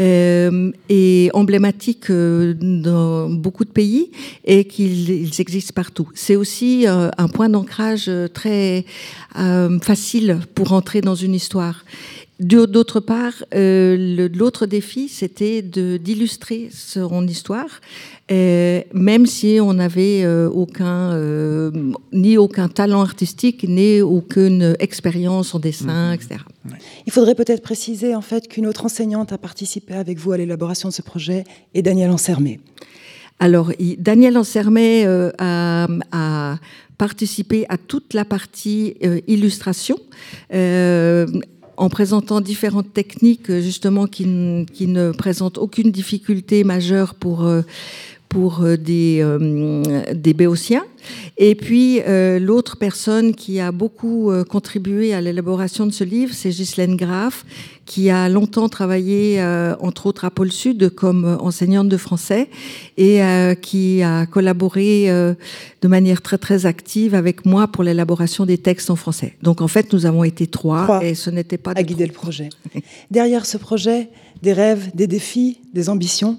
euh, 0.00 0.70
est 0.88 1.30
emblématique 1.34 2.10
euh, 2.10 2.54
dans 2.54 3.28
beaucoup 3.28 3.64
de 3.64 3.70
pays 3.70 4.10
et 4.44 4.64
qu'ils 4.64 5.10
ils 5.10 5.40
existent 5.40 5.74
partout. 5.74 6.08
C'est 6.14 6.36
aussi 6.36 6.86
un 6.86 7.28
point 7.28 7.48
d'ancrage 7.48 8.10
très 8.32 8.84
facile 9.82 10.40
pour 10.54 10.72
entrer 10.72 11.00
dans 11.00 11.14
une 11.14 11.34
histoire. 11.34 11.84
D'autre 12.40 13.00
part, 13.00 13.44
euh, 13.52 14.28
l'autre 14.32 14.66
défi, 14.66 15.08
c'était 15.08 15.60
de- 15.60 15.96
d'illustrer 15.96 16.68
son 16.72 17.26
histoire, 17.26 17.80
euh, 18.30 18.80
même 18.94 19.26
si 19.26 19.58
on 19.60 19.74
n'avait 19.74 20.22
euh, 20.22 20.48
aucun, 20.48 21.12
euh, 21.14 21.72
ni 22.12 22.38
aucun 22.38 22.68
talent 22.68 23.00
artistique, 23.00 23.64
ni 23.68 24.00
aucune 24.02 24.76
expérience 24.78 25.52
en 25.56 25.58
dessin, 25.58 26.12
etc. 26.12 26.36
Il 27.08 27.12
faudrait 27.12 27.34
peut-être 27.34 27.60
préciser 27.62 28.14
en 28.14 28.20
fait 28.20 28.46
qu'une 28.46 28.68
autre 28.68 28.84
enseignante 28.84 29.32
a 29.32 29.38
participé 29.38 29.94
avec 29.94 30.18
vous 30.18 30.30
à 30.30 30.36
l'élaboration 30.36 30.88
de 30.90 30.94
ce 30.94 31.02
projet 31.02 31.42
et 31.74 31.82
Daniel 31.82 32.10
Ansermé. 32.10 32.60
Alors, 33.40 33.72
il- 33.80 34.00
Daniel 34.00 34.38
Ansermet 34.38 35.04
euh, 35.06 35.32
a, 35.38 35.88
a 36.12 36.58
participé 36.98 37.66
à 37.68 37.78
toute 37.78 38.14
la 38.14 38.24
partie 38.24 38.94
euh, 39.04 39.20
illustration. 39.26 39.98
euh, 40.54 41.26
en 41.78 41.88
présentant 41.88 42.40
différentes 42.40 42.92
techniques 42.92 43.50
justement 43.60 44.06
qui, 44.06 44.66
qui 44.72 44.86
ne 44.86 45.12
présentent 45.12 45.58
aucune 45.58 45.90
difficulté 45.90 46.64
majeure 46.64 47.14
pour, 47.14 47.44
euh, 47.44 47.62
pour 48.28 48.62
euh, 48.62 48.76
des, 48.76 49.20
euh, 49.22 50.02
des 50.12 50.34
béotiens. 50.34 50.84
Et 51.36 51.54
puis 51.54 52.00
l'autre 52.40 52.76
personne 52.76 53.34
qui 53.34 53.60
a 53.60 53.70
beaucoup 53.72 54.30
contribué 54.50 55.14
à 55.14 55.20
l'élaboration 55.20 55.86
de 55.86 55.92
ce 55.92 56.04
livre, 56.04 56.34
c'est 56.34 56.50
Ghislaine 56.50 56.96
Graff, 56.96 57.46
qui 57.88 58.10
a 58.10 58.28
longtemps 58.28 58.68
travaillé, 58.68 59.40
euh, 59.40 59.74
entre 59.80 60.04
autres 60.06 60.26
à 60.26 60.30
Pôle 60.30 60.52
Sud, 60.52 60.90
comme 60.90 61.24
euh, 61.24 61.38
enseignante 61.38 61.88
de 61.88 61.96
français 61.96 62.50
et 62.98 63.22
euh, 63.22 63.54
qui 63.54 64.02
a 64.02 64.26
collaboré 64.26 65.10
euh, 65.10 65.32
de 65.80 65.88
manière 65.88 66.20
très 66.20 66.36
très 66.36 66.66
active 66.66 67.14
avec 67.14 67.46
moi 67.46 67.66
pour 67.66 67.82
l'élaboration 67.82 68.44
des 68.44 68.58
textes 68.58 68.90
en 68.90 68.96
français. 68.96 69.36
Donc 69.42 69.62
en 69.62 69.68
fait, 69.68 69.90
nous 69.94 70.04
avons 70.04 70.22
été 70.22 70.46
trois, 70.46 70.82
Trois. 70.84 71.02
et 71.02 71.14
ce 71.14 71.30
n'était 71.30 71.56
pas 71.56 71.72
à 71.74 71.82
guider 71.82 72.06
le 72.06 72.12
projet. 72.12 72.50
Derrière 73.10 73.46
ce 73.46 73.56
projet, 73.56 74.10
des 74.42 74.52
rêves, 74.52 74.90
des 74.94 75.06
défis, 75.06 75.58
des 75.72 75.88
ambitions. 75.88 76.36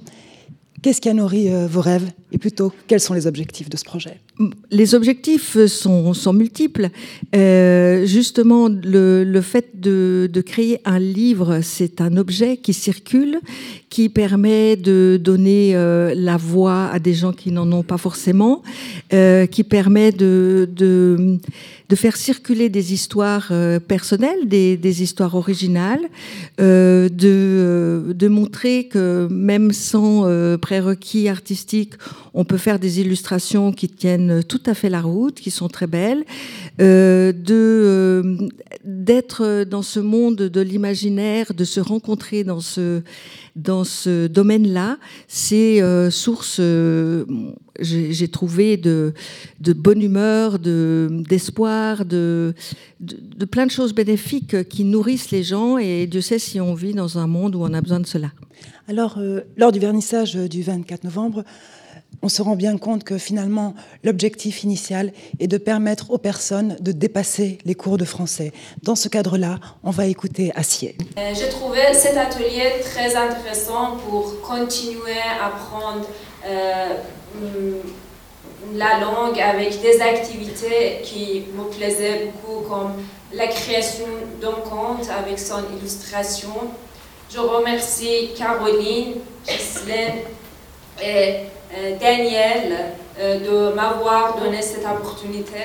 Qu'est-ce 0.82 1.02
qui 1.02 1.10
a 1.10 1.14
nourri 1.14 1.52
euh, 1.52 1.68
vos 1.68 1.82
rêves 1.82 2.10
Et 2.32 2.38
plutôt, 2.38 2.72
quels 2.88 3.00
sont 3.00 3.14
les 3.14 3.28
objectifs 3.28 3.70
de 3.70 3.78
ce 3.78 3.84
projet? 3.84 4.20
Les 4.72 4.96
objectifs 4.96 5.66
sont, 5.66 6.14
sont 6.14 6.32
multiples. 6.32 6.90
Euh, 7.36 8.06
justement, 8.06 8.70
le, 8.70 9.42
fait 9.42 9.80
de, 9.80 10.30
créer 10.46 10.80
un 10.86 11.00
livre, 11.00 11.60
c'est 11.62 12.00
un 12.00 12.16
objet 12.16 12.58
qui 12.58 12.74
circule, 12.74 13.40
qui 13.90 14.10
permet 14.10 14.76
de 14.76 15.20
donner 15.22 15.76
euh, 15.76 16.14
la 16.16 16.38
voix 16.38 16.90
à 16.92 17.00
des 17.00 17.14
gens 17.14 17.34
qui 17.34 17.52
n'en 17.52 17.72
ont 17.72 17.84
pas 17.84 17.98
forcément, 17.98 18.62
euh, 19.14 19.46
qui 19.48 19.64
permet 19.64 20.12
de, 20.12 20.70
de, 20.72 21.40
de, 21.90 21.96
faire 21.96 22.16
circuler 22.16 22.70
des 22.70 22.94
histoires 22.94 23.48
euh, 23.52 23.80
personnelles, 23.80 24.48
des, 24.48 24.78
des, 24.78 25.02
histoires 25.02 25.36
originales, 25.36 26.02
euh, 26.62 27.10
de, 27.10 28.14
de 28.14 28.28
montrer 28.28 28.88
que 28.88 29.28
même 29.32 29.72
sans 29.72 30.30
prérequis 30.62 31.28
artistiques, 31.30 31.94
on 32.34 32.46
peut 32.46 32.58
faire 32.58 32.80
des 32.80 33.00
illustrations 33.00 33.72
qui 33.72 33.90
tiennent 33.90 34.44
tout 34.44 34.62
à 34.66 34.74
fait 34.74 34.90
la 34.90 35.02
route, 35.02 35.36
qui 35.36 35.52
sont 35.52 35.68
très 35.68 35.88
belles, 35.88 36.24
euh, 36.80 37.34
de 37.34 37.54
euh, 37.54 38.48
d'être 38.86 39.66
dans 39.66 39.82
ce 39.82 40.00
monde 40.00 40.38
de 40.38 40.62
l'imaginaire, 40.62 41.54
de 41.54 41.66
se 41.66 41.80
rencontrer 41.80 42.44
dans 42.44 42.62
ce 42.62 43.02
dans 43.60 43.84
ce 43.84 44.28
domaine-là, 44.28 44.98
c'est 45.28 45.82
euh, 45.82 46.10
source, 46.10 46.58
euh, 46.60 47.26
j'ai 47.80 48.28
trouvé 48.28 48.78
de, 48.78 49.14
de 49.60 49.74
bonne 49.74 50.02
humeur, 50.02 50.60
de 50.60 51.08
d'espoir, 51.28 52.06
de, 52.06 52.54
de, 53.00 53.18
de 53.38 53.46
plein 53.46 53.66
de 53.66 53.72
choses 53.72 53.94
bénéfiques 53.94 54.68
qui 54.70 54.84
nourrissent 54.84 55.32
les 55.32 55.44
gens. 55.44 55.78
Et 55.78 56.08
Dieu 56.08 56.22
sait 56.22 56.40
si 56.40 56.60
on 56.60 56.74
vit 56.74 56.94
dans 56.94 57.18
un 57.18 57.28
monde 57.28 57.56
où 57.56 57.62
on 57.62 57.74
a 57.74 57.82
besoin 57.82 58.00
de 58.00 58.08
cela. 58.08 58.32
Alors, 58.88 59.18
euh, 59.18 59.42
lors 59.58 59.72
du 59.72 59.80
vernissage 59.80 60.36
du 60.36 60.64
24 60.64 61.04
novembre, 61.04 61.44
on 62.22 62.30
se 62.30 62.42
rend 62.42 62.56
bien 62.56 62.78
compte 62.78 63.04
que 63.04 63.18
finalement, 63.18 63.74
l'objectif 64.04 64.64
initial 64.64 65.14
est 65.40 65.48
de 65.48 65.58
permettre 65.58 66.12
aux 66.12 66.18
personnes 66.18 66.76
de 66.80 66.92
dépasser 66.92 67.60
les 67.66 67.76
cours 67.76 67.98
de 67.98 68.06
français. 68.06 68.52
Dans 68.84 68.96
ce 68.96 69.08
cadre-là, 69.08 69.60
on 69.84 69.92
va 69.92 70.06
écouter 70.06 70.52
Acier. 70.56 70.98
Euh, 71.18 71.34
J'ai 71.34 71.50
trouvé 71.50 71.80
cet 71.94 72.18
atelier 72.18 72.82
très 72.84 73.16
intéressant 73.16 73.98
pour 74.08 74.42
continuer 74.42 75.20
à 75.40 75.48
apprendre 75.48 76.06
euh, 76.46 76.96
la 78.76 79.00
langue 79.00 79.40
avec 79.40 79.82
des 79.82 80.02
activités 80.02 81.00
qui 81.04 81.46
me 81.56 81.70
plaisaient 81.70 82.32
beaucoup, 82.32 82.68
comme 82.68 82.94
la 83.34 83.48
création 83.48 84.06
d'un 84.42 84.52
conte 84.52 85.10
avec 85.10 85.40
son 85.40 85.62
illustration. 85.78 86.54
Je 87.32 87.40
remercie 87.40 88.32
Caroline, 88.36 89.16
Ghislaine 89.48 90.20
et 91.02 91.44
Daniel 92.00 92.96
euh, 93.20 93.40
de 93.40 93.76
m'avoir 93.76 94.40
donné 94.40 94.62
cette 94.62 94.86
opportunité. 94.86 95.60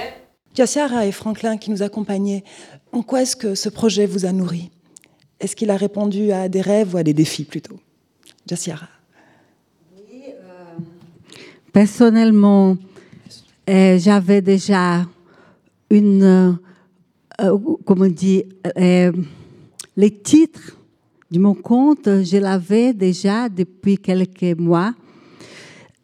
Jaciara 0.55 1.07
et 1.07 1.12
Franklin 1.12 1.57
qui 1.57 1.70
nous 1.70 1.82
accompagnaient, 1.82 2.44
en 2.92 3.02
quoi 3.02 3.22
est-ce 3.22 3.36
que 3.36 3.55
ce 3.55 3.68
projet 3.68 4.07
vous 4.07 4.26
a 4.26 4.32
nourri? 4.32 4.70
Est-ce 5.40 5.57
qu'il 5.57 5.70
a 5.70 5.76
répondu 5.76 6.32
à 6.32 6.48
des 6.48 6.61
rêves 6.61 6.94
ou 6.94 6.98
à 6.98 7.02
des 7.02 7.12
défis 7.12 7.44
plutôt? 7.44 7.78
Jaciara 8.46 8.88
oui, 9.96 10.22
euh, 10.28 10.80
Personnellement, 11.72 12.76
euh, 13.68 13.98
j'avais 13.98 14.42
déjà 14.42 15.07
une, 15.90 16.59
euh, 17.40 17.59
comment 17.84 18.07
dire, 18.07 18.44
les 19.96 20.11
titres 20.22 20.76
de 21.30 21.38
mon 21.38 21.55
compte, 21.55 22.05
je 22.22 22.36
l'avais 22.36 22.92
déjà 22.92 23.48
depuis 23.48 23.98
quelques 23.98 24.59
mois. 24.59 24.94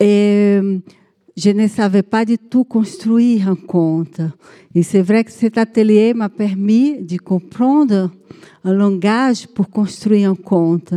Et 0.01 0.59
je 1.37 1.51
ne 1.51 1.69
savais 1.69 2.03
pas 2.03 2.25
du 2.25 2.39
tout 2.39 2.65
construire 2.65 3.49
un 3.49 3.55
conte. 3.55 4.21
Et 4.75 4.83
c'est 4.83 5.03
vrai 5.03 5.25
que 5.25 5.31
cet 5.31 5.59
atelier 5.59 6.15
m'a 6.15 6.29
permis 6.29 7.03
de 7.03 7.17
comprendre 7.19 8.11
un 8.65 8.73
langage 8.73 9.47
pour 9.47 9.69
construire 9.69 10.31
un 10.31 10.35
conte. 10.35 10.95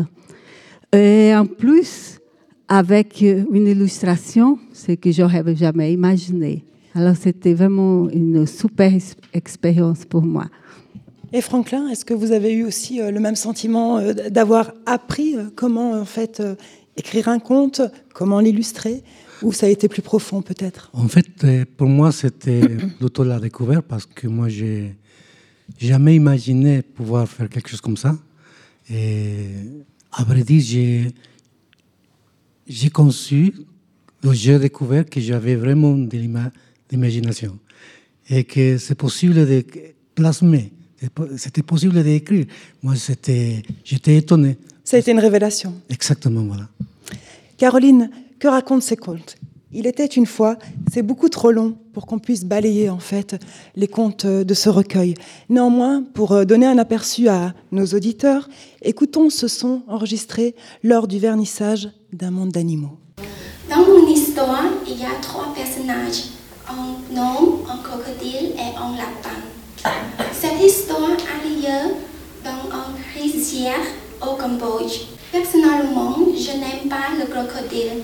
Et 0.93 1.33
en 1.35 1.45
plus, 1.45 2.19
avec 2.67 3.21
une 3.21 3.67
illustration, 3.67 4.57
ce 4.73 4.93
que 4.93 5.11
j'aurais 5.11 5.55
jamais 5.55 5.93
imaginé. 5.93 6.63
Alors 6.95 7.15
c'était 7.15 7.53
vraiment 7.53 8.09
une 8.09 8.45
super 8.45 8.91
expérience 9.33 10.05
pour 10.05 10.21
moi. 10.21 10.45
Et 11.35 11.41
Franklin, 11.41 11.87
est-ce 11.89 12.05
que 12.05 12.13
vous 12.13 12.31
avez 12.31 12.53
eu 12.53 12.63
aussi 12.63 12.99
le 12.99 13.19
même 13.19 13.35
sentiment 13.35 13.99
d'avoir 14.29 14.73
appris 14.85 15.35
comment 15.55 15.93
en 15.93 16.05
fait 16.05 16.43
écrire 16.97 17.27
un 17.27 17.39
conte, 17.39 17.81
comment 18.13 18.39
l'illustrer 18.39 19.03
ou 19.41 19.51
ça 19.51 19.65
a 19.65 19.69
été 19.69 19.87
plus 19.89 20.01
profond 20.01 20.41
peut-être? 20.41 20.89
En 20.93 21.07
fait, 21.07 21.27
pour 21.77 21.87
moi, 21.87 22.11
c'était 22.11 22.61
plutôt 22.99 23.23
la 23.23 23.39
découverte 23.39 23.85
parce 23.87 24.05
que 24.05 24.27
moi, 24.27 24.49
j'ai 24.49 24.95
jamais 25.77 26.15
imaginé 26.15 26.81
pouvoir 26.81 27.27
faire 27.27 27.49
quelque 27.49 27.69
chose 27.69 27.81
comme 27.81 27.97
ça. 27.97 28.17
Et 28.89 29.47
à 30.11 30.23
vrai 30.23 30.43
dire, 30.43 31.11
j'ai, 32.67 32.89
conçu, 32.89 33.53
j'ai 34.31 34.59
découvert 34.59 35.05
que 35.09 35.19
j'avais 35.19 35.55
vraiment 35.55 35.95
de 35.97 36.17
l'imagination 36.91 37.57
et 38.29 38.43
que 38.43 38.77
c'est 38.77 38.95
possible 38.95 39.33
de 39.33 39.65
plasmer, 40.15 40.71
c'était 41.37 41.63
possible 41.63 42.03
d'écrire. 42.03 42.45
Moi, 42.81 42.93
j'étais 42.95 44.15
étonné. 44.17 44.57
Ça 44.83 44.97
a 44.97 44.99
été 44.99 45.11
une 45.11 45.19
révélation. 45.19 45.73
Exactement, 45.89 46.43
voilà. 46.43 46.69
Caroline, 47.63 48.09
que 48.39 48.49
racontent 48.49 48.81
ces 48.81 48.97
contes? 48.97 49.37
Il 49.71 49.87
était 49.87 50.05
une 50.05 50.25
fois, 50.25 50.57
c'est 50.91 51.01
beaucoup 51.01 51.29
trop 51.29 51.49
long 51.49 51.77
pour 51.93 52.05
qu'on 52.05 52.19
puisse 52.19 52.43
balayer 52.43 52.89
en 52.89 52.99
fait 52.99 53.41
les 53.77 53.87
contes 53.87 54.25
de 54.25 54.53
ce 54.53 54.67
recueil. 54.67 55.13
Néanmoins, 55.47 56.03
pour 56.13 56.45
donner 56.45 56.65
un 56.65 56.77
aperçu 56.77 57.29
à 57.29 57.53
nos 57.71 57.85
auditeurs, 57.85 58.49
écoutons 58.81 59.29
ce 59.29 59.47
son 59.47 59.81
enregistré 59.87 60.55
lors 60.83 61.07
du 61.07 61.19
vernissage 61.19 61.87
d'un 62.11 62.31
monde 62.31 62.49
d'animaux. 62.49 62.97
Dans 63.69 63.77
mon 63.77 64.09
histoire, 64.09 64.65
il 64.85 64.99
y 64.99 65.05
a 65.05 65.15
trois 65.21 65.53
personnages, 65.55 66.31
un 66.67 66.97
gnome, 67.13 67.59
un 67.71 67.77
crocodile 67.77 68.57
et 68.57 68.75
un 68.77 68.97
lapin. 68.97 69.39
Cette 70.33 70.61
histoire 70.61 71.11
a 71.11 71.47
lieu 71.47 71.93
dans 72.43 72.75
un 72.75 72.87
rizière 73.17 73.85
au 74.21 74.35
Cambodge. 74.35 75.12
Personnellement, 75.33 76.15
je 76.37 76.51
n'aime 76.51 76.87
pas 76.87 77.09
le 77.17 77.25
crocodile, 77.25 78.03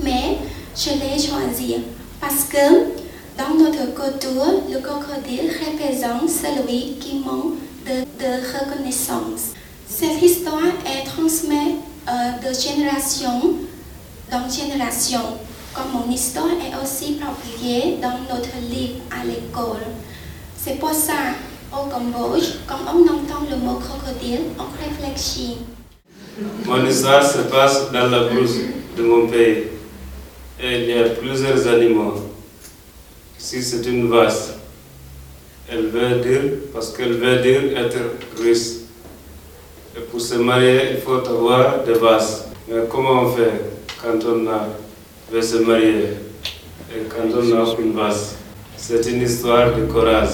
mais 0.00 0.38
je 0.76 0.90
l'ai 0.90 1.18
choisi 1.20 1.78
parce 2.20 2.44
que 2.44 2.92
dans 3.36 3.56
notre 3.58 3.92
culture, 3.92 4.62
le 4.70 4.78
crocodile 4.78 5.50
représente 5.50 6.30
celui 6.30 6.94
qui 7.00 7.18
manque 7.26 7.54
de, 7.84 8.56
reconnaissance. 8.56 9.50
Cette 9.88 10.22
histoire 10.22 10.70
est 10.86 11.04
transmise 11.06 11.74
euh, 12.08 12.48
de 12.48 12.54
génération 12.54 13.56
en 14.30 14.48
génération, 14.48 15.22
comme 15.74 15.90
mon 15.92 16.12
histoire 16.12 16.52
est 16.52 16.80
aussi 16.80 17.18
publiée 17.18 17.98
dans 18.00 18.32
notre 18.32 18.56
livre 18.70 19.00
à 19.10 19.24
l'école. 19.24 19.82
C'est 20.56 20.78
pour 20.78 20.92
ça, 20.94 21.34
au 21.72 21.88
Cambodge, 21.88 22.58
quand 22.68 22.78
on 22.94 23.02
entend 23.02 23.44
le 23.50 23.56
mot 23.56 23.80
crocodile, 23.80 24.42
on 24.56 24.68
réfléchit. 24.80 25.56
Mon 26.64 26.86
histoire 26.86 27.22
se 27.22 27.38
passe 27.42 27.90
dans 27.92 28.06
la 28.08 28.24
brousse 28.24 28.56
de 28.96 29.02
mon 29.02 29.26
pays. 29.26 29.64
Il 30.62 30.88
y 30.88 30.98
a 30.98 31.10
plusieurs 31.10 31.66
animaux. 31.66 32.14
Si 33.38 33.62
c'est 33.62 33.84
une 33.86 34.08
vache, 34.10 34.54
elle 35.70 35.86
veut 35.86 36.20
dire, 36.20 36.42
parce 36.72 36.90
qu'elle 36.92 37.14
veut 37.14 37.38
dire 37.38 37.76
être 37.78 37.98
riche. 38.42 38.80
Et 39.96 40.00
pour 40.00 40.20
se 40.20 40.34
marier, 40.34 40.92
il 40.92 40.98
faut 40.98 41.26
avoir 41.26 41.82
des 41.84 41.94
vaches. 41.94 42.44
Mais 42.68 42.82
comment 42.88 43.22
on 43.22 43.32
fait 43.32 43.50
quand 44.02 44.18
on 44.26 44.46
a, 44.48 44.68
veut 45.32 45.42
se 45.42 45.56
marier 45.56 46.04
et 46.94 47.02
quand 47.08 47.28
on 47.34 47.64
a 47.64 47.80
une 47.80 47.92
vache? 47.92 48.36
C'est 48.76 49.04
une 49.10 49.22
histoire 49.22 49.74
de 49.74 49.84
courage 49.86 50.30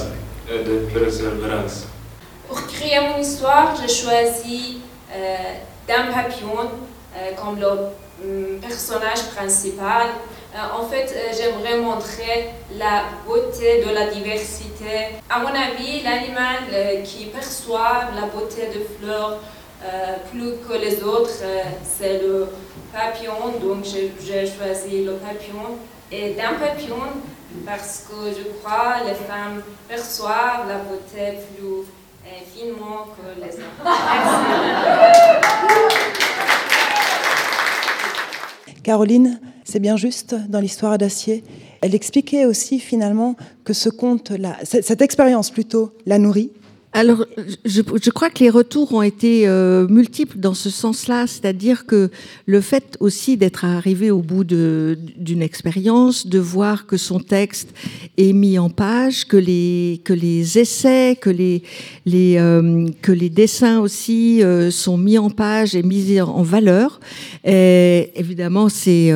et 0.49 0.63
de 0.63 0.87
persévérance. 0.93 1.87
Pour 2.49 2.65
créer 2.67 3.01
mon 3.01 3.19
histoire, 3.21 3.75
j'ai 3.81 3.93
choisi 3.93 4.79
euh, 5.13 5.55
d'un 5.87 6.13
papillon 6.13 6.71
euh, 7.17 7.31
comme 7.35 7.59
le 7.59 7.67
euh, 8.25 8.59
personnage 8.61 9.31
principal. 9.35 10.09
Euh, 10.55 10.59
en 10.81 10.87
fait, 10.87 11.15
j'aimerais 11.37 11.79
montrer 11.79 12.51
la 12.79 13.05
beauté 13.27 13.85
de 13.85 13.93
la 13.93 14.07
diversité. 14.07 15.17
À 15.31 15.41
mon 15.41 15.49
avis, 15.49 16.03
l'animal 16.03 17.03
qui 17.05 17.27
perçoit 17.27 18.11
la 18.15 18.27
beauté 18.27 18.67
de 18.67 18.85
fleurs 18.99 19.39
plus 20.31 20.55
que 20.67 20.73
les 20.81 21.03
autres, 21.03 21.43
c'est 21.85 22.19
le 22.19 22.49
papillon. 22.93 23.59
Donc, 23.63 23.85
j'ai 23.85 24.47
choisi 24.47 25.05
le 25.05 25.13
papillon. 25.13 25.79
Et 26.11 26.31
d'un 26.31 26.55
papillon, 26.55 27.03
parce 27.67 28.07
que 28.09 28.31
je 28.31 28.49
crois 28.59 29.05
les 29.07 29.15
femmes 29.15 29.63
perçoivent 29.89 30.69
la 30.69 30.79
beauté 30.79 31.39
plus 31.55 31.85
finement 32.55 33.07
que 33.17 33.41
les. 33.41 33.51
Caroline, 38.83 39.41
C'est 39.65 39.81
bien 39.81 39.97
juste 39.97 40.37
dans 40.49 40.61
l'histoire 40.61 40.97
d'Acier. 40.97 41.43
Elle 41.81 41.97
expliquait 41.97 42.45
aussi 42.45 42.79
finalement 42.79 43.35
que 43.65 43.73
ce 43.73 43.89
conte-là, 43.89 44.57
cette 44.63 45.03
expérience 45.03 45.51
plutôt, 45.51 45.93
la 46.07 46.19
nourrit, 46.19 46.53
alors, 46.97 47.27
je, 47.67 47.83
je, 48.03 48.11
crois 48.11 48.31
que 48.31 48.43
les 48.43 48.49
retours 48.49 48.95
ont 48.95 49.03
été 49.03 49.47
euh, 49.47 49.87
multiples 49.87 50.39
dans 50.39 50.55
ce 50.55 50.71
sens-là, 50.71 51.27
c'est-à-dire 51.27 51.85
que 51.85 52.11
le 52.47 52.61
fait 52.63 52.97
aussi 53.01 53.37
d'être 53.37 53.67
arrivé 53.67 54.11
au 54.11 54.23
bout 54.23 54.45
d'une 54.45 55.43
expérience, 55.43 56.27
de 56.27 56.39
voir 56.39 56.87
que 56.87 56.97
son 56.97 57.21
texte 57.21 57.69
est 58.17 58.33
mis 58.33 58.59
en 58.59 58.71
page, 58.71 59.27
que 59.27 59.37
les, 59.37 60.01
que 60.05 60.15
les 60.15 60.59
essais, 60.59 61.19
que 61.21 61.29
les, 61.29 61.63
les, 62.07 62.39
euh, 62.39 62.89
que 63.03 63.13
les 63.13 63.29
dessins 63.29 63.79
aussi 63.81 64.43
euh, 64.43 64.71
sont 64.71 64.97
mis 64.97 65.19
en 65.19 65.29
page 65.29 65.77
et 65.77 65.83
mis 65.83 66.19
en 66.19 66.43
valeur, 66.43 66.99
et, 67.45 68.11
évidemment, 68.15 68.71
c'est 68.71 69.13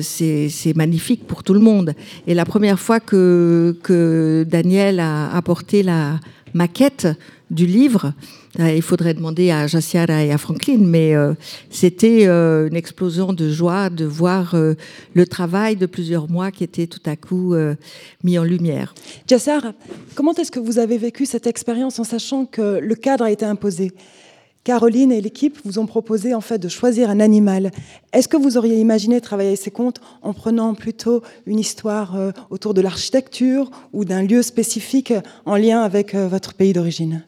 c'est 0.00 0.74
magnifique 0.74 1.26
pour 1.26 1.42
tout 1.42 1.52
le 1.52 1.60
monde. 1.60 1.92
Et 2.26 2.32
la 2.32 2.46
première 2.46 2.80
fois 2.80 2.98
que, 2.98 3.76
que 3.82 4.46
Daniel 4.48 5.00
a 5.00 5.36
apporté 5.36 5.82
la 5.82 6.18
maquette 6.54 7.08
du 7.50 7.66
livre. 7.66 8.12
Euh, 8.58 8.72
il 8.72 8.82
faudrait 8.82 9.14
demander 9.14 9.50
à 9.50 9.66
Jaciara 9.66 10.24
et 10.24 10.32
à 10.32 10.38
Franklin, 10.38 10.78
mais 10.80 11.14
euh, 11.14 11.34
c'était 11.70 12.26
euh, 12.26 12.68
une 12.68 12.76
explosion 12.76 13.32
de 13.32 13.50
joie 13.50 13.90
de 13.90 14.04
voir 14.04 14.54
le 15.14 15.26
travail 15.26 15.76
de 15.76 15.86
plusieurs 15.86 16.28
mois 16.28 16.50
qui 16.50 16.64
était 16.64 16.86
tout 16.86 17.02
à 17.06 17.16
coup 17.16 17.54
mis 18.24 18.38
en 18.38 18.44
lumière. 18.44 18.94
Jaciara, 19.26 19.72
comment 20.14 20.32
est-ce 20.34 20.50
que 20.50 20.60
vous 20.60 20.78
avez 20.78 20.98
vécu 20.98 21.26
cette 21.26 21.46
expérience 21.46 21.98
en 21.98 22.04
sachant 22.04 22.46
que 22.46 22.78
le 22.78 22.94
cadre 22.94 23.24
a 23.24 23.30
été 23.30 23.44
imposé? 23.44 23.92
Caroline 24.62 25.10
et 25.10 25.22
l'équipe 25.22 25.58
vous 25.64 25.78
ont 25.78 25.86
proposé 25.86 26.34
en 26.34 26.42
fait 26.42 26.58
de 26.58 26.68
choisir 26.68 27.08
un 27.08 27.18
animal. 27.20 27.70
Est-ce 28.12 28.28
que 28.28 28.36
vous 28.36 28.58
auriez 28.58 28.78
imaginé 28.78 29.20
travailler 29.20 29.56
ces 29.56 29.70
contes 29.70 30.00
en 30.22 30.34
prenant 30.34 30.74
plutôt 30.74 31.22
une 31.46 31.58
histoire 31.58 32.14
euh, 32.14 32.30
autour 32.50 32.74
de 32.74 32.82
l'architecture 32.82 33.70
ou 33.94 34.04
d'un 34.04 34.22
lieu 34.22 34.42
spécifique 34.42 35.14
en 35.46 35.56
lien 35.56 35.80
avec 35.80 36.14
euh, 36.14 36.28
votre 36.28 36.52
pays 36.54 36.74
d'origine? 36.74 37.24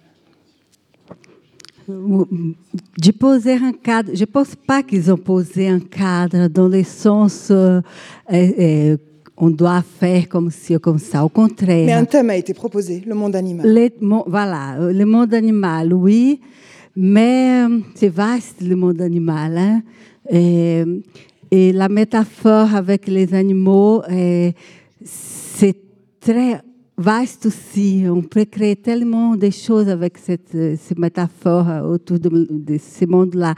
De 1.88 3.10
poser 3.18 3.54
un 3.54 3.72
cadre, 3.72 4.10
je 4.14 4.20
ne 4.20 4.26
pense 4.26 4.54
pas 4.54 4.82
qu'ils 4.82 5.10
ont 5.10 5.16
posé 5.16 5.68
un 5.68 5.80
cadre 5.80 6.48
dans 6.48 6.68
le 6.68 6.84
sens 6.84 7.50
euh, 7.50 7.80
on 9.36 9.50
doit 9.50 9.82
faire 9.82 10.28
comme 10.28 10.50
ci 10.50 10.76
ou 10.76 10.78
comme 10.78 10.98
ça, 10.98 11.24
au 11.24 11.28
contraire. 11.28 11.86
Mais 11.86 11.92
un 11.92 12.04
thème 12.04 12.30
a 12.30 12.36
été 12.36 12.54
proposé, 12.54 13.02
le 13.04 13.14
monde 13.14 13.34
animal. 13.34 13.90
Voilà, 14.26 14.76
le 14.78 15.04
monde 15.04 15.34
animal, 15.34 15.92
oui. 15.92 16.40
Mais 16.96 17.64
euh, 17.64 17.78
c'est 17.94 18.08
vaste 18.08 18.60
le 18.60 18.76
monde 18.76 19.00
animal. 19.00 19.56
Hein? 19.58 19.82
Et, 20.30 20.84
la 21.72 21.88
métaphore 21.88 22.74
avec 22.74 23.06
les 23.06 23.34
animaux, 23.34 24.02
c'est 25.04 25.76
très 26.18 26.62
vaste 26.96 27.46
aussi. 27.46 28.04
On 28.08 28.22
peut 28.22 28.46
créer 28.46 28.74
tellement 28.76 29.36
de 29.36 29.50
choses 29.50 29.90
avec 29.90 30.16
cette, 30.16 30.52
ces 30.52 30.94
métaphores 30.96 31.84
autour 31.84 32.18
de, 32.18 32.46
de 32.48 32.78
ce 32.78 33.04
monde-là. 33.04 33.54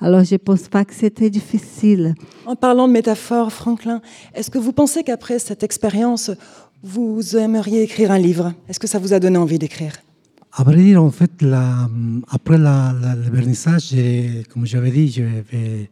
Alors, 0.00 0.24
je 0.24 0.34
ne 0.34 0.38
pense 0.38 0.68
pas 0.68 0.84
que 0.84 0.92
c'était 0.92 1.30
difficile. 1.30 2.14
En 2.44 2.54
parlant 2.54 2.86
de 2.86 2.92
métaphores, 2.92 3.50
Franklin, 3.50 4.02
est-ce 4.34 4.50
que 4.50 4.58
vous 4.58 4.72
pensez 4.74 5.02
qu'après 5.02 5.38
cette 5.38 5.62
expérience, 5.62 6.30
vous 6.82 7.36
aimeriez 7.36 7.82
écrire 7.82 8.12
un 8.12 8.18
livre? 8.18 8.52
Est-ce 8.68 8.78
que 8.78 8.86
ça 8.86 8.98
vous 8.98 9.12
a 9.12 9.20
donné 9.20 9.38
envie 9.38 9.58
d'écrire? 9.58 9.94
À 10.60 10.74
dire, 10.74 11.00
en 11.02 11.10
fait, 11.12 11.44
après 12.28 12.58
le 12.58 13.30
vernissage, 13.30 13.94
comme 14.48 14.66
j'avais 14.66 14.90
dit, 14.90 15.08
j'avais 15.08 15.88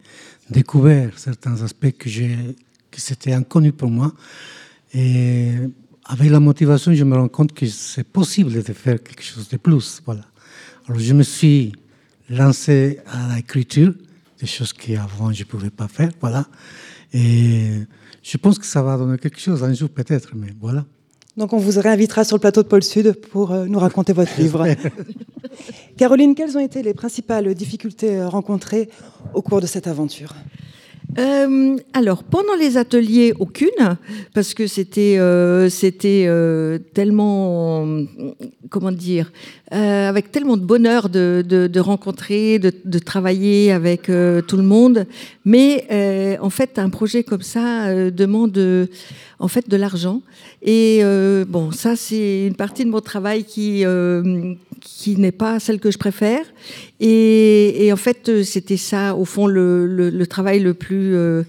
découvert 0.49 1.17
certains 1.17 1.61
aspects 1.61 1.91
que, 1.97 2.09
que 2.09 2.99
c'était 2.99 3.31
inconnu 3.31 3.71
pour 3.71 3.89
moi. 3.89 4.13
Avec 4.93 6.29
la 6.29 6.39
motivation, 6.41 6.93
je 6.93 7.03
me 7.05 7.15
rends 7.15 7.29
compte 7.29 7.53
que 7.53 7.65
c'est 7.65 8.03
possible 8.03 8.51
de 8.51 8.73
faire 8.73 9.01
quelque 9.01 9.23
chose 9.23 9.47
de 9.47 9.55
plus. 9.55 10.01
Voilà. 10.05 10.25
Alors, 10.87 10.99
je 10.99 11.13
me 11.13 11.23
suis 11.23 11.71
lancé 12.29 12.99
à 13.07 13.35
l'écriture, 13.37 13.93
des 14.39 14.47
choses 14.47 14.73
qu'avant 14.73 15.31
je 15.31 15.43
ne 15.43 15.47
pouvais 15.47 15.69
pas 15.69 15.87
faire. 15.87 16.11
Voilà. 16.19 16.45
Et 17.13 17.71
je 18.21 18.37
pense 18.37 18.59
que 18.59 18.65
ça 18.65 18.81
va 18.81 18.97
donner 18.97 19.17
quelque 19.17 19.39
chose 19.39 19.63
un 19.63 19.73
jour 19.73 19.89
peut-être, 19.89 20.35
mais 20.35 20.53
voilà. 20.59 20.85
Donc 21.37 21.53
on 21.53 21.57
vous 21.57 21.79
réinvitera 21.79 22.23
sur 22.23 22.35
le 22.35 22.41
plateau 22.41 22.63
de 22.63 22.67
Pôle 22.67 22.83
Sud 22.83 23.13
pour 23.13 23.51
euh, 23.51 23.65
nous 23.67 23.77
raconter 23.77 24.11
votre 24.11 24.35
livre. 24.39 24.65
Caroline, 25.95 26.33
quelles 26.33 26.57
ont 26.57 26.59
été 26.59 26.81
les 26.81 26.95
principales 26.95 27.53
difficultés 27.53 28.17
euh, 28.17 28.27
rencontrées 28.27 28.89
au 29.35 29.43
cours 29.43 29.61
de 29.61 29.67
cette 29.67 29.85
aventure? 29.85 30.33
Euh, 31.17 31.77
alors, 31.93 32.23
pendant 32.23 32.55
les 32.55 32.77
ateliers, 32.77 33.33
aucune, 33.39 33.97
parce 34.33 34.53
que 34.53 34.67
c'était 34.67 35.17
c'était 35.69 36.29
tellement, 36.93 37.87
comment 38.69 38.91
dire, 38.91 39.31
avec 39.71 40.31
tellement 40.31 40.57
de 40.57 40.65
bonheur 40.65 41.09
de, 41.09 41.43
de, 41.47 41.79
rencontrer, 41.79 42.59
de, 42.59 42.71
de, 42.83 42.99
travailler 42.99 43.71
avec 43.71 44.03
tout 44.03 44.57
le 44.57 44.63
monde. 44.63 45.05
Mais 45.45 46.37
en 46.41 46.49
fait, 46.49 46.77
un 46.77 46.89
projet 46.89 47.23
comme 47.23 47.41
ça 47.41 48.09
demande 48.11 48.87
en 49.39 49.47
fait 49.47 49.69
de 49.69 49.77
l'argent. 49.77 50.21
Et 50.61 50.99
euh, 51.03 51.45
bon, 51.47 51.71
ça 51.71 51.95
c'est 51.95 52.47
une 52.47 52.55
partie 52.55 52.85
de 52.85 52.89
mon 52.89 53.01
travail 53.01 53.43
qui 53.43 53.85
euh, 53.85 54.53
qui 54.81 55.17
n'est 55.17 55.31
pas 55.31 55.59
celle 55.59 55.79
que 55.79 55.91
je 55.91 55.97
préfère. 55.97 56.45
Et, 56.99 57.85
et 57.85 57.93
en 57.93 57.97
fait, 57.97 58.43
c'était 58.43 58.77
ça, 58.77 59.15
au 59.15 59.25
fond, 59.25 59.47
le, 59.47 59.85
le, 59.87 60.27
travail 60.27 60.59
le 60.59 60.73
plus 60.73 61.15
euh, 61.15 61.43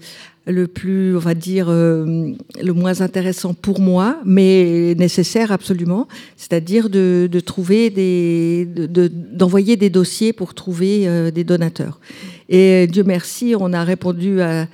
le 0.47 0.67
plus, 0.67 1.15
on 1.15 1.19
va 1.19 1.35
dire, 1.35 1.69
le 1.69 2.71
moins 2.73 3.01
intéressant 3.01 3.53
pour 3.53 3.79
moi, 3.79 4.17
mais 4.25 4.95
nécessaire 4.97 5.51
absolument, 5.51 6.07
c'est-à-dire 6.37 6.89
de, 6.89 7.29
de, 7.31 7.39
trouver 7.39 7.91
des, 7.91 8.65
d'envoyer 8.65 9.75
de, 9.75 9.81
des 9.81 9.89
dossiers 9.91 10.33
pour 10.33 10.55
trouver 10.55 11.31
des 11.31 11.43
donateurs. 11.43 11.99
Et 12.47 12.87
Dieu 12.87 13.03
merci, 13.03 13.53
on 13.59 13.73
a 13.73 13.83
répondu 13.83 14.41
à 14.41 14.67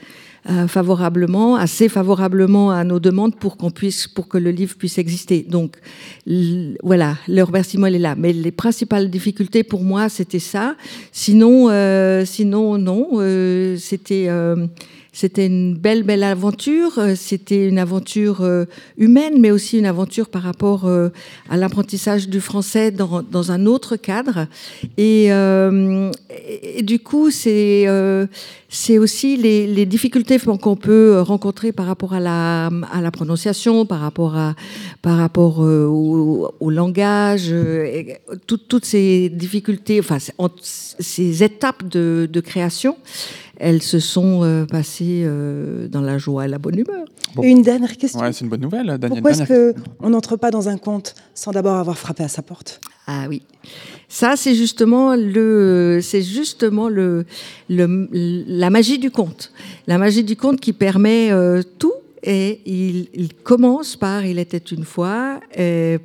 euh, 0.47 0.67
favorablement, 0.67 1.55
assez 1.55 1.89
favorablement 1.89 2.69
à 2.69 2.83
nos 2.83 2.99
demandes 2.99 3.35
pour 3.35 3.57
qu'on 3.57 3.71
puisse, 3.71 4.07
pour 4.07 4.27
que 4.27 4.37
le 4.37 4.51
livre 4.51 4.75
puisse 4.75 4.99
exister. 4.99 5.43
Donc 5.49 5.77
voilà, 6.83 7.17
le 7.27 7.41
remerciement 7.41 7.87
est 7.87 7.97
là. 7.97 8.13
Mais 8.15 8.31
les 8.31 8.51
principales 8.51 9.09
difficultés 9.09 9.63
pour 9.63 9.83
moi, 9.83 10.07
c'était 10.07 10.37
ça. 10.37 10.75
Sinon, 11.11 11.69
euh, 11.69 12.25
sinon 12.25 12.77
non, 12.77 13.09
euh, 13.13 13.75
c'était 13.77 14.29
c'était 15.15 15.45
une 15.45 15.75
belle, 15.75 16.03
belle 16.03 16.23
aventure. 16.23 16.99
Euh, 16.99 17.13
c'était 17.15 17.69
une 17.69 17.79
aventure 17.79 18.41
euh, 18.41 18.65
humaine, 18.97 19.35
mais 19.39 19.49
aussi 19.49 19.79
une 19.79 19.85
aventure 19.85 20.27
par 20.27 20.41
rapport 20.41 20.85
euh, 20.85 21.07
à 21.49 21.55
l'apprentissage 21.55 22.27
du 22.27 22.41
français 22.41 22.91
dans, 22.91 23.23
dans, 23.23 23.49
un 23.49 23.65
autre 23.65 23.95
cadre. 23.95 24.47
Et, 24.97 25.27
et 25.27 26.83
du 26.83 26.99
coup, 26.99 27.31
c'est 27.31 27.87
c'est 28.67 28.97
aussi 28.97 29.37
les, 29.37 29.85
difficultés 29.85 30.37
qu'on 30.39 30.75
peut 30.75 31.21
rencontrer 31.21 31.71
par 31.71 31.85
rapport 31.85 32.13
à 32.13 32.19
la, 32.19 32.69
à 32.91 33.01
la 33.01 33.11
prononciation, 33.11 33.85
par 33.85 34.01
rapport, 34.01 34.35
à, 34.35 34.55
par 35.01 35.17
rapport 35.17 35.59
au, 35.59 36.69
langage, 36.69 37.53
toutes 38.47 38.85
ces 38.85 39.29
difficultés, 39.29 39.99
enfin 39.99 40.17
ces 40.99 41.43
étapes 41.43 41.87
de 41.87 42.39
création 42.41 42.97
elles 43.57 43.81
se 43.81 43.99
sont 43.99 44.41
euh, 44.43 44.65
passées 44.65 45.23
euh, 45.25 45.87
dans 45.87 46.01
la 46.01 46.17
joie 46.17 46.45
et 46.45 46.47
la 46.47 46.57
bonne 46.57 46.79
humeur. 46.79 47.05
Une 47.41 47.61
dernière 47.61 47.97
question. 47.97 48.21
Ouais, 48.21 48.31
c'est 48.31 48.45
une 48.45 48.49
bonne 48.49 48.61
nouvelle, 48.61 48.85
Daniel. 48.85 49.21
Pourquoi 49.21 49.31
est-ce 49.31 49.73
qu'on 49.73 50.09
n'entre 50.09 50.37
pas 50.37 50.51
dans 50.51 50.69
un 50.69 50.77
conte 50.77 51.15
sans 51.33 51.51
d'abord 51.51 51.75
avoir 51.75 51.97
frappé 51.97 52.23
à 52.23 52.27
sa 52.27 52.41
porte? 52.41 52.79
Ah 53.07 53.25
oui. 53.27 53.43
Ça, 54.07 54.35
c'est 54.35 54.55
justement 54.55 55.15
le, 55.15 55.99
c'est 56.01 56.21
justement 56.21 56.89
le, 56.89 57.25
le, 57.69 58.07
la 58.47 58.69
magie 58.69 58.99
du 58.99 59.11
conte. 59.11 59.51
La 59.87 59.97
magie 59.97 60.23
du 60.23 60.35
conte 60.35 60.59
qui 60.59 60.73
permet 60.73 61.31
euh, 61.31 61.61
tout 61.77 61.93
et 62.25 62.61
il, 62.65 63.33
commence 63.43 63.95
par 63.95 64.25
Il 64.25 64.39
était 64.39 64.57
une 64.57 64.83
fois, 64.83 65.39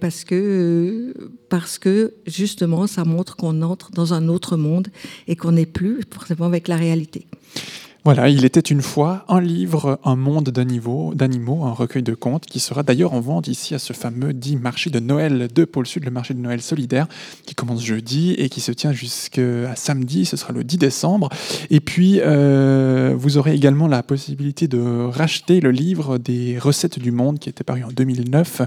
parce, 0.01 0.25
que, 0.25 1.14
parce 1.49 1.79
que 1.79 2.12
justement, 2.27 2.87
ça 2.87 3.05
montre 3.05 3.37
qu'on 3.37 3.62
entre 3.62 3.91
dans 3.91 4.12
un 4.12 4.29
autre 4.29 4.57
monde 4.57 4.89
et 5.27 5.35
qu'on 5.35 5.53
n'est 5.53 5.66
plus 5.66 6.03
forcément 6.12 6.47
avec 6.47 6.68
la 6.68 6.77
réalité. 6.77 7.27
Voilà, 8.03 8.31
il 8.31 8.47
était 8.47 8.61
une 8.61 8.81
fois 8.81 9.27
un 9.29 9.43
livre, 9.43 10.01
un 10.05 10.17
monde 10.17 10.49
d'animaux, 10.49 11.65
un 11.67 11.73
recueil 11.73 12.03
de 12.03 12.15
contes 12.15 12.47
qui 12.47 12.59
sera 12.59 12.83
d'ailleurs 12.83 13.13
en 13.13 13.21
vente 13.21 13.47
ici 13.47 13.75
à 13.75 13.79
ce 13.79 13.93
fameux 13.93 14.33
dit 14.33 14.57
marché 14.57 14.89
de 14.89 15.01
Noël 15.01 15.49
de 15.55 15.65
Pôle 15.67 15.87
Sud, 15.87 16.07
le 16.07 16.11
marché 16.11 16.33
de 16.33 16.39
Noël 16.39 16.63
solidaire, 16.63 17.09
qui 17.45 17.55
commence 17.55 17.85
jeudi 17.85 18.33
et 18.39 18.49
qui 18.49 18.63
se 18.63 18.73
tient 18.73 18.93
jusqu'à 18.93 19.77
samedi, 19.77 20.25
ce 20.25 20.39
sera 20.39 20.55
le 20.55 20.65
10 20.65 20.79
décembre. 20.79 21.29
Et 21.69 21.81
puis, 21.81 22.21
euh, 22.23 23.15
vous 23.15 23.37
aurez 23.37 23.55
également 23.55 23.87
la 23.87 24.03
possibilité 24.03 24.67
de 24.67 25.05
racheter 25.05 25.61
le 25.61 25.71
livre 25.71 26.17
des 26.17 26.59
recettes 26.59 26.99
du 26.99 27.13
monde 27.13 27.39
qui 27.39 27.51
était 27.51 27.65
paru 27.65 27.85
en 27.85 27.91
2009, 27.91 28.63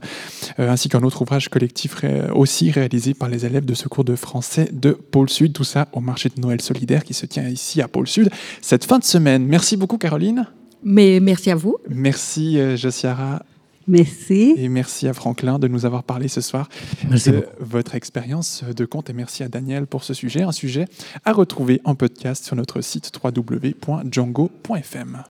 euh, 0.59 0.69
ainsi 0.69 0.89
qu'un 0.89 1.01
autre 1.01 1.23
ouvrage 1.23 1.49
collectif 1.49 2.05
aussi 2.35 2.69
réalisé 2.69 3.15
par 3.15 3.29
les 3.29 3.47
élèves 3.47 3.65
de 3.65 3.73
secours 3.73 4.03
de 4.03 4.15
français 4.15 4.69
de 4.71 4.91
Pôle 4.91 5.29
Sud, 5.29 5.53
tout 5.53 5.63
ça 5.63 5.87
au 5.93 6.01
marché 6.01 6.29
de 6.29 6.39
Noël 6.39 6.61
solidaire 6.61 7.03
qui 7.03 7.15
se 7.15 7.25
tient 7.25 7.47
ici 7.49 7.81
à 7.81 7.87
Pôle 7.87 8.07
Sud 8.07 8.29
cette 8.61 8.85
fin 8.85 8.99
de 8.99 9.03
semaine. 9.03 9.22
Merci 9.23 9.77
beaucoup 9.77 9.97
Caroline. 9.97 10.45
Mais 10.83 11.19
merci 11.19 11.49
à 11.51 11.55
vous. 11.55 11.77
Merci 11.89 12.59
euh, 12.59 12.75
Josiara. 12.75 13.43
Merci. 13.87 14.53
Et 14.57 14.69
merci 14.69 15.07
à 15.09 15.13
Franklin 15.13 15.59
de 15.59 15.67
nous 15.67 15.85
avoir 15.85 16.03
parlé 16.03 16.29
ce 16.29 16.39
soir 16.39 16.69
Merci 17.09 17.31
de 17.31 17.35
beaucoup. 17.37 17.47
votre 17.59 17.95
expérience 17.95 18.63
de 18.63 18.85
compte. 18.85 19.09
Et 19.09 19.13
merci 19.13 19.43
à 19.43 19.49
Daniel 19.49 19.87
pour 19.87 20.03
ce 20.05 20.13
sujet, 20.13 20.43
un 20.43 20.53
sujet 20.53 20.85
à 21.25 21.33
retrouver 21.33 21.81
en 21.83 21.95
podcast 21.95 22.45
sur 22.45 22.55
notre 22.55 22.79
site 22.81 23.11
www.django.fm. 23.21 25.23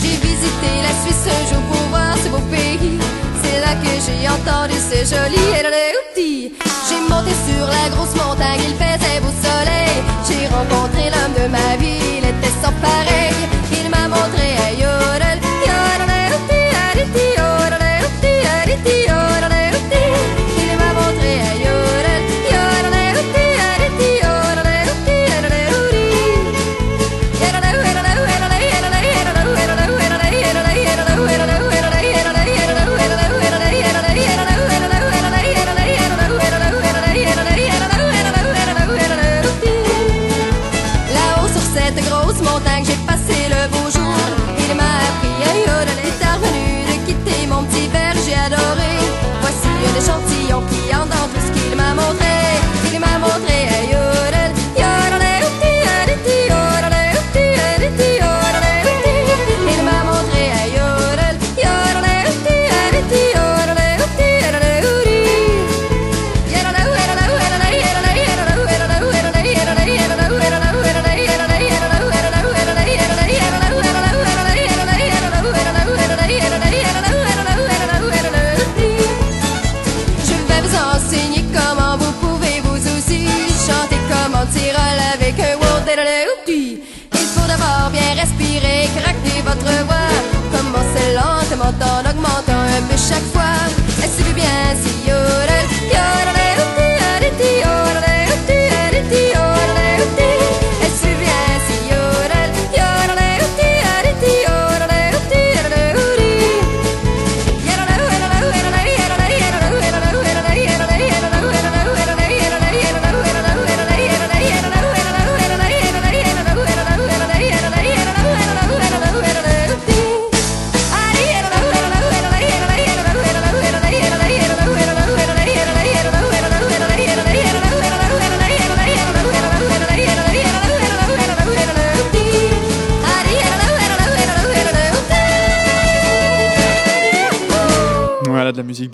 J'ai 0.00 0.16
visité 0.16 0.70
la 0.82 0.92
Suisse 1.02 1.26
un 1.26 1.46
jour 1.54 1.62
pour 1.70 1.82
voir 1.88 2.16
ce 2.18 2.28
beau 2.28 2.40
pays. 2.50 2.98
C'est 3.58 3.64
là 3.64 3.74
que 3.74 3.88
j'ai 4.06 4.28
entendu 4.28 4.74
ce 4.74 4.98
joli. 5.14 5.36
J'ai 6.88 7.00
monté 7.08 7.32
sur 7.46 7.66
la 7.66 7.88
grosse 7.90 8.14
montagne, 8.14 8.60
il 8.68 8.74
faisait 8.74 9.20
beau 9.20 9.32
soleil. 9.42 9.96
J'ai 10.28 10.46
rencontré 10.46 11.10
l'homme 11.10 11.34
de 11.34 11.50
ma 11.50 11.76
vie, 11.76 12.18
il 12.18 12.24
était 12.24 12.54
sans 12.62 12.72
pareil. 12.80 13.34
Il 13.72 13.90
m'a 13.90 14.06
montré 14.06 14.46
un 14.64 14.70
yodel, 14.80 15.40
yodel, 15.66 16.08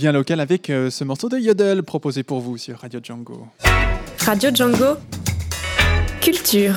bien 0.05 0.12
locale 0.12 0.40
avec 0.40 0.68
euh, 0.68 0.90
ce 0.90 1.02
morceau 1.02 1.30
de 1.30 1.38
Yodel 1.38 1.82
proposé 1.82 2.24
pour 2.24 2.40
vous 2.40 2.59
sur 2.59 2.76
Radio 2.80 3.00
Django. 3.02 3.46
Radio 4.18 4.50
Django. 4.55 4.98
Culture. 6.20 6.74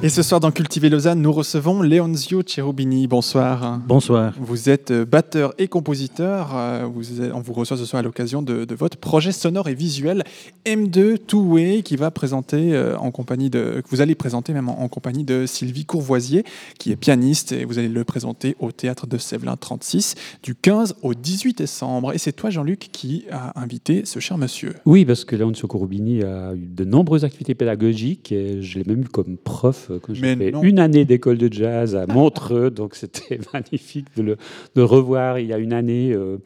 Et 0.00 0.10
ce 0.10 0.22
soir 0.22 0.38
dans 0.38 0.52
Cultiver 0.52 0.90
Lausanne, 0.90 1.20
nous 1.20 1.32
recevons 1.32 1.82
Leonzio 1.82 2.42
Cherubini. 2.46 3.08
Bonsoir. 3.08 3.80
Bonsoir. 3.84 4.32
Vous 4.38 4.68
êtes 4.70 4.92
euh, 4.92 5.04
batteur 5.04 5.54
et 5.58 5.66
compositeur. 5.66 6.52
Euh, 6.54 6.86
Vous 6.88 7.20
êtes- 7.20 7.32
on 7.34 7.40
vous 7.40 7.52
reçoit 7.52 7.76
ce 7.76 7.84
soir 7.84 7.98
à 7.98 8.02
l'occasion 8.04 8.40
de, 8.40 8.64
de 8.64 8.74
votre 8.76 8.96
projet 8.96 9.32
sonore 9.32 9.68
et 9.68 9.74
visuel 9.74 10.22
M2 10.64 11.18
Two 11.18 11.42
Way 11.54 11.82
qui 11.82 11.96
va 11.96 12.12
présenter 12.12 12.74
euh, 12.76 12.96
en 12.96 13.10
compagnie 13.10 13.50
de, 13.50 13.80
que 13.84 13.88
vous 13.90 14.00
allez 14.00 14.14
présenter 14.14 14.52
même 14.52 14.68
en, 14.68 14.80
en 14.82 14.86
compagnie 14.86 15.24
de 15.24 15.46
Sylvie 15.46 15.84
Courvoisier 15.84 16.44
qui 16.78 16.92
est 16.92 16.96
pianiste 16.96 17.50
et 17.50 17.64
vous 17.64 17.80
allez 17.80 17.88
le 17.88 18.04
présenter 18.04 18.54
au 18.60 18.70
théâtre 18.70 19.08
de 19.08 19.18
Sévelin 19.18 19.56
36 19.56 20.14
du 20.44 20.54
15 20.54 20.94
au 21.02 21.12
18 21.14 21.58
décembre. 21.58 22.12
Et 22.12 22.18
c'est 22.18 22.32
toi 22.32 22.50
Jean-Luc 22.50 22.88
qui 22.92 23.24
a 23.32 23.60
invité 23.60 24.04
ce 24.04 24.20
cher 24.20 24.38
monsieur. 24.38 24.74
Oui, 24.86 25.04
parce 25.04 25.24
que 25.24 25.34
Leoncio 25.34 25.66
Corubini 25.66 26.22
a 26.22 26.54
eu 26.54 26.68
de 26.68 26.84
nombreuses 26.84 27.24
activités 27.24 27.56
pédagogiques 27.56 28.30
et 28.30 28.62
je 28.62 28.78
l'ai 28.78 28.84
même 28.84 29.00
eu 29.00 29.08
comme 29.08 29.36
prof 29.36 29.87
quand 30.02 30.14
j'ai 30.14 30.36
fait 30.36 30.50
non. 30.50 30.62
une 30.62 30.78
année 30.78 31.04
d'école 31.04 31.38
de 31.38 31.52
jazz 31.52 31.96
à 31.96 32.06
Montreux, 32.06 32.70
donc 32.70 32.94
c'était 32.94 33.38
magnifique 33.52 34.06
de 34.16 34.22
le, 34.22 34.36
de 34.74 34.82
revoir 34.82 35.38
il 35.38 35.46
y 35.46 35.52
a 35.52 35.58
une 35.58 35.72
année. 35.72 36.12
euh, 36.12 36.38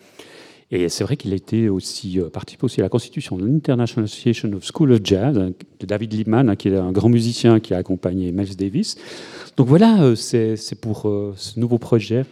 et 0.70 0.88
c'est 0.88 1.05
vrai 1.05 1.18
qu'il 1.18 1.32
a 1.32 1.36
été 1.36 1.68
aussi 1.68 2.18
euh, 2.18 2.30
participé 2.30 2.64
aussi 2.64 2.80
à 2.80 2.84
la 2.84 2.88
constitution 2.88 3.36
de 3.36 3.45
l'International 3.45 4.05
Association 4.05 4.51
of 4.55 4.64
School 4.64 4.93
of 4.93 5.01
Jazz 5.05 5.36
hein, 5.36 5.51
de 5.80 5.86
David 5.86 6.14
Liebman, 6.14 6.49
hein, 6.49 6.57
qui 6.57 6.68
est 6.68 6.76
un 6.76 6.93
grand 6.93 7.11
musicien 7.11 7.61
qui 7.61 7.74
a 7.74 7.76
accompagné 7.76 8.32
Miles 8.32 8.57
Davis. 8.57 8.97
Donc 9.59 9.68
voilà, 9.68 10.03
euh, 10.03 10.14
c'est 10.14 10.80
pour 10.80 11.12
ce 11.36 11.61
nouveau 11.61 11.76
projet 11.78 12.24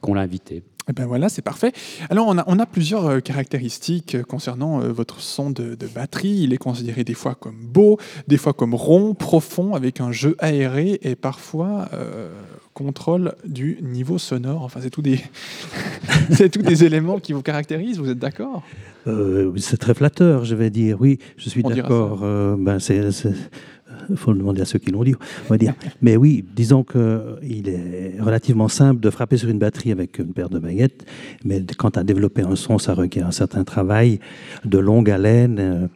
qu'on 0.00 0.14
l'a 0.14 0.22
invité. 0.22 0.64
Eh 0.88 0.92
ben 0.92 1.06
voilà, 1.06 1.30
c'est 1.30 1.42
parfait. 1.42 1.72
Alors, 2.10 2.26
on 2.28 2.36
a, 2.36 2.44
on 2.46 2.58
a 2.58 2.66
plusieurs 2.66 3.06
euh, 3.06 3.20
caractéristiques 3.20 4.16
euh, 4.16 4.22
concernant 4.22 4.82
euh, 4.82 4.92
votre 4.92 5.20
son 5.20 5.50
de, 5.50 5.74
de 5.74 5.86
batterie. 5.86 6.40
Il 6.42 6.52
est 6.52 6.58
considéré 6.58 7.04
des 7.04 7.14
fois 7.14 7.34
comme 7.34 7.56
beau, 7.56 7.98
des 8.28 8.36
fois 8.36 8.52
comme 8.52 8.74
rond, 8.74 9.14
profond, 9.14 9.74
avec 9.74 10.02
un 10.02 10.12
jeu 10.12 10.36
aéré 10.40 10.98
et 11.02 11.14
parfois 11.16 11.88
euh, 11.94 12.30
contrôle 12.74 13.34
du 13.46 13.78
niveau 13.80 14.18
sonore. 14.18 14.62
Enfin, 14.62 14.80
c'est 14.82 14.90
tout 14.90 15.00
des, 15.00 15.20
c'est 16.30 16.58
des 16.58 16.84
éléments 16.84 17.18
qui 17.18 17.32
vous 17.32 17.42
caractérisent. 17.42 17.98
Vous 17.98 18.10
êtes 18.10 18.18
d'accord? 18.18 18.62
C'est 19.58 19.76
très 19.76 19.92
flatteur, 19.92 20.46
je 20.46 20.54
vais 20.54 20.70
dire. 20.70 20.96
Oui, 20.98 21.18
je 21.36 21.50
suis 21.50 21.62
d'accord. 21.62 22.20
Ben, 22.56 22.78
c'est, 22.78 23.10
il 24.10 24.16
faut 24.16 24.32
le 24.32 24.38
demander 24.38 24.62
à 24.62 24.64
ceux 24.64 24.78
qui 24.78 24.90
l'ont 24.90 25.04
dit, 25.04 25.14
on 25.46 25.48
va 25.48 25.58
dire. 25.58 25.74
Mais 26.02 26.16
oui, 26.16 26.44
disons 26.54 26.84
qu'il 26.84 27.68
est 27.68 28.20
relativement 28.20 28.68
simple 28.68 29.00
de 29.00 29.10
frapper 29.10 29.36
sur 29.36 29.48
une 29.48 29.58
batterie 29.58 29.92
avec 29.92 30.18
une 30.18 30.32
paire 30.32 30.48
de 30.48 30.58
baguettes, 30.58 31.04
mais 31.44 31.62
quant 31.76 31.90
à 31.90 32.04
développer 32.04 32.42
un 32.42 32.56
son, 32.56 32.78
ça 32.78 32.94
requiert 32.94 33.26
un 33.26 33.32
certain 33.32 33.64
travail 33.64 34.20
de 34.64 34.78
longue 34.78 35.10
haleine. 35.10 35.58
euh, 35.58 35.86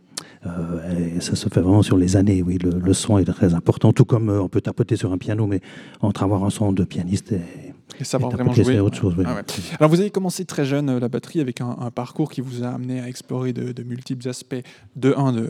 euh, 0.46 1.20
ça 1.20 1.34
se 1.34 1.48
fait 1.48 1.60
vraiment 1.60 1.82
sur 1.82 1.96
les 1.96 2.16
années, 2.16 2.42
oui. 2.42 2.58
Le, 2.58 2.92
son 2.92 3.18
est 3.18 3.24
très 3.24 3.54
important, 3.54 3.92
tout 3.92 4.04
comme 4.04 4.30
euh, 4.30 4.42
on 4.42 4.48
peut 4.48 4.60
tapoter 4.60 4.96
sur 4.96 5.12
un 5.12 5.18
piano, 5.18 5.46
mais 5.46 5.60
entre 6.00 6.22
avoir 6.22 6.44
un 6.44 6.50
son 6.50 6.72
de 6.72 6.84
pianiste 6.84 7.32
et, 7.32 7.67
Et 8.00 8.04
savoir 8.04 8.32
et 8.32 8.36
vraiment 8.36 8.52
jouer. 8.52 8.64
c'est 8.64 8.80
autre 8.80 8.96
chose. 8.96 9.14
oui. 9.18 9.24
Ah 9.26 9.34
ouais. 9.34 9.42
Alors, 9.78 9.90
vous 9.90 10.00
avez 10.00 10.10
commencé 10.10 10.44
très 10.44 10.64
jeune 10.64 10.88
euh, 10.88 11.00
la 11.00 11.08
batterie 11.08 11.40
avec 11.40 11.60
un, 11.60 11.76
un 11.80 11.90
parcours 11.90 12.30
qui 12.30 12.40
vous 12.40 12.62
a 12.62 12.68
amené 12.68 13.00
à 13.00 13.08
explorer 13.08 13.52
de, 13.52 13.72
de 13.72 13.82
multiples 13.82 14.28
aspects, 14.28 14.62
de 14.96 15.14
un 15.16 15.32
de, 15.32 15.48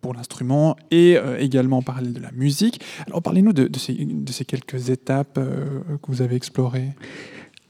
pour 0.00 0.14
l'instrument 0.14 0.76
et 0.90 1.16
euh, 1.16 1.38
également 1.38 1.82
parler 1.82 2.10
de 2.10 2.20
la 2.20 2.30
musique. 2.32 2.80
Alors, 3.06 3.22
parlez-nous 3.22 3.52
de, 3.52 3.66
de 3.68 3.78
ces, 3.78 3.94
de 3.94 4.32
ces 4.32 4.44
quelques 4.44 4.90
étapes 4.90 5.38
euh, 5.38 5.80
que 6.02 6.06
vous 6.10 6.22
avez 6.22 6.36
explorées. 6.36 6.90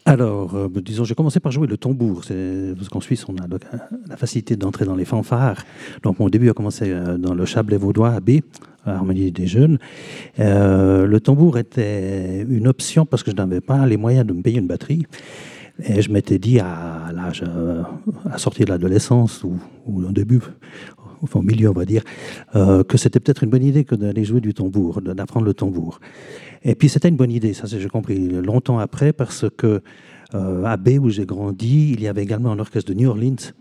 Alors, 0.04 0.56
euh, 0.56 0.68
disons, 0.84 1.04
j'ai 1.04 1.14
commencé 1.14 1.38
par 1.38 1.52
jouer 1.52 1.68
le 1.68 1.76
tambour, 1.76 2.22
parce 2.76 2.88
qu'en 2.88 3.00
Suisse, 3.00 3.24
on 3.28 3.36
a 3.36 3.46
la 4.08 4.16
facilité 4.16 4.56
d'entrer 4.56 4.84
dans 4.84 4.96
les 4.96 5.04
fanfares. 5.04 5.64
Donc, 6.02 6.18
mon 6.18 6.28
début 6.28 6.50
a 6.50 6.54
commencé 6.54 6.90
euh, 6.90 7.16
dans 7.18 7.34
le 7.34 7.44
Chablais 7.44 7.76
vaudois 7.76 8.10
à 8.10 8.20
B, 8.20 8.40
à 8.84 8.96
Harmonie 8.96 9.30
des 9.30 9.46
Jeunes. 9.46 9.78
Euh, 10.40 11.06
le 11.06 11.20
tambour 11.20 11.56
était 11.56 12.42
une 12.42 12.66
option 12.66 13.06
parce 13.06 13.22
que 13.22 13.30
je 13.30 13.36
n'avais 13.36 13.60
pas 13.60 13.86
les 13.86 13.96
moyens 13.96 14.26
de 14.26 14.32
me 14.32 14.42
payer 14.42 14.58
une 14.58 14.66
batterie. 14.66 15.06
Et 15.84 16.02
je 16.02 16.10
m'étais 16.10 16.38
dit 16.38 16.58
à 16.58 17.10
l'âge, 17.14 17.44
à 18.30 18.38
sortir 18.38 18.66
de 18.66 18.70
l'adolescence 18.70 19.42
ou, 19.42 19.54
ou 19.86 20.04
au 20.04 20.12
début, 20.12 20.40
enfin 21.22 21.40
au 21.40 21.42
milieu, 21.42 21.70
on 21.70 21.74
va 21.74 21.84
dire, 21.84 22.02
euh, 22.54 22.84
que 22.84 22.98
c'était 22.98 23.20
peut-être 23.20 23.44
une 23.44 23.50
bonne 23.50 23.64
idée 23.64 23.84
que 23.84 23.94
d'aller 23.94 24.24
jouer 24.24 24.40
du 24.40 24.54
tambour, 24.54 25.00
d'apprendre 25.00 25.46
le 25.46 25.54
tambour. 25.54 26.00
Et 26.64 26.74
puis 26.74 26.88
c'était 26.88 27.08
une 27.08 27.16
bonne 27.16 27.32
idée, 27.32 27.54
ça 27.54 27.66
j'ai 27.66 27.88
compris 27.88 28.18
longtemps 28.28 28.78
après, 28.78 29.12
parce 29.12 29.46
que 29.56 29.82
euh, 30.34 30.64
à 30.64 30.76
Bay, 30.76 30.98
où 30.98 31.10
j'ai 31.10 31.26
grandi, 31.26 31.92
il 31.92 32.02
y 32.02 32.08
avait 32.08 32.22
également 32.22 32.52
un 32.52 32.58
orchestre 32.58 32.92
de 32.92 32.98
New 32.98 33.08
Orleans. 33.08 33.52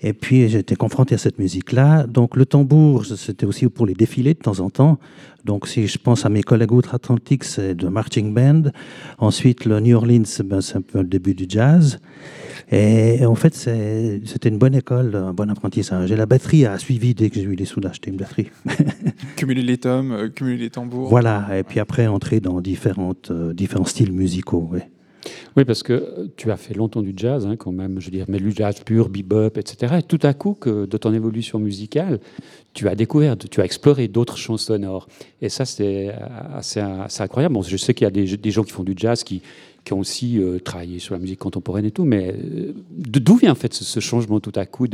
Et 0.00 0.12
puis 0.12 0.48
j'étais 0.48 0.76
confronté 0.76 1.14
à 1.16 1.18
cette 1.18 1.38
musique-là. 1.38 2.06
Donc 2.06 2.36
le 2.36 2.46
tambour, 2.46 3.04
c'était 3.04 3.46
aussi 3.46 3.68
pour 3.68 3.86
les 3.86 3.94
défilés 3.94 4.34
de 4.34 4.38
temps 4.38 4.60
en 4.60 4.70
temps. 4.70 4.98
Donc 5.44 5.66
si 5.66 5.86
je 5.86 5.98
pense 5.98 6.24
à 6.24 6.28
mes 6.28 6.42
collègues 6.42 6.72
outre-Atlantique, 6.72 7.42
c'est 7.44 7.74
de 7.74 7.88
marching 7.88 8.32
band. 8.32 8.64
Ensuite, 9.18 9.64
le 9.64 9.80
New 9.80 9.96
Orleans, 9.96 10.22
ben, 10.44 10.60
c'est 10.60 10.76
un 10.76 10.82
peu 10.82 11.00
le 11.00 11.08
début 11.08 11.34
du 11.34 11.46
jazz. 11.48 11.98
Et 12.70 13.24
en 13.24 13.34
fait, 13.34 13.54
c'était 13.54 14.48
une 14.48 14.58
bonne 14.58 14.74
école, 14.74 15.16
un 15.16 15.32
bon 15.32 15.50
apprentissage. 15.50 16.12
Et 16.12 16.16
la 16.16 16.26
batterie 16.26 16.66
a 16.66 16.78
suivi 16.78 17.14
dès 17.14 17.30
que 17.30 17.36
j'ai 17.36 17.42
eu 17.42 17.54
les 17.54 17.64
sous 17.64 17.80
d'acheter 17.80 18.10
une 18.10 18.18
batterie. 18.18 18.50
Cumuler 19.36 19.62
les 19.62 19.78
tomes, 19.78 20.12
euh, 20.12 20.28
cumuler 20.28 20.58
les 20.58 20.70
tambours. 20.70 21.08
voilà. 21.08 21.48
Et 21.58 21.62
puis 21.62 21.80
après, 21.80 22.06
entrer 22.06 22.40
dans 22.40 22.60
différentes, 22.60 23.30
euh, 23.30 23.54
différents 23.54 23.86
styles 23.86 24.12
musicaux. 24.12 24.68
ouais. 24.70 24.88
Oui, 25.56 25.64
parce 25.64 25.82
que 25.82 25.92
euh, 25.92 26.26
tu 26.36 26.50
as 26.50 26.56
fait 26.56 26.74
longtemps 26.74 27.02
du 27.02 27.12
jazz, 27.16 27.46
hein, 27.46 27.56
quand 27.56 27.72
même, 27.72 28.00
je 28.00 28.06
veux 28.06 28.12
dire, 28.12 28.26
mais 28.28 28.38
du 28.38 28.52
jazz 28.52 28.80
pur, 28.84 29.08
bebop, 29.08 29.56
etc. 29.56 29.96
Et 29.98 30.02
tout 30.02 30.20
à 30.22 30.34
coup, 30.34 30.54
que 30.54 30.86
de 30.86 30.96
ton 30.96 31.12
évolution 31.12 31.58
musicale, 31.58 32.20
tu 32.74 32.88
as 32.88 32.94
découvert, 32.94 33.36
tu 33.36 33.60
as 33.60 33.64
exploré 33.64 34.08
d'autres 34.08 34.36
champs 34.36 34.56
sonores. 34.56 35.08
Et 35.42 35.48
ça, 35.48 35.64
c'est 35.64 36.12
assez, 36.54 36.80
assez 36.80 37.22
incroyable. 37.22 37.56
Je 37.66 37.76
sais 37.76 37.94
qu'il 37.94 38.04
y 38.04 38.08
a 38.08 38.10
des 38.10 38.50
gens 38.50 38.62
qui 38.62 38.72
font 38.72 38.84
du 38.84 38.94
jazz 38.96 39.24
qui, 39.24 39.42
qui 39.84 39.92
ont 39.94 40.00
aussi 40.00 40.38
euh, 40.38 40.58
travaillé 40.58 40.98
sur 40.98 41.14
la 41.14 41.20
musique 41.20 41.38
contemporaine 41.38 41.84
et 41.86 41.90
tout, 41.90 42.04
mais 42.04 42.34
euh, 42.34 42.72
d'où 42.90 43.36
vient 43.36 43.52
en 43.52 43.54
fait 43.54 43.72
ce, 43.72 43.84
ce 43.84 44.00
changement 44.00 44.38
tout 44.40 44.52
à 44.54 44.66
coup 44.66 44.86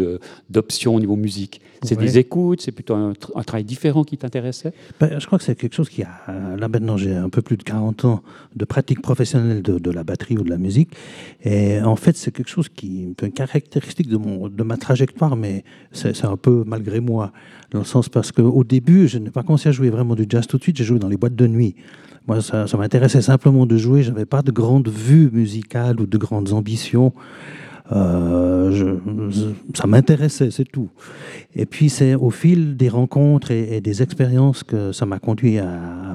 d'options 0.51 0.95
au 0.95 1.01
niveau 1.01 1.17
musique? 1.17 1.61
C'est 1.83 1.99
Ouais. 1.99 2.05
des 2.07 2.19
écoutes, 2.19 2.61
c'est 2.63 2.73
plutôt 2.73 2.95
un, 2.95 3.13
tra- 3.13 3.33
un 3.35 3.43
travail 3.43 3.65
différent 3.65 4.05
qui 4.05 4.17
t'intéressait? 4.17 4.73
Ben, 5.01 5.19
je 5.19 5.27
crois 5.27 5.39
que 5.39 5.45
c'est 5.45 5.55
quelque 5.55 5.75
chose 5.75 5.89
qui 5.91 6.03
a. 6.03 6.09
euh, 6.29 6.57
Là 6.57 6.69
maintenant, 6.69 6.97
j'ai 6.97 7.15
un 7.15 7.29
peu 7.29 7.43
plus 7.43 7.57
de 7.57 7.63
40 7.63 8.05
ans 8.07 8.23
de 8.57 8.65
pratique 8.65 9.03
professionnelle 9.03 9.61
de, 9.63 9.79
de 9.79 9.91
la 9.91 10.03
batterie 10.05 10.39
ou 10.39 10.43
de 10.45 10.51
la 10.51 10.57
musique. 10.59 10.91
Et 11.45 11.81
en 11.83 11.97
fait, 11.97 12.17
c'est 12.17 12.31
quelque 12.31 12.49
chose 12.49 12.69
qui 12.69 13.03
est 13.03 13.11
un 13.11 13.13
peu 13.15 13.27
une 13.27 13.33
caractéristique 13.33 14.09
de, 14.09 14.17
mon, 14.17 14.49
de 14.49 14.63
ma 14.63 14.77
trajectoire, 14.77 15.37
mais 15.37 15.65
c'est 15.93 16.15
c'est 16.15 16.27
un 16.27 16.37
peu 16.37 16.65
malgré 16.67 17.01
moi. 17.01 17.33
Dans 17.71 17.81
le 17.81 17.85
sens 17.85 18.09
parce 18.09 18.31
qu'au 18.33 18.63
début, 18.65 19.09
je 19.09 19.19
n'ai 19.19 19.31
pas 19.31 19.43
commencé 19.43 19.69
à 19.69 19.73
jouer 19.73 19.91
vraiment 19.91 20.15
du 20.15 20.25
jazz 20.29 20.47
tout 20.47 20.59
de 20.59 20.63
suite, 20.63 20.77
j'ai 20.79 20.85
joué 20.85 20.99
dans 21.01 21.09
les 21.09 21.17
boîtes 21.17 21.35
de 21.35 21.47
nuit. 21.49 21.75
Moi, 22.27 22.41
ça, 22.41 22.67
m'intéressait 22.79 23.21
simplement 23.21 23.67
de 23.67 23.77
jouer. 23.77 24.03
Je 24.03 24.11
n'avais 24.11 24.25
pas 24.25 24.43
de 24.43 24.51
grande 24.51 24.89
vue 24.89 25.31
musicale 25.31 26.01
ou 26.01 26.07
de 26.07 26.17
grandes 26.17 26.53
ambitions. 26.53 27.13
Euh, 27.93 28.97
ça 29.75 29.87
m'intéressait, 29.87 30.51
c'est 30.51 30.65
tout. 30.65 30.89
Et 31.55 31.67
puis 31.67 31.91
c'est 31.91 32.15
au 32.15 32.31
fil 32.31 32.79
des 32.79 32.89
rencontres 32.89 33.51
et, 33.51 33.83
des 33.83 34.03
expériences 34.03 34.63
que 34.63 34.91
ça 34.93 35.05
m'a 35.05 35.19
conduit 35.19 35.59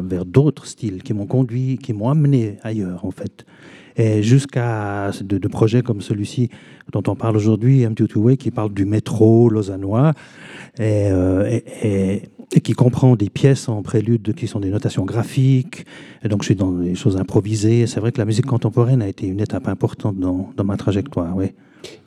vers 0.04 0.26
d'autres 0.26 0.66
styles 0.66 1.04
qui 1.04 1.14
m'ont 1.14 1.28
conduit, 1.28 1.78
qui 1.78 1.94
m'ont 1.94 2.10
amené 2.10 2.58
ailleurs 2.64 3.06
en 3.06 3.12
fait. 3.12 3.46
Et 3.96 4.24
jusqu'à 4.24 5.12
de 5.22 5.48
projets 5.48 5.84
comme 5.84 6.02
celui-ci 6.02 6.50
dont 6.92 7.04
on 7.08 7.16
parle 7.16 7.36
aujourd'hui, 7.38 7.82
M22 7.86 8.18
Way, 8.18 8.38
qui 8.38 8.52
parle 8.52 8.74
du 8.74 8.86
métro 8.86 9.50
lausannois 9.50 10.14
et, 10.80 11.08
euh, 11.12 11.50
et- 11.50 11.64
et- 12.16 12.22
et 12.56 12.62
qui 12.62 12.74
comprend 12.74 13.16
des 13.16 13.30
pièces 13.30 13.70
en 13.70 13.84
prélude 13.84 14.34
qui 14.34 14.48
sont 14.48 14.60
des 14.60 14.72
notations 14.72 15.06
graphiques. 15.06 15.86
Et 16.24 16.30
donc 16.30 16.42
je 16.42 16.48
suis 16.48 16.56
dans 16.56 16.72
des 16.72 16.96
choses 16.96 17.16
improvisées. 17.18 17.86
C'est 17.86 18.00
vrai 18.00 18.12
que 18.12 18.18
la 18.18 18.26
musique 18.26 18.48
contemporaine 18.48 19.02
a 19.04 19.08
été 19.08 19.28
une 19.28 19.40
étape 19.40 19.68
importante 19.68 20.18
dans, 20.18 20.50
dans 20.58 20.64
ma 20.64 20.76
trajectoire. 20.78 21.36
Oui. 21.36 21.52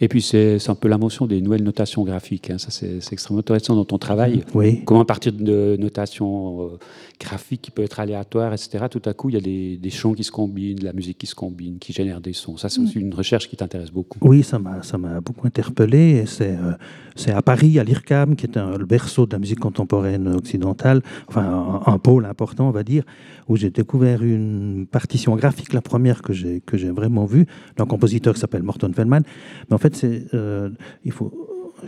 Et 0.03 0.09
puis 0.09 0.21
c'est 0.21 0.59
un 0.69 0.75
peu 0.75 0.89
la 0.89 0.99
mention 0.99 1.27
des 1.27 1.41
nouvelles 1.41 1.63
notations 1.63 2.03
graphiques. 2.05 2.51
hein. 2.51 2.59
Ça, 2.59 2.71
c'est 2.71 2.99
extrêmement 3.13 3.39
intéressant 3.41 3.75
dans 3.75 3.87
ton 3.87 3.97
travail. 3.99 4.43
Oui. 4.55 4.83
Comment 4.85 5.01
à 5.01 5.05
partir 5.07 5.33
de 5.33 5.77
notations 5.79 6.61
euh, 6.63 6.79
graphiques 7.19 7.63
qui 7.63 7.71
peuvent 7.71 7.87
être 7.87 7.99
aléatoires, 8.01 8.53
etc., 8.53 8.85
tout 8.91 9.01
à 9.07 9.15
coup, 9.15 9.31
il 9.31 9.35
y 9.35 9.39
a 9.39 9.41
des, 9.41 9.79
des 9.79 9.91
chants 9.91 10.13
qui 10.13 10.25
se 10.25 10.31
combinent, 10.33 10.77
de 10.77 10.85
la 10.85 10.93
musique 10.93 11.17
qui 11.17 11.27
se 11.27 11.35
combine, 11.35 11.79
qui 11.79 11.95
génère 11.95 12.21
des 12.21 12.35
sons. 12.35 12.59
Ça, 12.59 12.69
c'est 12.69 12.81
Mm. 12.81 12.85
aussi 12.85 12.99
une 13.01 13.15
recherche 13.15 13.49
qui 13.49 13.57
t'intéresse 13.57 13.91
beaucoup. 13.91 14.19
Oui, 14.21 14.43
ça 14.43 14.59
m'a 14.59 14.72
ça 14.83 14.99
m'a 14.99 15.21
beaucoup 15.21 15.47
interpellé. 15.47 16.25
Euh, 16.41 16.73
c'est 17.15 17.31
à 17.31 17.43
Paris, 17.43 17.79
à 17.79 17.85
l'IRCAM, 17.85 18.37
qui 18.37 18.47
est 18.47 18.57
le 18.57 18.87
berceau 18.87 19.27
de 19.27 19.33
la 19.33 19.39
musique 19.39 19.61
contemporaine 19.61 20.29
occidentale, 20.29 21.03
enfin 21.29 21.83
un, 21.87 21.99
pôle 21.99 22.25
important, 22.25 22.69
on 22.69 22.73
va 22.73 22.83
dire, 22.83 23.05
où 23.49 23.57
j'ai 23.57 23.71
découvert 23.71 24.23
une 24.23 24.87
partition 24.91 25.37
graphique, 25.37 25.73
la 25.73 25.83
première 25.83 26.23
que 26.23 26.33
j'ai 26.33 26.91
vraiment 26.91 27.27
vue, 27.27 27.47
d'un 27.77 27.87
compositeur 27.87 28.35
qui 28.35 28.41
s'appelle 28.41 28.63
Morton 28.63 28.93
Feldman. 28.95 29.23
Mais 29.69 29.75
en 29.75 29.79
fait, 29.79 30.05
euh, 30.35 30.71
il 31.05 31.13
faut 31.13 31.33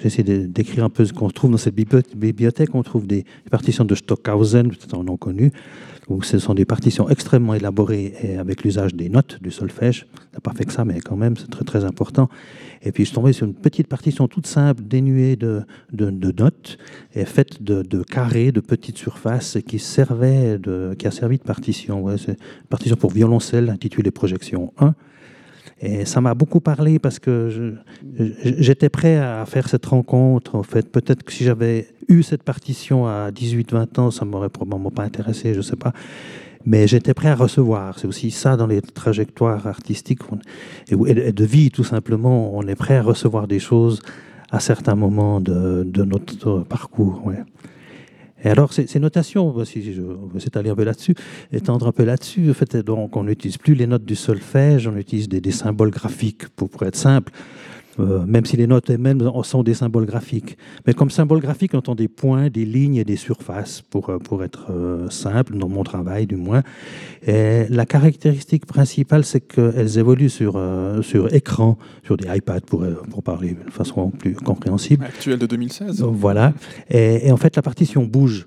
J'essaie 0.01 0.25
d'écrire 0.25 0.85
un 0.85 0.91
peu 0.91 1.05
ce 1.05 1.13
qu'on 1.13 1.31
trouve 1.31 1.53
dans 1.53 1.57
cette 1.57 1.77
bibli- 1.77 2.17
bibliothèque. 2.17 2.75
On 2.75 2.83
trouve 2.83 3.07
des 3.07 3.25
partitions 3.51 3.85
de 3.85 3.95
Stockhausen, 3.95 4.69
peut-être 4.69 4.99
un 4.99 5.05
nom 5.05 5.17
connu, 5.17 5.53
ce 6.23 6.39
sont 6.39 6.55
des 6.55 6.65
partitions 6.65 7.09
extrêmement 7.09 7.55
élaborées 7.55 8.15
avec 8.39 8.63
l'usage 8.63 8.95
des 8.95 9.09
notes, 9.09 9.39
du 9.43 9.51
solfège. 9.51 10.07
On 10.15 10.37
n'a 10.37 10.41
pas 10.41 10.53
fait 10.53 10.65
que 10.65 10.73
ça, 10.73 10.85
mais 10.85 11.01
quand 11.01 11.17
même, 11.17 11.37
c'est 11.37 11.51
très 11.51 11.65
très 11.65 11.85
important. 11.85 12.29
Et 12.83 12.93
puis 12.93 13.05
je 13.05 13.09
suis 13.09 13.15
tombé 13.15 13.33
sur 13.33 13.47
une 13.47 13.55
petite 13.55 13.89
partition 13.89 14.29
toute 14.29 14.47
simple, 14.47 14.83
dénuée 14.83 15.37
de, 15.37 15.63
de, 15.93 16.11
notes, 16.11 16.77
et 17.15 17.25
faite 17.25 17.63
de, 17.63 18.03
carrés, 18.03 18.53
de 18.53 18.61
petites 18.61 18.99
surfaces, 18.99 19.59
qui 19.67 19.79
servait 19.79 20.59
de, 20.59 20.95
qui 20.99 21.07
a 21.07 21.11
servi 21.11 21.39
de 21.39 21.43
partition. 21.43 22.17
C'est 22.19 22.33
une 22.33 22.67
partition 22.69 22.97
pour 22.97 23.11
violoncelle 23.11 23.71
intitulée 23.71 24.11
Projection 24.11 24.73
1. 24.79 24.95
Et 25.81 26.05
ça 26.05 26.21
m'a 26.21 26.35
beaucoup 26.35 26.61
parlé 26.61 26.99
parce 26.99 27.19
que 27.19 27.75
j'étais 28.43 28.89
prêt 28.89 29.17
à 29.17 29.45
faire 29.47 29.69
cette 29.69 29.87
rencontre. 29.87 30.55
En 30.55 30.63
fait, 30.63 30.91
peut-être 30.91 31.23
que 31.23 31.33
si 31.33 31.45
j'avais 31.45 31.89
eu 32.09 32.23
cette 32.23 32.43
partition 32.43 33.07
à 33.07 33.31
18-20 33.31 34.01
ans, 34.01 34.11
ça 34.11 34.25
m'aurait 34.25 34.49
probablement 34.49 34.91
pas 34.91 35.03
intéressé, 35.03 35.53
je 35.55 35.61
sais 35.61 35.77
pas. 35.77 35.93
Mais 36.65 36.87
j'étais 36.87 37.13
prêt 37.13 37.29
à 37.29 37.35
recevoir. 37.35 37.99
C'est 37.99 38.07
aussi 38.07 38.31
ça 38.31 38.57
dans 38.57 38.67
les 38.67 38.81
trajectoires 38.81 39.67
artistiques 39.67 40.21
et 40.89 41.33
de 41.33 41.45
vie, 41.45 41.71
tout 41.71 41.85
simplement. 41.85 42.57
On 42.57 42.63
est 42.63 42.77
prêt 42.77 42.97
à 42.97 43.03
recevoir 43.03 43.47
des 43.47 43.59
choses 43.59 44.01
à 44.51 44.61
certains 44.61 44.95
moments 44.95 45.41
de, 45.41 46.05
notre 46.05 46.61
parcours. 46.61 47.33
Et 48.45 48.49
alors, 48.49 48.73
ces, 48.73 48.99
notations, 48.99 49.65
si 49.65 49.95
je 49.95 50.03
on 50.03 50.27
va 50.33 50.39
s'étaler 50.39 50.71
un 50.71 50.75
peu 50.75 50.85
là-dessus, 50.85 51.15
étendre 51.51 51.87
un 51.87 51.93
peu 51.93 52.05
là-dessus, 52.05 52.51
en 52.51 52.83
donc, 52.83 53.17
on 53.17 53.25
n'utilise 53.25 53.57
plus 53.57 53.75
les 53.75 53.87
notes 53.87 54.05
du 54.05 54.17
solfège, 54.17 54.87
on 54.87 54.97
utilise 54.97 55.29
des, 55.29 55.51
symboles 55.51 55.91
graphiques 55.91 56.49
pour 56.49 56.69
être 56.83 56.97
simple, 56.97 57.33
euh, 58.01 58.25
même 58.27 58.45
si 58.45 58.57
les 58.57 58.67
notes 58.67 58.91
elles-mêmes 58.91 59.23
sont 59.43 59.63
des 59.63 59.75
symboles 59.75 60.07
graphiques. 60.07 60.57
Mais 60.87 60.95
comme 60.95 61.11
symbole 61.11 61.41
graphique, 61.41 61.73
on 61.75 61.79
entend 61.79 61.95
des 61.95 62.09
points, 62.09 62.49
des 62.51 62.65
lignes 62.65 62.97
et 62.97 63.05
des 63.05 63.17
surfaces, 63.17 63.83
pour, 63.83 64.11
euh, 64.11 64.19
pour 64.19 64.43
être 64.45 64.67
euh, 64.71 65.09
simple, 65.11 65.57
dans 65.59 65.69
mon 65.69 65.85
travail 65.85 66.27
du 66.27 66.37
moins. 66.37 66.63
Et 67.27 67.65
la 67.71 67.87
caractéristique 67.87 68.67
principale, 68.67 69.25
c'est 69.25 69.41
qu'elles 69.41 69.99
évoluent 69.99 70.29
sur, 70.31 70.55
euh, 70.57 71.03
sur 71.03 71.33
écran, 71.35 71.79
sur 72.05 72.17
des 72.17 72.29
iPads, 72.35 72.61
pour, 72.67 72.85
pour 73.11 73.23
parler 73.23 73.57
de 73.67 73.71
façon 73.71 74.11
plus 74.11 74.35
compréhensible. 74.35 75.05
Actuel 75.05 75.39
de 75.39 75.47
2016. 75.47 76.03
Voilà. 76.03 76.53
Et, 76.91 77.29
et 77.29 77.33
en 77.33 77.37
fait, 77.37 77.55
la 77.57 77.63
partition 77.63 78.05
bouge. 78.05 78.45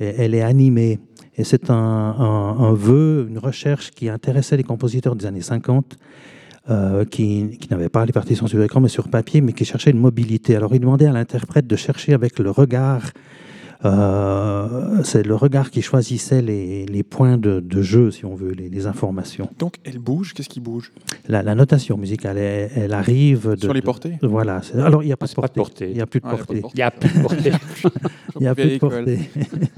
Et 0.00 0.14
elle 0.18 0.34
est 0.34 0.42
animée. 0.42 0.98
Et 1.36 1.44
c'est 1.44 1.70
un, 1.70 1.74
un- 1.74 2.56
un 2.58 2.72
vœu, 2.72 3.26
une 3.30 3.38
recherche 3.38 3.90
qui 3.92 4.08
intéressait 4.08 4.56
les 4.56 4.64
compositeurs 4.64 5.14
des 5.16 5.26
années 5.26 5.40
50, 5.40 5.96
euh, 6.70 7.04
qui, 7.04 7.58
n'avaient 7.70 7.88
pas 7.88 8.04
les 8.04 8.12
partitions 8.12 8.46
sur 8.46 8.62
écran, 8.62 8.80
mais 8.80 8.88
sur 8.88 9.08
papier, 9.08 9.40
mais 9.40 9.52
qui 9.52 9.64
cherchaient 9.64 9.90
une 9.90 10.00
mobilité. 10.00 10.54
Alors, 10.54 10.74
ils 10.74 10.80
demandaient 10.80 11.06
à 11.06 11.12
l'interprète 11.12 11.66
de 11.66 11.76
chercher 11.76 12.12
avec 12.12 12.38
le 12.38 12.50
regard. 12.50 13.02
Euh, 13.84 15.02
c'est 15.04 15.24
le 15.24 15.34
regard 15.34 15.70
qui 15.70 15.82
choisissait 15.82 16.42
les, 16.42 16.84
les 16.86 17.02
points 17.02 17.38
de, 17.38 17.60
de 17.60 17.82
jeu, 17.82 18.10
si 18.10 18.24
on 18.24 18.34
veut, 18.34 18.52
les, 18.52 18.68
les 18.68 18.86
informations. 18.86 19.48
Donc 19.58 19.74
elle 19.84 19.98
bouge, 19.98 20.34
qu'est-ce 20.34 20.48
qui 20.48 20.60
bouge? 20.60 20.90
La, 21.28 21.42
la 21.42 21.54
notation 21.54 21.96
musicale, 21.96 22.38
elle, 22.38 22.70
elle 22.74 22.92
arrive 22.92 23.50
de, 23.54 23.60
Sur 23.60 23.72
les 23.74 23.80
de- 23.80 23.84
portées? 23.86 24.14
Voilà. 24.22 24.60
Alors, 24.74 25.02
il 25.02 25.06
n'y 25.06 25.12
a 25.12 25.16
pas 25.16 25.26
de 25.26 25.34
pas 25.34 25.48
de 25.48 25.52
portée. 25.52 25.60
portée. 25.60 25.90
Il 25.90 25.94
n'y 25.94 26.00
a 26.00 26.06
plus 26.06 26.20
de 26.20 26.26
Ah, 26.28 26.30
portée. 26.36 26.60
portée. 26.60 26.74
Il 26.74 26.78
n'y 26.78 26.82
a 26.82 26.90
plus 26.90 27.08
de 27.08 27.22
portée. 27.22 27.52
Il 28.36 28.40
n'y 28.42 28.46
a 28.48 28.54
plus 28.54 28.70
de 28.70 28.78
portée. 28.78 29.18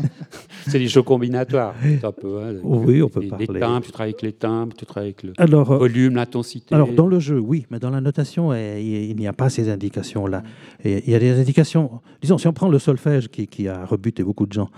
C'est 0.67 0.79
des 0.79 0.89
jeux 0.89 1.03
combinatoires. 1.03 1.75
un 2.03 2.13
peu, 2.13 2.39
hein, 2.43 2.55
Oui, 2.63 3.03
on 3.03 3.09
peut 3.09 3.23
parler. 3.23 3.47
Des 3.47 3.59
timbres, 3.61 3.85
tu 3.87 3.93
travailles 3.93 4.11
avec 4.13 4.23
les 4.23 4.33
timbres, 4.33 4.75
tu 4.77 4.85
travailles 4.85 5.09
avec 5.11 5.23
le 5.23 5.33
Alors, 5.39 5.73
euh, 5.73 5.79
volume, 5.79 6.15
l'intensité. 6.17 6.75
Alors, 6.75 6.93
dans 6.93 7.07
le 7.07 7.19
jeu, 7.19 7.39
oui, 7.39 7.67
mais 7.71 7.79
dans 7.79 7.91
la 7.91 8.01
notation, 8.01 8.53
il 8.55 9.11
il 9.11 9.17
n'y 9.17 9.27
a 9.27 9.33
pas 9.33 9.49
ces 9.49 9.69
indications-là. 9.71 10.43
Et 10.85 11.03
Il 11.07 11.13
y 11.13 11.15
a 11.15 11.19
des 11.19 11.39
indications. 11.39 12.01
Disons, 12.23 12.39
si 12.39 12.47
on 12.49 12.53
prend 12.53 12.69
le 12.69 12.79
solfège 12.79 13.29
qui, 13.29 13.47
qui 13.47 13.69
a 13.69 13.85
rebuté 13.85 14.23
beaucoup 14.23 14.47
de 14.47 14.53
gens, 14.53 14.71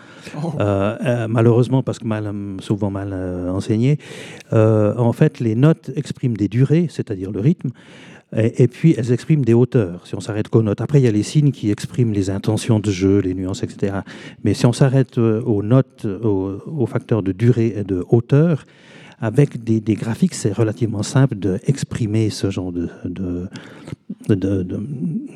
Oh. 0.43 0.53
euh, 0.61 0.97
euh, 1.05 1.29
malheureusement, 1.29 1.83
parce 1.83 1.99
que 1.99 2.07
mal, 2.07 2.33
souvent 2.61 2.91
mal 2.91 3.11
euh, 3.13 3.51
enseigné, 3.51 3.99
euh, 4.53 4.95
en 4.97 5.13
fait, 5.13 5.41
les 5.41 5.55
notes 5.55 5.91
expriment 5.97 6.37
des 6.37 6.49
durées, 6.49 6.87
c'est-à-dire 6.89 7.31
le 7.31 7.41
rythme. 7.41 7.71
Et, 8.37 8.63
et 8.63 8.69
puis, 8.69 8.95
elles 8.97 9.13
expriment 9.13 9.45
des 9.45 9.53
hauteurs, 9.55 10.07
si 10.07 10.15
on 10.15 10.21
s'arrête 10.21 10.49
qu'aux 10.49 10.63
notes. 10.63 10.81
Après, 10.81 11.01
il 11.01 11.05
y 11.05 11.09
a 11.09 11.11
les 11.13 11.23
signes 11.23 11.53
qui 11.53 11.71
expriment 11.71 12.13
les 12.13 12.31
intentions 12.31 12.81
de 12.81 12.91
jeu, 12.91 13.19
les 13.21 13.35
nuances, 13.35 13.63
etc. 13.63 13.99
Mais 14.43 14.55
si 14.55 14.65
on 14.65 14.73
s'arrête 14.73 15.19
aux 15.19 15.63
notes, 15.63 16.07
aux, 16.07 16.59
aux 16.67 16.87
facteurs 16.87 17.23
de 17.23 17.33
durée 17.33 17.75
et 17.77 17.85
de 17.85 18.05
hauteur, 18.09 18.65
avec 19.23 19.63
des, 19.63 19.81
des 19.81 19.95
graphiques, 19.95 20.35
c'est 20.35 20.53
relativement 20.53 21.03
simple 21.05 21.37
d'exprimer 21.37 22.29
ce 22.29 22.51
genre 22.51 22.73
de, 22.73 22.89
de, 23.05 23.47
de, 24.29 24.35
de- 24.35 24.81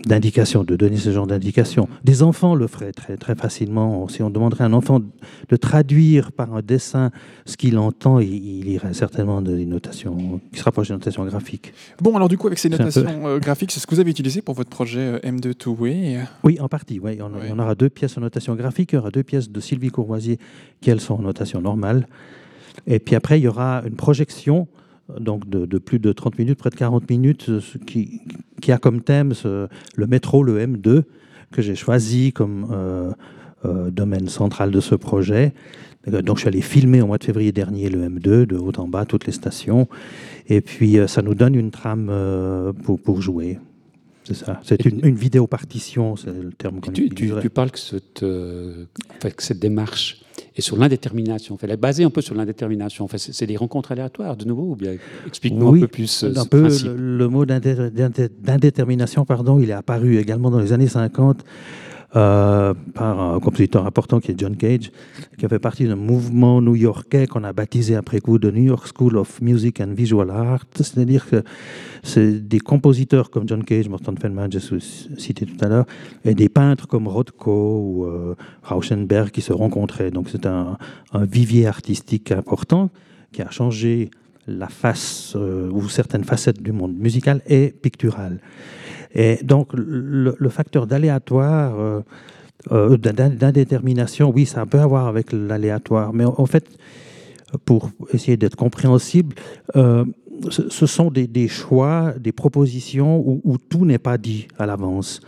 d'indications, 0.05 0.65
de 0.65 0.75
donner 0.75 0.97
ce 0.97 1.13
genre 1.13 1.27
d'indications. 1.29 1.89
Des 2.05 2.23
enfants 2.25 2.57
le 2.57 2.67
feraient 2.67 2.91
très, 2.93 3.17
très 3.17 3.37
facilement. 3.37 4.09
Si 4.09 4.23
on 4.25 4.31
demanderait 4.31 4.65
à 4.65 4.67
un 4.67 4.73
enfant 4.73 5.01
de 5.01 5.57
traduire 5.57 6.33
par 6.33 6.53
un 6.53 6.63
dessin 6.63 7.13
ce 7.45 7.57
qu'il 7.57 7.79
entend, 7.79 8.19
il, 8.19 8.35
il 8.35 8.69
irait 8.69 8.93
certainement 8.93 9.41
des 9.41 9.65
notations 9.67 10.41
qui 10.53 10.59
se 10.59 10.65
rapprochent 10.65 10.89
des 10.89 10.95
notations 10.95 11.25
graphiques. 11.25 11.73
Bon, 12.03 12.15
alors 12.17 12.29
du 12.29 12.37
coup, 12.37 12.49
avec 12.49 12.59
ces 12.59 12.69
peu- 12.69 12.77
notations 12.79 13.07
euh, 13.27 13.39
graphiques, 13.39 13.71
c'est 13.71 13.79
ce 13.81 13.87
que 13.87 13.95
vous 13.95 14.01
avez 14.01 14.11
utilisé 14.11 14.43
pour 14.43 14.55
votre 14.57 14.71
projet 14.71 14.99
euh, 15.01 15.19
M2 15.21 15.55
Two 15.55 15.77
Way. 15.79 16.19
Oui, 16.43 16.59
en 16.61 16.67
partie. 16.69 16.99
Oui. 16.99 17.19
On, 17.23 17.31
on 17.55 17.59
aura 17.61 17.77
deux 17.77 17.89
pièces 17.89 18.19
en 18.19 18.21
notation 18.21 18.57
graphique, 18.57 18.91
il 18.93 18.97
y 18.97 18.99
aura 18.99 19.11
deux 19.13 19.23
pièces 19.23 19.49
de 19.49 19.61
Sylvie 19.61 19.91
Courvoisier 19.91 20.39
qui, 20.81 20.91
elles, 20.91 21.01
sont 21.01 21.15
en 21.15 21.23
notation 21.23 21.61
normale. 21.61 22.09
Et 22.87 22.99
puis 22.99 23.15
après, 23.15 23.39
il 23.41 23.45
y 23.45 23.49
aura 23.49 23.83
une 23.87 23.95
projection 23.97 24.69
donc 25.21 25.49
de, 25.49 25.67
de 25.67 25.79
plus 25.79 25.99
de 26.01 26.13
30 26.13 26.39
minutes, 26.39 26.59
près 26.59 26.71
de 26.71 26.75
40 26.75 27.09
minutes, 27.09 27.61
ce 27.61 27.79
qui, 27.79 28.21
qui 28.61 28.73
a 28.73 28.79
comme 28.79 29.03
thème 29.03 29.35
ce- 29.35 29.69
le 29.95 30.07
métro, 30.09 30.43
le 30.43 30.59
M2, 30.59 31.03
que 31.53 31.63
j'ai 31.63 31.77
choisi 31.77 32.33
comme 32.33 32.67
euh, 32.73 33.13
euh, 33.65 33.91
domaine 33.91 34.29
central 34.29 34.71
de 34.73 34.81
ce 34.81 34.95
projet. 34.97 35.55
Donc 36.09 36.37
je 36.37 36.41
suis 36.43 36.49
allé 36.49 36.61
filmer 36.61 37.03
au 37.03 37.07
mois 37.07 37.19
de 37.19 37.25
février 37.25 37.51
dernier 37.53 37.89
le 37.89 38.09
M2, 38.09 38.47
de 38.47 38.57
haut 38.57 38.73
en 38.79 38.87
bas, 38.89 39.05
toutes 39.07 39.27
les 39.27 39.33
stations. 39.33 39.89
Et 40.49 40.61
puis 40.61 40.99
euh, 40.99 41.07
ça 41.07 41.23
nous 41.23 41.35
donne 41.35 41.55
une 41.55 41.71
trame 41.71 42.09
euh, 42.11 42.73
pour, 42.73 43.01
pour 43.01 43.21
jouer. 43.21 43.59
C'est 44.25 44.35
ça. 44.35 44.61
C'est 44.65 44.85
une, 44.85 45.05
une 45.07 45.15
vidéo 45.15 45.47
partition, 45.47 46.17
c'est 46.17 46.33
le 46.33 46.51
terme 46.53 46.81
qu'on 46.81 46.91
Tu, 46.91 47.09
tu, 47.11 47.31
tu 47.41 47.51
parles 47.51 47.71
que 47.71 47.79
cette, 47.79 48.25
euh, 48.25 48.87
que 49.21 49.43
cette 49.43 49.61
démarche 49.61 50.21
est 50.57 50.63
sur 50.63 50.77
l'indétermination. 50.77 51.55
En 51.55 51.59
fait, 51.59 51.67
elle 51.67 51.73
est 51.75 51.77
basée 51.77 52.05
un 52.05 52.11
peu 52.11 52.21
sur 52.23 52.35
l'indétermination. 52.35 53.05
En 53.05 53.09
fait, 53.09 53.19
c'est 53.19 53.47
des 53.47 53.57
rencontres 53.57 53.93
aléatoires, 53.93 54.37
de 54.37 54.45
nouveau, 54.45 54.73
ou 54.73 54.77
bien 54.77 54.95
explique-nous 55.27 55.69
Oui, 55.69 55.79
un 55.79 55.83
peu 55.83 55.89
plus 55.89 56.25
euh, 56.25 56.33
un 56.37 56.45
ce 56.45 56.49
peu 56.49 56.63
principe. 56.63 56.87
le, 56.89 57.19
le 57.19 57.29
mot 57.29 57.45
d'indé- 57.47 57.91
d'indé- 57.91 58.29
d'indétermination, 58.41 59.25
pardon, 59.25 59.59
il 59.61 59.71
est 59.71 59.75
apparu 59.75 60.19
également 60.19 60.51
dans 60.51 60.61
les 60.61 60.73
années 60.73 60.89
50 60.89 61.45
euh, 62.17 62.73
par 62.95 63.21
un 63.21 63.39
compositeur 63.41 63.87
important 63.87 64.21
qui 64.21 64.31
est 64.31 64.39
John 64.39 64.57
Cage, 64.57 64.91
qui 65.37 65.45
a 65.45 65.49
fait 65.49 65.59
partie 65.59 65.87
d'un 65.87 65.97
mouvement 65.97 66.63
new-yorkais 66.63 67.27
qu'on 67.27 67.45
a 67.45 67.53
baptisé 67.53 67.95
après 67.95 68.21
coup 68.21 68.39
de 68.39 68.51
New 68.51 68.63
York 68.63 68.89
School 68.97 69.19
of 69.19 69.43
Music 69.43 69.81
and 69.83 69.93
Visual 69.95 70.31
Art. 70.31 70.65
C'est-à-dire 70.75 71.29
que 71.29 71.43
c'est 72.03 72.49
des 72.49 72.61
compositeurs 72.61 73.29
comme 73.29 73.47
John 73.47 73.63
Cage, 73.65 73.91
Morton 73.91 74.15
Feldman, 74.19 74.51
j'ai 74.51 74.61
cité 75.19 75.45
tout 75.45 75.63
à 75.63 75.69
l'heure, 75.69 75.85
et 76.25 76.35
des 76.35 76.49
peintres 76.49 76.89
comme 76.89 77.07
Rothko 77.07 77.81
ou 77.81 78.05
euh, 78.07 78.35
Rauschenberg 78.63 79.31
qui 79.31 79.43
se 79.43 79.53
rencontraient. 79.53 80.11
Donc 80.11 80.29
c'est 80.31 80.47
un, 80.47 80.79
vivier 81.13 81.67
artistique 81.67 82.33
important 82.33 82.89
qui 83.33 83.43
a 83.43 83.51
changé 83.51 84.11
la 84.47 84.69
face 84.69 85.35
euh, 85.37 85.69
ou 85.71 85.89
certaines 85.89 86.25
facettes 86.25 86.63
du 86.63 86.73
monde 86.73 86.97
musical 86.97 87.43
et 87.47 87.75
pictural. 87.83 88.39
Et 89.17 89.39
donc 89.43 89.73
le, 89.73 90.37
le 90.39 90.49
facteur 90.51 90.87
d'aléatoire, 90.87 91.75
euh, 91.81 92.01
euh, 92.71 92.97
d'in- 92.99 93.31
d'indétermination, 93.31 94.31
oui, 94.35 94.45
ça 94.47 94.67
peut 94.67 94.79
avoir 94.81 95.07
avec 95.09 95.33
l'aléatoire, 95.33 96.13
mais 96.13 96.25
en 96.27 96.47
fait, 96.47 96.67
pour 97.65 97.91
essayer 98.13 98.37
d'être 98.37 98.57
compréhensible, 98.57 99.35
euh, 99.77 100.05
ce, 100.51 100.87
sont 100.87 101.11
des, 101.11 101.27
des 101.27 101.49
choix, 101.49 102.13
des 102.21 102.33
propositions 102.33 103.19
où, 103.27 103.41
où 103.45 103.57
tout 103.57 103.87
n'est 103.87 103.99
pas 103.99 104.19
dit 104.19 104.49
à 104.59 104.67
l'avance. 104.67 105.21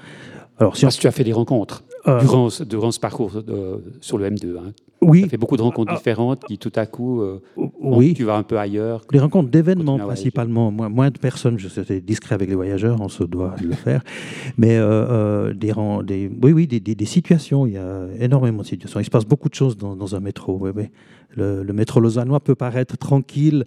Alors, 0.59 0.77
si 0.77 0.85
on- 0.85 0.89
Parce 0.89 0.97
que 0.97 1.01
tu 1.03 1.07
as 1.07 1.13
fait 1.13 1.25
des 1.25 1.33
rencontres 1.33 1.83
Euh, 2.07 2.21
durant, 2.21 2.51
ce- 2.51 2.65
durant 2.65 2.91
ce 2.91 3.01
parcours 3.01 3.33
euh, 3.49 3.79
sur 4.01 4.19
le 4.19 4.27
M2. 4.31 4.57
hein. 4.59 4.73
Oui. 5.01 5.21
Tu 5.21 5.27
as 5.27 5.29
fait 5.31 5.37
beaucoup 5.37 5.57
de 5.57 5.63
rencontres 5.63 5.93
Ah. 5.95 5.97
différentes 5.97 6.45
qui, 6.45 6.59
tout 6.59 6.73
à 6.75 6.87
coup, 6.87 7.23
euh, 7.23 7.41
oui. 7.81 8.15
tu 8.15 8.25
vas 8.25 8.35
un 8.37 8.43
peu 8.43 8.59
ailleurs. 8.59 9.03
Les 9.13 9.21
rencontres 9.21 9.49
d'événements 9.49 9.97
principalement, 9.99 10.71
moins, 10.73 10.89
moins 10.89 11.11
de 11.11 11.19
personnes, 11.19 11.59
je 11.59 11.69
suis 11.69 12.03
discret 12.03 12.35
avec 12.35 12.49
les 12.49 12.57
voyageurs, 12.57 13.01
on 13.01 13.09
se 13.09 13.23
doit 13.23 13.55
de 13.61 13.67
le 13.69 13.75
faire, 13.75 14.03
mais 14.57 14.77
euh, 14.77 15.51
euh, 15.51 15.53
des, 15.55 15.73
des, 16.05 16.31
oui, 16.43 16.53
oui, 16.53 16.67
des, 16.67 16.81
des- 16.81 16.97
des 16.97 17.05
situations, 17.05 17.65
il 17.67 17.75
y 17.75 17.77
a 17.79 18.07
énormément 18.19 18.63
de 18.63 18.67
situations. 18.67 18.99
Il 18.99 19.05
se 19.05 19.11
passe 19.11 19.25
beaucoup 19.25 19.49
de 19.49 19.55
choses 19.55 19.77
dans, 19.77 19.95
dans 19.95 20.17
un 20.17 20.21
métro. 20.21 20.59
oui, 20.61 20.71
oui. 20.75 20.85
Le, 21.37 21.63
le 21.63 21.73
métro 21.75 22.01
lausannois 22.01 22.41
peut 22.41 22.55
paraître 22.55 22.97
tranquille 22.97 23.65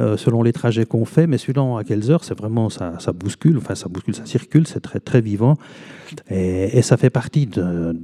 euh, 0.00 0.16
selon 0.16 0.42
les 0.42 0.52
trajets 0.52 0.84
qu'on 0.84 1.04
fait, 1.04 1.26
mais 1.28 1.38
suivant 1.38 1.76
à 1.78 1.84
quelles 1.84 2.10
heures, 2.10 2.24
c'est 2.24 2.36
vraiment, 2.36 2.68
ça, 2.68 2.98
ça 2.98 3.12
bouscule, 3.12 3.56
enfin 3.58 3.76
ça 3.76 3.88
bouscule, 3.88 4.14
ça 4.14 4.26
circule, 4.26 4.66
c'est 4.66 4.80
très, 4.80 4.98
très 5.00 5.20
vivant, 5.22 5.54
et, 6.30 6.76
et 6.76 6.82
ça 6.82 6.96
fait 6.96 7.08
partie 7.10 7.46
de, 7.46 7.96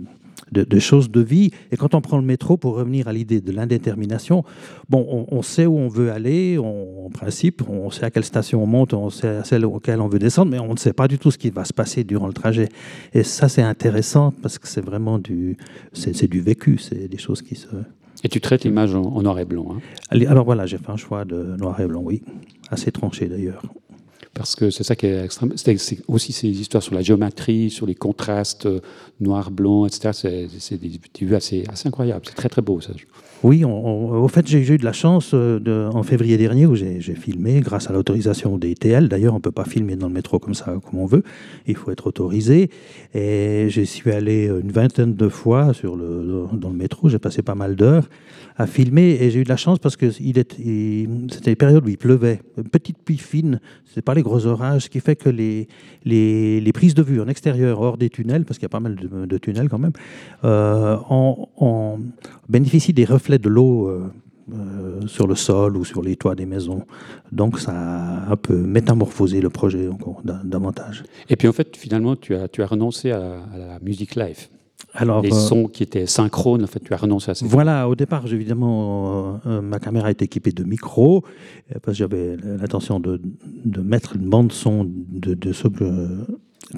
de, 0.53 0.62
de 0.64 0.78
choses 0.78 1.11
de 1.11 1.20
vie. 1.20 1.50
Et 1.72 1.76
quand 1.76 1.94
on 1.94 2.00
prend 2.00 2.18
le 2.18 2.24
métro, 2.24 2.57
pour 2.57 2.76
revenir 2.76 3.09
à 3.09 3.12
l'idée 3.12 3.40
de 3.40 3.50
l'indétermination, 3.53 4.44
bon, 4.88 5.07
on, 5.11 5.26
on 5.36 5.42
sait 5.42 5.66
où 5.66 5.76
on 5.78 5.88
veut 5.88 6.11
aller, 6.12 6.59
on- 6.59 7.07
en 7.07 7.11
principe, 7.11 7.62
on 7.68 7.90
sait 7.90 8.05
à 8.05 8.11
quelle 8.11 8.24
station 8.24 8.62
on 8.62 8.66
monte, 8.66 8.94
on 8.94 9.11
sait 9.11 9.28
à 9.28 9.44
celle 9.44 9.64
auquel 9.66 10.00
on 10.00 10.09
veut 10.09 10.18
descendre, 10.18 10.50
mais 10.50 10.59
on 10.61 10.72
ne 10.72 10.78
sait 10.78 10.92
pas 10.92 11.09
du 11.09 11.18
tout 11.18 11.30
ce 11.30 11.38
qui 11.38 11.50
va 11.50 11.64
se 11.64 11.72
passer 11.72 12.05
durant 12.05 12.26
le 12.28 12.32
trajet. 12.32 12.68
Et 13.12 13.22
ça, 13.24 13.48
c'est 13.48 13.62
intéressant 13.62 14.32
parce 14.42 14.59
que 14.59 14.68
c'est 14.68 14.84
vraiment 14.84 15.18
du, 15.18 15.57
c'est 15.92 16.28
du 16.30 16.40
vécu, 16.40 16.78
c'est 16.78 17.09
des 17.09 17.18
choses 17.18 17.42
qui 17.42 17.57
se. 17.57 17.66
Et 18.24 18.28
tu 18.28 18.40
traites 18.40 18.62
l'image 18.64 18.94
en, 18.94 19.03
en 19.03 19.22
noir 19.22 19.38
et 19.40 19.44
blanc. 19.44 19.66
hein. 19.76 20.20
Alors 20.28 20.44
voilà, 20.44 20.64
j'ai 20.66 20.78
fait 20.78 20.90
un 20.90 20.96
choix 20.96 21.24
de 21.24 21.57
noir 21.59 21.80
et 21.80 21.86
blanc, 21.86 22.03
oui, 22.05 22.22
assez 22.70 22.92
tranché 22.92 23.26
d'ailleurs. 23.26 23.62
Parce 24.35 24.57
que 24.57 24.70
c'est 24.70 24.85
ça 24.85 24.97
qui 24.97 25.07
est 25.07 25.24
extrême. 25.24 25.53
C'est 25.57 25.76
aussi 26.09 26.33
ces 26.33 26.49
histoires 26.49 26.83
sur 26.83 26.95
la 26.95 27.03
géométrie, 27.03 27.70
sur 27.70 27.87
les 27.87 27.95
contrastes 27.95 28.66
euh, 28.66 28.80
noir, 29.20 29.51
blanc, 29.51 29.87
etc. 29.87 30.49
C'est 30.59 30.78
des 30.78 31.01
vues 31.20 31.35
assez 31.35 31.64
incroyables. 31.85 32.24
C'est 32.26 32.35
très 32.35 32.49
très 32.49 32.62
beau 32.62 32.80
ça. 32.80 32.93
Oui, 33.43 33.64
au 33.64 34.28
fait, 34.28 34.47
j'ai 34.47 34.61
eu 34.72 34.78
de 34.78 34.84
la 34.84 34.93
chance 34.93 35.32
euh, 35.34 35.90
en 35.90 36.05
février 36.05 36.36
dernier 36.36 36.64
où 36.66 36.76
j'ai 36.76 37.01
filmé 37.01 37.61
grâce 37.61 37.90
à 37.90 37.93
l'autorisation 37.93 38.57
des 38.57 38.76
TL. 38.76 39.09
D'ailleurs, 39.09 39.32
on 39.32 39.38
ne 39.38 39.43
peut 39.43 39.51
pas 39.51 39.64
filmer 39.64 39.97
dans 39.97 40.07
le 40.07 40.14
métro 40.14 40.38
comme 40.38 40.55
ça, 40.55 40.76
comme 40.84 41.01
on 41.01 41.07
veut. 41.07 41.24
Il 41.66 41.74
faut 41.74 41.90
être 41.90 42.07
autorisé. 42.07 42.70
Et 43.14 43.66
j'y 43.68 43.84
suis 43.84 44.12
allé 44.12 44.47
une 44.47 44.70
vingtaine 44.70 45.16
de 45.16 45.28
fois 45.28 45.72
dans 45.82 46.70
le 46.70 46.76
métro. 46.76 47.09
J'ai 47.09 47.18
passé 47.18 47.43
pas 47.43 47.57
mal 47.57 47.74
d'heures 47.74 48.09
à 48.57 48.66
filmer 48.66 49.16
et 49.20 49.30
j'ai 49.30 49.40
eu 49.40 49.45
de 49.45 49.49
la 49.49 49.57
chance 49.57 49.78
parce 49.78 49.97
que 49.97 50.11
c'était 50.11 50.57
une 50.57 51.57
période 51.57 51.84
où 51.84 51.88
il 51.88 51.99
pleuvait. 51.99 52.40
Une 52.57 52.68
petite 52.68 52.99
pluie 52.99 53.18
fine, 53.18 53.61
ce 53.86 54.01
pas 54.01 54.14
les 54.14 54.22
gros 54.22 54.47
orages, 54.47 54.82
ce 54.82 54.90
qui 54.90 55.01
fait 55.01 55.16
que 55.16 55.28
les, 55.28 56.72
prises 56.72 56.95
de 56.95 57.03
vue 57.03 57.20
en 57.20 57.28
extérieur, 57.28 57.80
hors 57.80 57.97
des 57.97 58.11
tunnels, 58.11 58.45
parce 58.45 58.59
qu'il 58.59 58.64
y 58.64 58.66
a 58.66 58.70
pas 58.70 58.80
mal 58.80 58.97
de, 58.97 59.38
tunnels 59.38 59.68
quand 59.68 59.78
même, 59.78 59.93
euh, 60.45 60.97
bénéficie 62.49 62.93
des 62.93 63.05
reflets 63.05 63.32
de 63.39 63.49
l'eau 63.49 63.89
euh, 63.89 64.11
euh, 64.53 65.07
sur 65.07 65.26
le 65.26 65.35
sol 65.35 65.76
ou 65.76 65.85
sur 65.85 66.03
les 66.03 66.16
toits 66.16 66.35
des 66.35 66.47
maisons. 66.47 66.83
Donc 67.30 67.59
ça 67.59 67.72
a 67.72 68.30
un 68.33 68.37
peu 68.37 68.57
métamorphosé 68.57 69.41
le 69.41 69.51
projet 69.51 69.89
encore 69.89 70.20
da- 70.24 70.41
davantage. 70.45 71.05
Et 71.28 71.37
puis 71.37 71.49
en 71.49 71.53
fait, 71.53 71.76
finalement, 71.76 72.16
tu 72.16 72.35
as, 72.35 72.49
tu 72.49 72.62
as 72.62 72.66
renoncé 72.66 73.11
à, 73.12 73.43
à 73.55 73.59
la 73.59 73.78
musique 73.80 74.16
live. 74.16 74.49
Alors, 74.95 75.22
les 75.22 75.33
euh, 75.33 75.35
sons 75.35 75.68
qui 75.68 75.83
étaient 75.85 76.05
synchrones, 76.05 76.64
en 76.64 76.66
fait, 76.66 76.80
tu 76.80 76.93
as 76.93 76.99
renoncé 76.99 77.30
à 77.30 77.35
ces 77.35 77.47
Voilà, 77.47 77.89
au 77.89 77.95
départ, 77.95 78.26
évidemment, 78.26 79.41
euh, 79.47 79.62
ma 79.62 79.78
caméra 79.78 80.11
est 80.11 80.20
équipée 80.20 80.53
de 80.53 80.64
micros, 80.64 81.22
parce 81.83 81.83
que 81.87 81.93
j'avais 81.95 82.37
l'intention 82.37 83.01
de, 83.01 83.18
de 83.64 83.80
mettre 83.80 84.16
une 84.16 84.28
bande-son 84.28 84.85
de, 84.85 85.33
de 85.33 85.53
ce 85.53 85.68
que, 85.68 86.26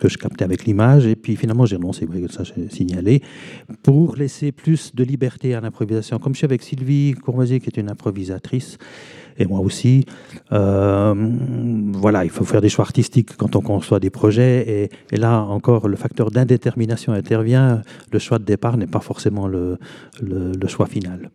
que 0.00 0.08
je 0.08 0.18
captais 0.18 0.44
avec 0.44 0.64
l'image, 0.64 1.06
et 1.06 1.16
puis 1.16 1.36
finalement, 1.36 1.66
j'ai 1.66 1.76
renoncé, 1.76 2.06
oui, 2.10 2.24
ça 2.30 2.42
j'ai 2.44 2.68
signalé, 2.68 3.22
pour 3.82 4.16
laisser 4.16 4.52
plus 4.52 4.94
de 4.94 5.04
liberté 5.04 5.54
à 5.54 5.60
l'improvisation. 5.60 6.18
Comme 6.18 6.34
je 6.34 6.38
suis 6.38 6.44
avec 6.44 6.62
Sylvie 6.62 7.14
Courvoisier, 7.14 7.60
qui 7.60 7.68
est 7.68 7.80
une 7.80 7.90
improvisatrice, 7.90 8.78
et 9.36 9.46
moi 9.46 9.60
aussi, 9.60 10.04
euh, 10.52 11.14
voilà, 11.92 12.24
il 12.24 12.30
faut 12.30 12.44
faire 12.44 12.60
des 12.60 12.68
choix 12.68 12.84
artistiques 12.84 13.36
quand 13.36 13.56
on 13.56 13.60
conçoit 13.60 14.00
des 14.00 14.10
projets, 14.10 14.90
et, 15.10 15.16
là 15.16 15.42
encore, 15.42 15.88
le 15.88 15.96
facteur 15.96 16.30
d'indétermination 16.30 17.12
intervient, 17.12 17.82
le 18.12 18.18
choix 18.18 18.38
de 18.38 18.44
départ 18.44 18.76
n'est 18.76 18.86
pas 18.86 19.00
forcément 19.00 19.48
le 19.48 19.78
choix 20.68 20.86
final. 20.86 21.30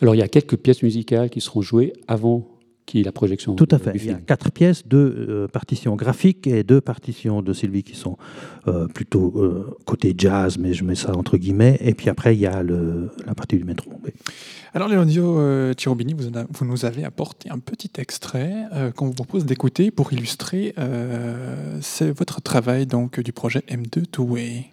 Alors 0.00 0.14
il 0.14 0.18
y 0.18 0.22
a 0.22 0.28
quelques 0.28 0.56
pièces 0.56 0.82
musicales 0.82 1.28
qui 1.30 1.40
seront 1.40 1.62
jouées 1.62 1.92
avant 2.06 2.46
qu'il 2.88 2.98
y 2.98 3.02
ait 3.02 3.04
la 3.04 3.12
projection. 3.12 3.54
Tout 3.54 3.68
à 3.70 3.76
du 3.76 3.82
fait. 3.84 3.92
Il 3.94 4.04
y 4.06 4.10
a 4.10 4.14
quatre 4.14 4.50
pièces, 4.50 4.86
deux 4.86 5.14
euh, 5.28 5.46
partitions 5.48 5.94
graphiques 5.94 6.46
et 6.46 6.64
deux 6.64 6.80
partitions 6.80 7.42
de 7.42 7.52
Sylvie 7.52 7.82
qui 7.82 7.94
sont 7.94 8.16
euh, 8.66 8.86
plutôt 8.88 9.32
euh, 9.36 9.76
côté 9.84 10.14
jazz, 10.16 10.56
mais 10.58 10.72
je 10.72 10.84
mets 10.84 10.94
ça 10.94 11.14
entre 11.16 11.36
guillemets. 11.36 11.76
Et 11.80 11.92
puis 11.94 12.08
après, 12.08 12.34
il 12.34 12.40
y 12.40 12.46
a 12.46 12.62
le, 12.62 13.10
la 13.26 13.34
partie 13.34 13.56
du 13.58 13.64
métro. 13.64 13.90
Oui. 14.04 14.10
Alors, 14.74 14.88
Leondio 14.88 15.38
euh, 15.38 15.74
Tirobini, 15.74 16.14
vous, 16.14 16.28
a- 16.36 16.46
vous 16.50 16.64
nous 16.64 16.84
avez 16.86 17.04
apporté 17.04 17.50
un 17.50 17.58
petit 17.58 17.90
extrait 17.98 18.54
euh, 18.72 18.90
qu'on 18.90 19.06
vous 19.06 19.12
propose 19.14 19.44
d'écouter 19.44 19.90
pour 19.90 20.12
illustrer 20.12 20.74
euh, 20.78 21.78
c'est 21.82 22.10
votre 22.10 22.40
travail 22.40 22.86
donc 22.86 23.20
du 23.20 23.32
projet 23.32 23.60
M2 23.68 24.06
Two 24.06 24.24
Way. 24.24 24.66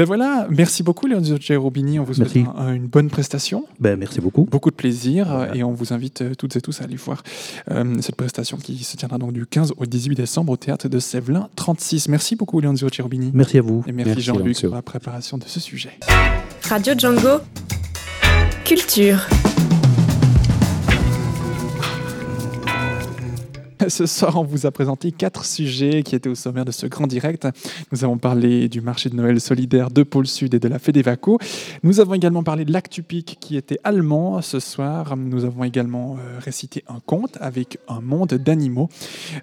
Ben 0.00 0.06
voilà, 0.06 0.46
merci 0.48 0.82
beaucoup 0.82 1.06
Leonzo 1.06 1.36
Cherubini, 1.38 1.98
on 1.98 2.04
vous 2.04 2.14
souhaite 2.14 2.34
Merci. 2.34 2.50
un- 2.56 2.72
une 2.72 2.86
bonne 2.86 3.10
prestation. 3.10 3.66
Ben, 3.80 3.98
merci 3.98 4.18
beaucoup. 4.22 4.46
Beaucoup 4.50 4.70
de 4.70 4.74
plaisir 4.74 5.30
euh, 5.30 5.52
et 5.52 5.62
on 5.62 5.72
vous 5.74 5.92
invite 5.92 6.22
euh, 6.22 6.34
toutes 6.34 6.56
et 6.56 6.62
tous 6.62 6.80
à 6.80 6.84
aller 6.84 6.96
voir 6.96 7.22
euh, 7.70 7.96
cette 8.00 8.16
prestation 8.16 8.56
qui 8.56 8.82
se 8.82 8.96
tiendra 8.96 9.18
donc 9.18 9.34
du 9.34 9.44
15 9.44 9.74
au 9.76 9.84
18 9.84 10.14
décembre 10.14 10.52
au 10.52 10.56
théâtre 10.56 10.88
de 10.88 10.98
Sévelin 10.98 11.50
36. 11.54 12.08
Merci 12.08 12.34
beaucoup 12.34 12.62
Leonzo 12.62 12.88
Cherubini. 12.90 13.30
Merci 13.34 13.58
à 13.58 13.60
vous. 13.60 13.84
Et 13.86 13.92
merci, 13.92 14.08
Merci, 14.12 14.22
Jean-Luc 14.22 14.58
pour 14.62 14.74
la 14.74 14.80
préparation 14.80 15.36
de 15.36 15.44
ce 15.46 15.60
sujet. 15.60 15.90
Radio 16.66 16.94
Django. 16.96 17.40
Culture. 18.64 19.26
Ce 23.88 24.06
soir, 24.06 24.36
on 24.36 24.44
vous 24.44 24.66
a 24.66 24.70
présenté 24.70 25.12
quatre 25.12 25.44
sujets 25.44 26.02
qui 26.02 26.14
étaient 26.14 26.28
au 26.28 26.34
sommaire 26.34 26.64
de 26.64 26.72
ce 26.72 26.86
grand 26.86 27.06
direct. 27.06 27.48
Nous 27.92 28.04
avons 28.04 28.18
parlé 28.18 28.68
du 28.68 28.80
marché 28.80 29.08
de 29.08 29.16
Noël 29.16 29.40
solidaire 29.40 29.90
de 29.90 30.02
Pôle 30.02 30.26
Sud 30.26 30.54
et 30.54 30.58
de 30.58 30.68
la 30.68 30.78
Fédévaco. 30.78 31.38
Nous 31.82 32.00
avons 32.00 32.14
également 32.14 32.42
parlé 32.42 32.64
de 32.64 32.72
l'Actupic 32.72 33.38
qui 33.40 33.56
était 33.56 33.78
allemand 33.84 34.42
ce 34.42 34.60
soir. 34.60 35.16
Nous 35.16 35.44
avons 35.44 35.64
également 35.64 36.16
euh, 36.18 36.38
récité 36.38 36.84
un 36.88 37.00
conte 37.04 37.38
avec 37.40 37.78
un 37.88 38.00
monde 38.00 38.34
d'animaux. 38.34 38.88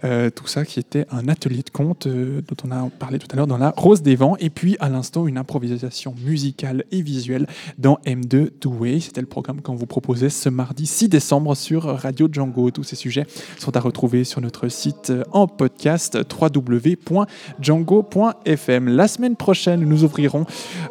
Euh, 0.04 0.30
tout 0.30 0.48
ça 0.48 0.66
qui 0.66 0.80
était 0.80 1.08
un 1.10 1.28
atelier 1.28 1.64
de 1.64 1.72
conte 1.72 2.06
euh, 2.06 2.42
dont 2.48 2.58
on 2.68 2.72
a 2.72 2.90
parlé 2.90 3.18
tout 3.20 3.28
à 3.32 3.36
l'heure 3.36 3.48
dans 3.48 3.58
la 3.58 3.74
Rose 3.76 4.04
des 4.04 4.16
Vents. 4.16 4.38
Et 4.40 4.50
puis 4.50 4.78
à 4.80 4.90
l'instant, 4.90 5.26
une 5.26 5.38
improvisation 5.38 6.14
musicale 6.24 6.84
et 6.92 7.02
visuelle 7.02 7.48
dans 7.80 7.98
M2 8.06 8.50
Two 8.60 8.74
Way. 8.74 9.00
C'était 9.00 9.22
le 9.22 9.28
programme 9.28 9.62
qu'on 9.62 9.76
vous 9.76 9.88
proposait 9.88 10.30
ce 10.30 10.50
mardi 10.50 10.86
6 10.86 11.10
décembre 11.10 11.56
sur 11.56 11.84
Radio 11.86 12.28
Django. 12.32 12.70
Tous 12.70 12.84
ces 12.84 12.96
sujets 12.96 13.26
sont 13.58 13.76
à 13.76 13.80
retrouver 13.80 14.27
sur 14.28 14.42
notre 14.42 14.68
site 14.68 15.12
en 15.32 15.48
podcast 15.48 16.20
www.django.fm. 16.40 18.90
La 18.90 19.08
semaine 19.08 19.36
prochaine, 19.36 19.80
nous 19.80 20.04
ouvrirons 20.04 20.46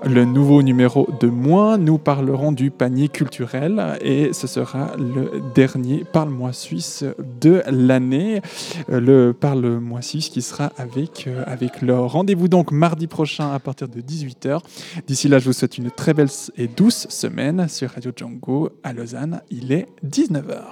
le 0.04 0.24
nouveau 0.24 0.62
numéro 0.62 1.08
de 1.20 1.28
Moins. 1.28 1.78
Nous 1.78 1.98
parlerons 1.98 2.50
du 2.50 2.72
panier 2.72 3.08
culturel 3.08 3.98
et 4.00 4.32
ce 4.32 4.46
sera 4.46 4.92
le 4.96 5.42
dernier 5.54 6.04
Parle-moi 6.12 6.52
Suisse 6.52 7.04
de 7.40 7.62
l'année. 7.70 8.42
Euh, 8.90 9.00
Le 9.00 9.32
Parle-moi 9.32 10.02
Suisse 10.02 10.28
qui 10.30 10.42
sera 10.42 10.72
avec, 10.76 11.24
euh, 11.26 11.42
avec 11.46 11.82
Laure. 11.82 12.12
Rendez-vous 12.12 12.46
donc 12.48 12.72
mardi 12.72 13.06
prochain 13.06 13.52
à 13.52 13.58
partir 13.58 13.88
de 13.88 14.00
18h. 14.00 14.60
D'ici 15.06 15.28
là, 15.28 15.38
je 15.38 15.44
vous 15.44 15.52
souhaite 15.52 15.76
une 15.78 15.90
très 15.90 16.14
belle 16.14 16.28
et 16.56 16.68
douce 16.68 17.06
semaine 17.10 17.68
sur 17.68 17.90
Radio 17.90 18.12
Django 18.16 18.70
à 18.82 18.92
Lausanne. 18.92 19.40
Il 19.50 19.72
est 19.72 19.86
19h. 20.04 20.62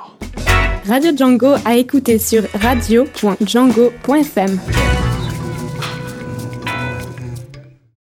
Radio 0.87 1.17
Django 1.17 1.55
à 1.65 1.77
écouter 1.77 2.19
sur 2.19 2.43
radio.django.fm. 2.63 4.59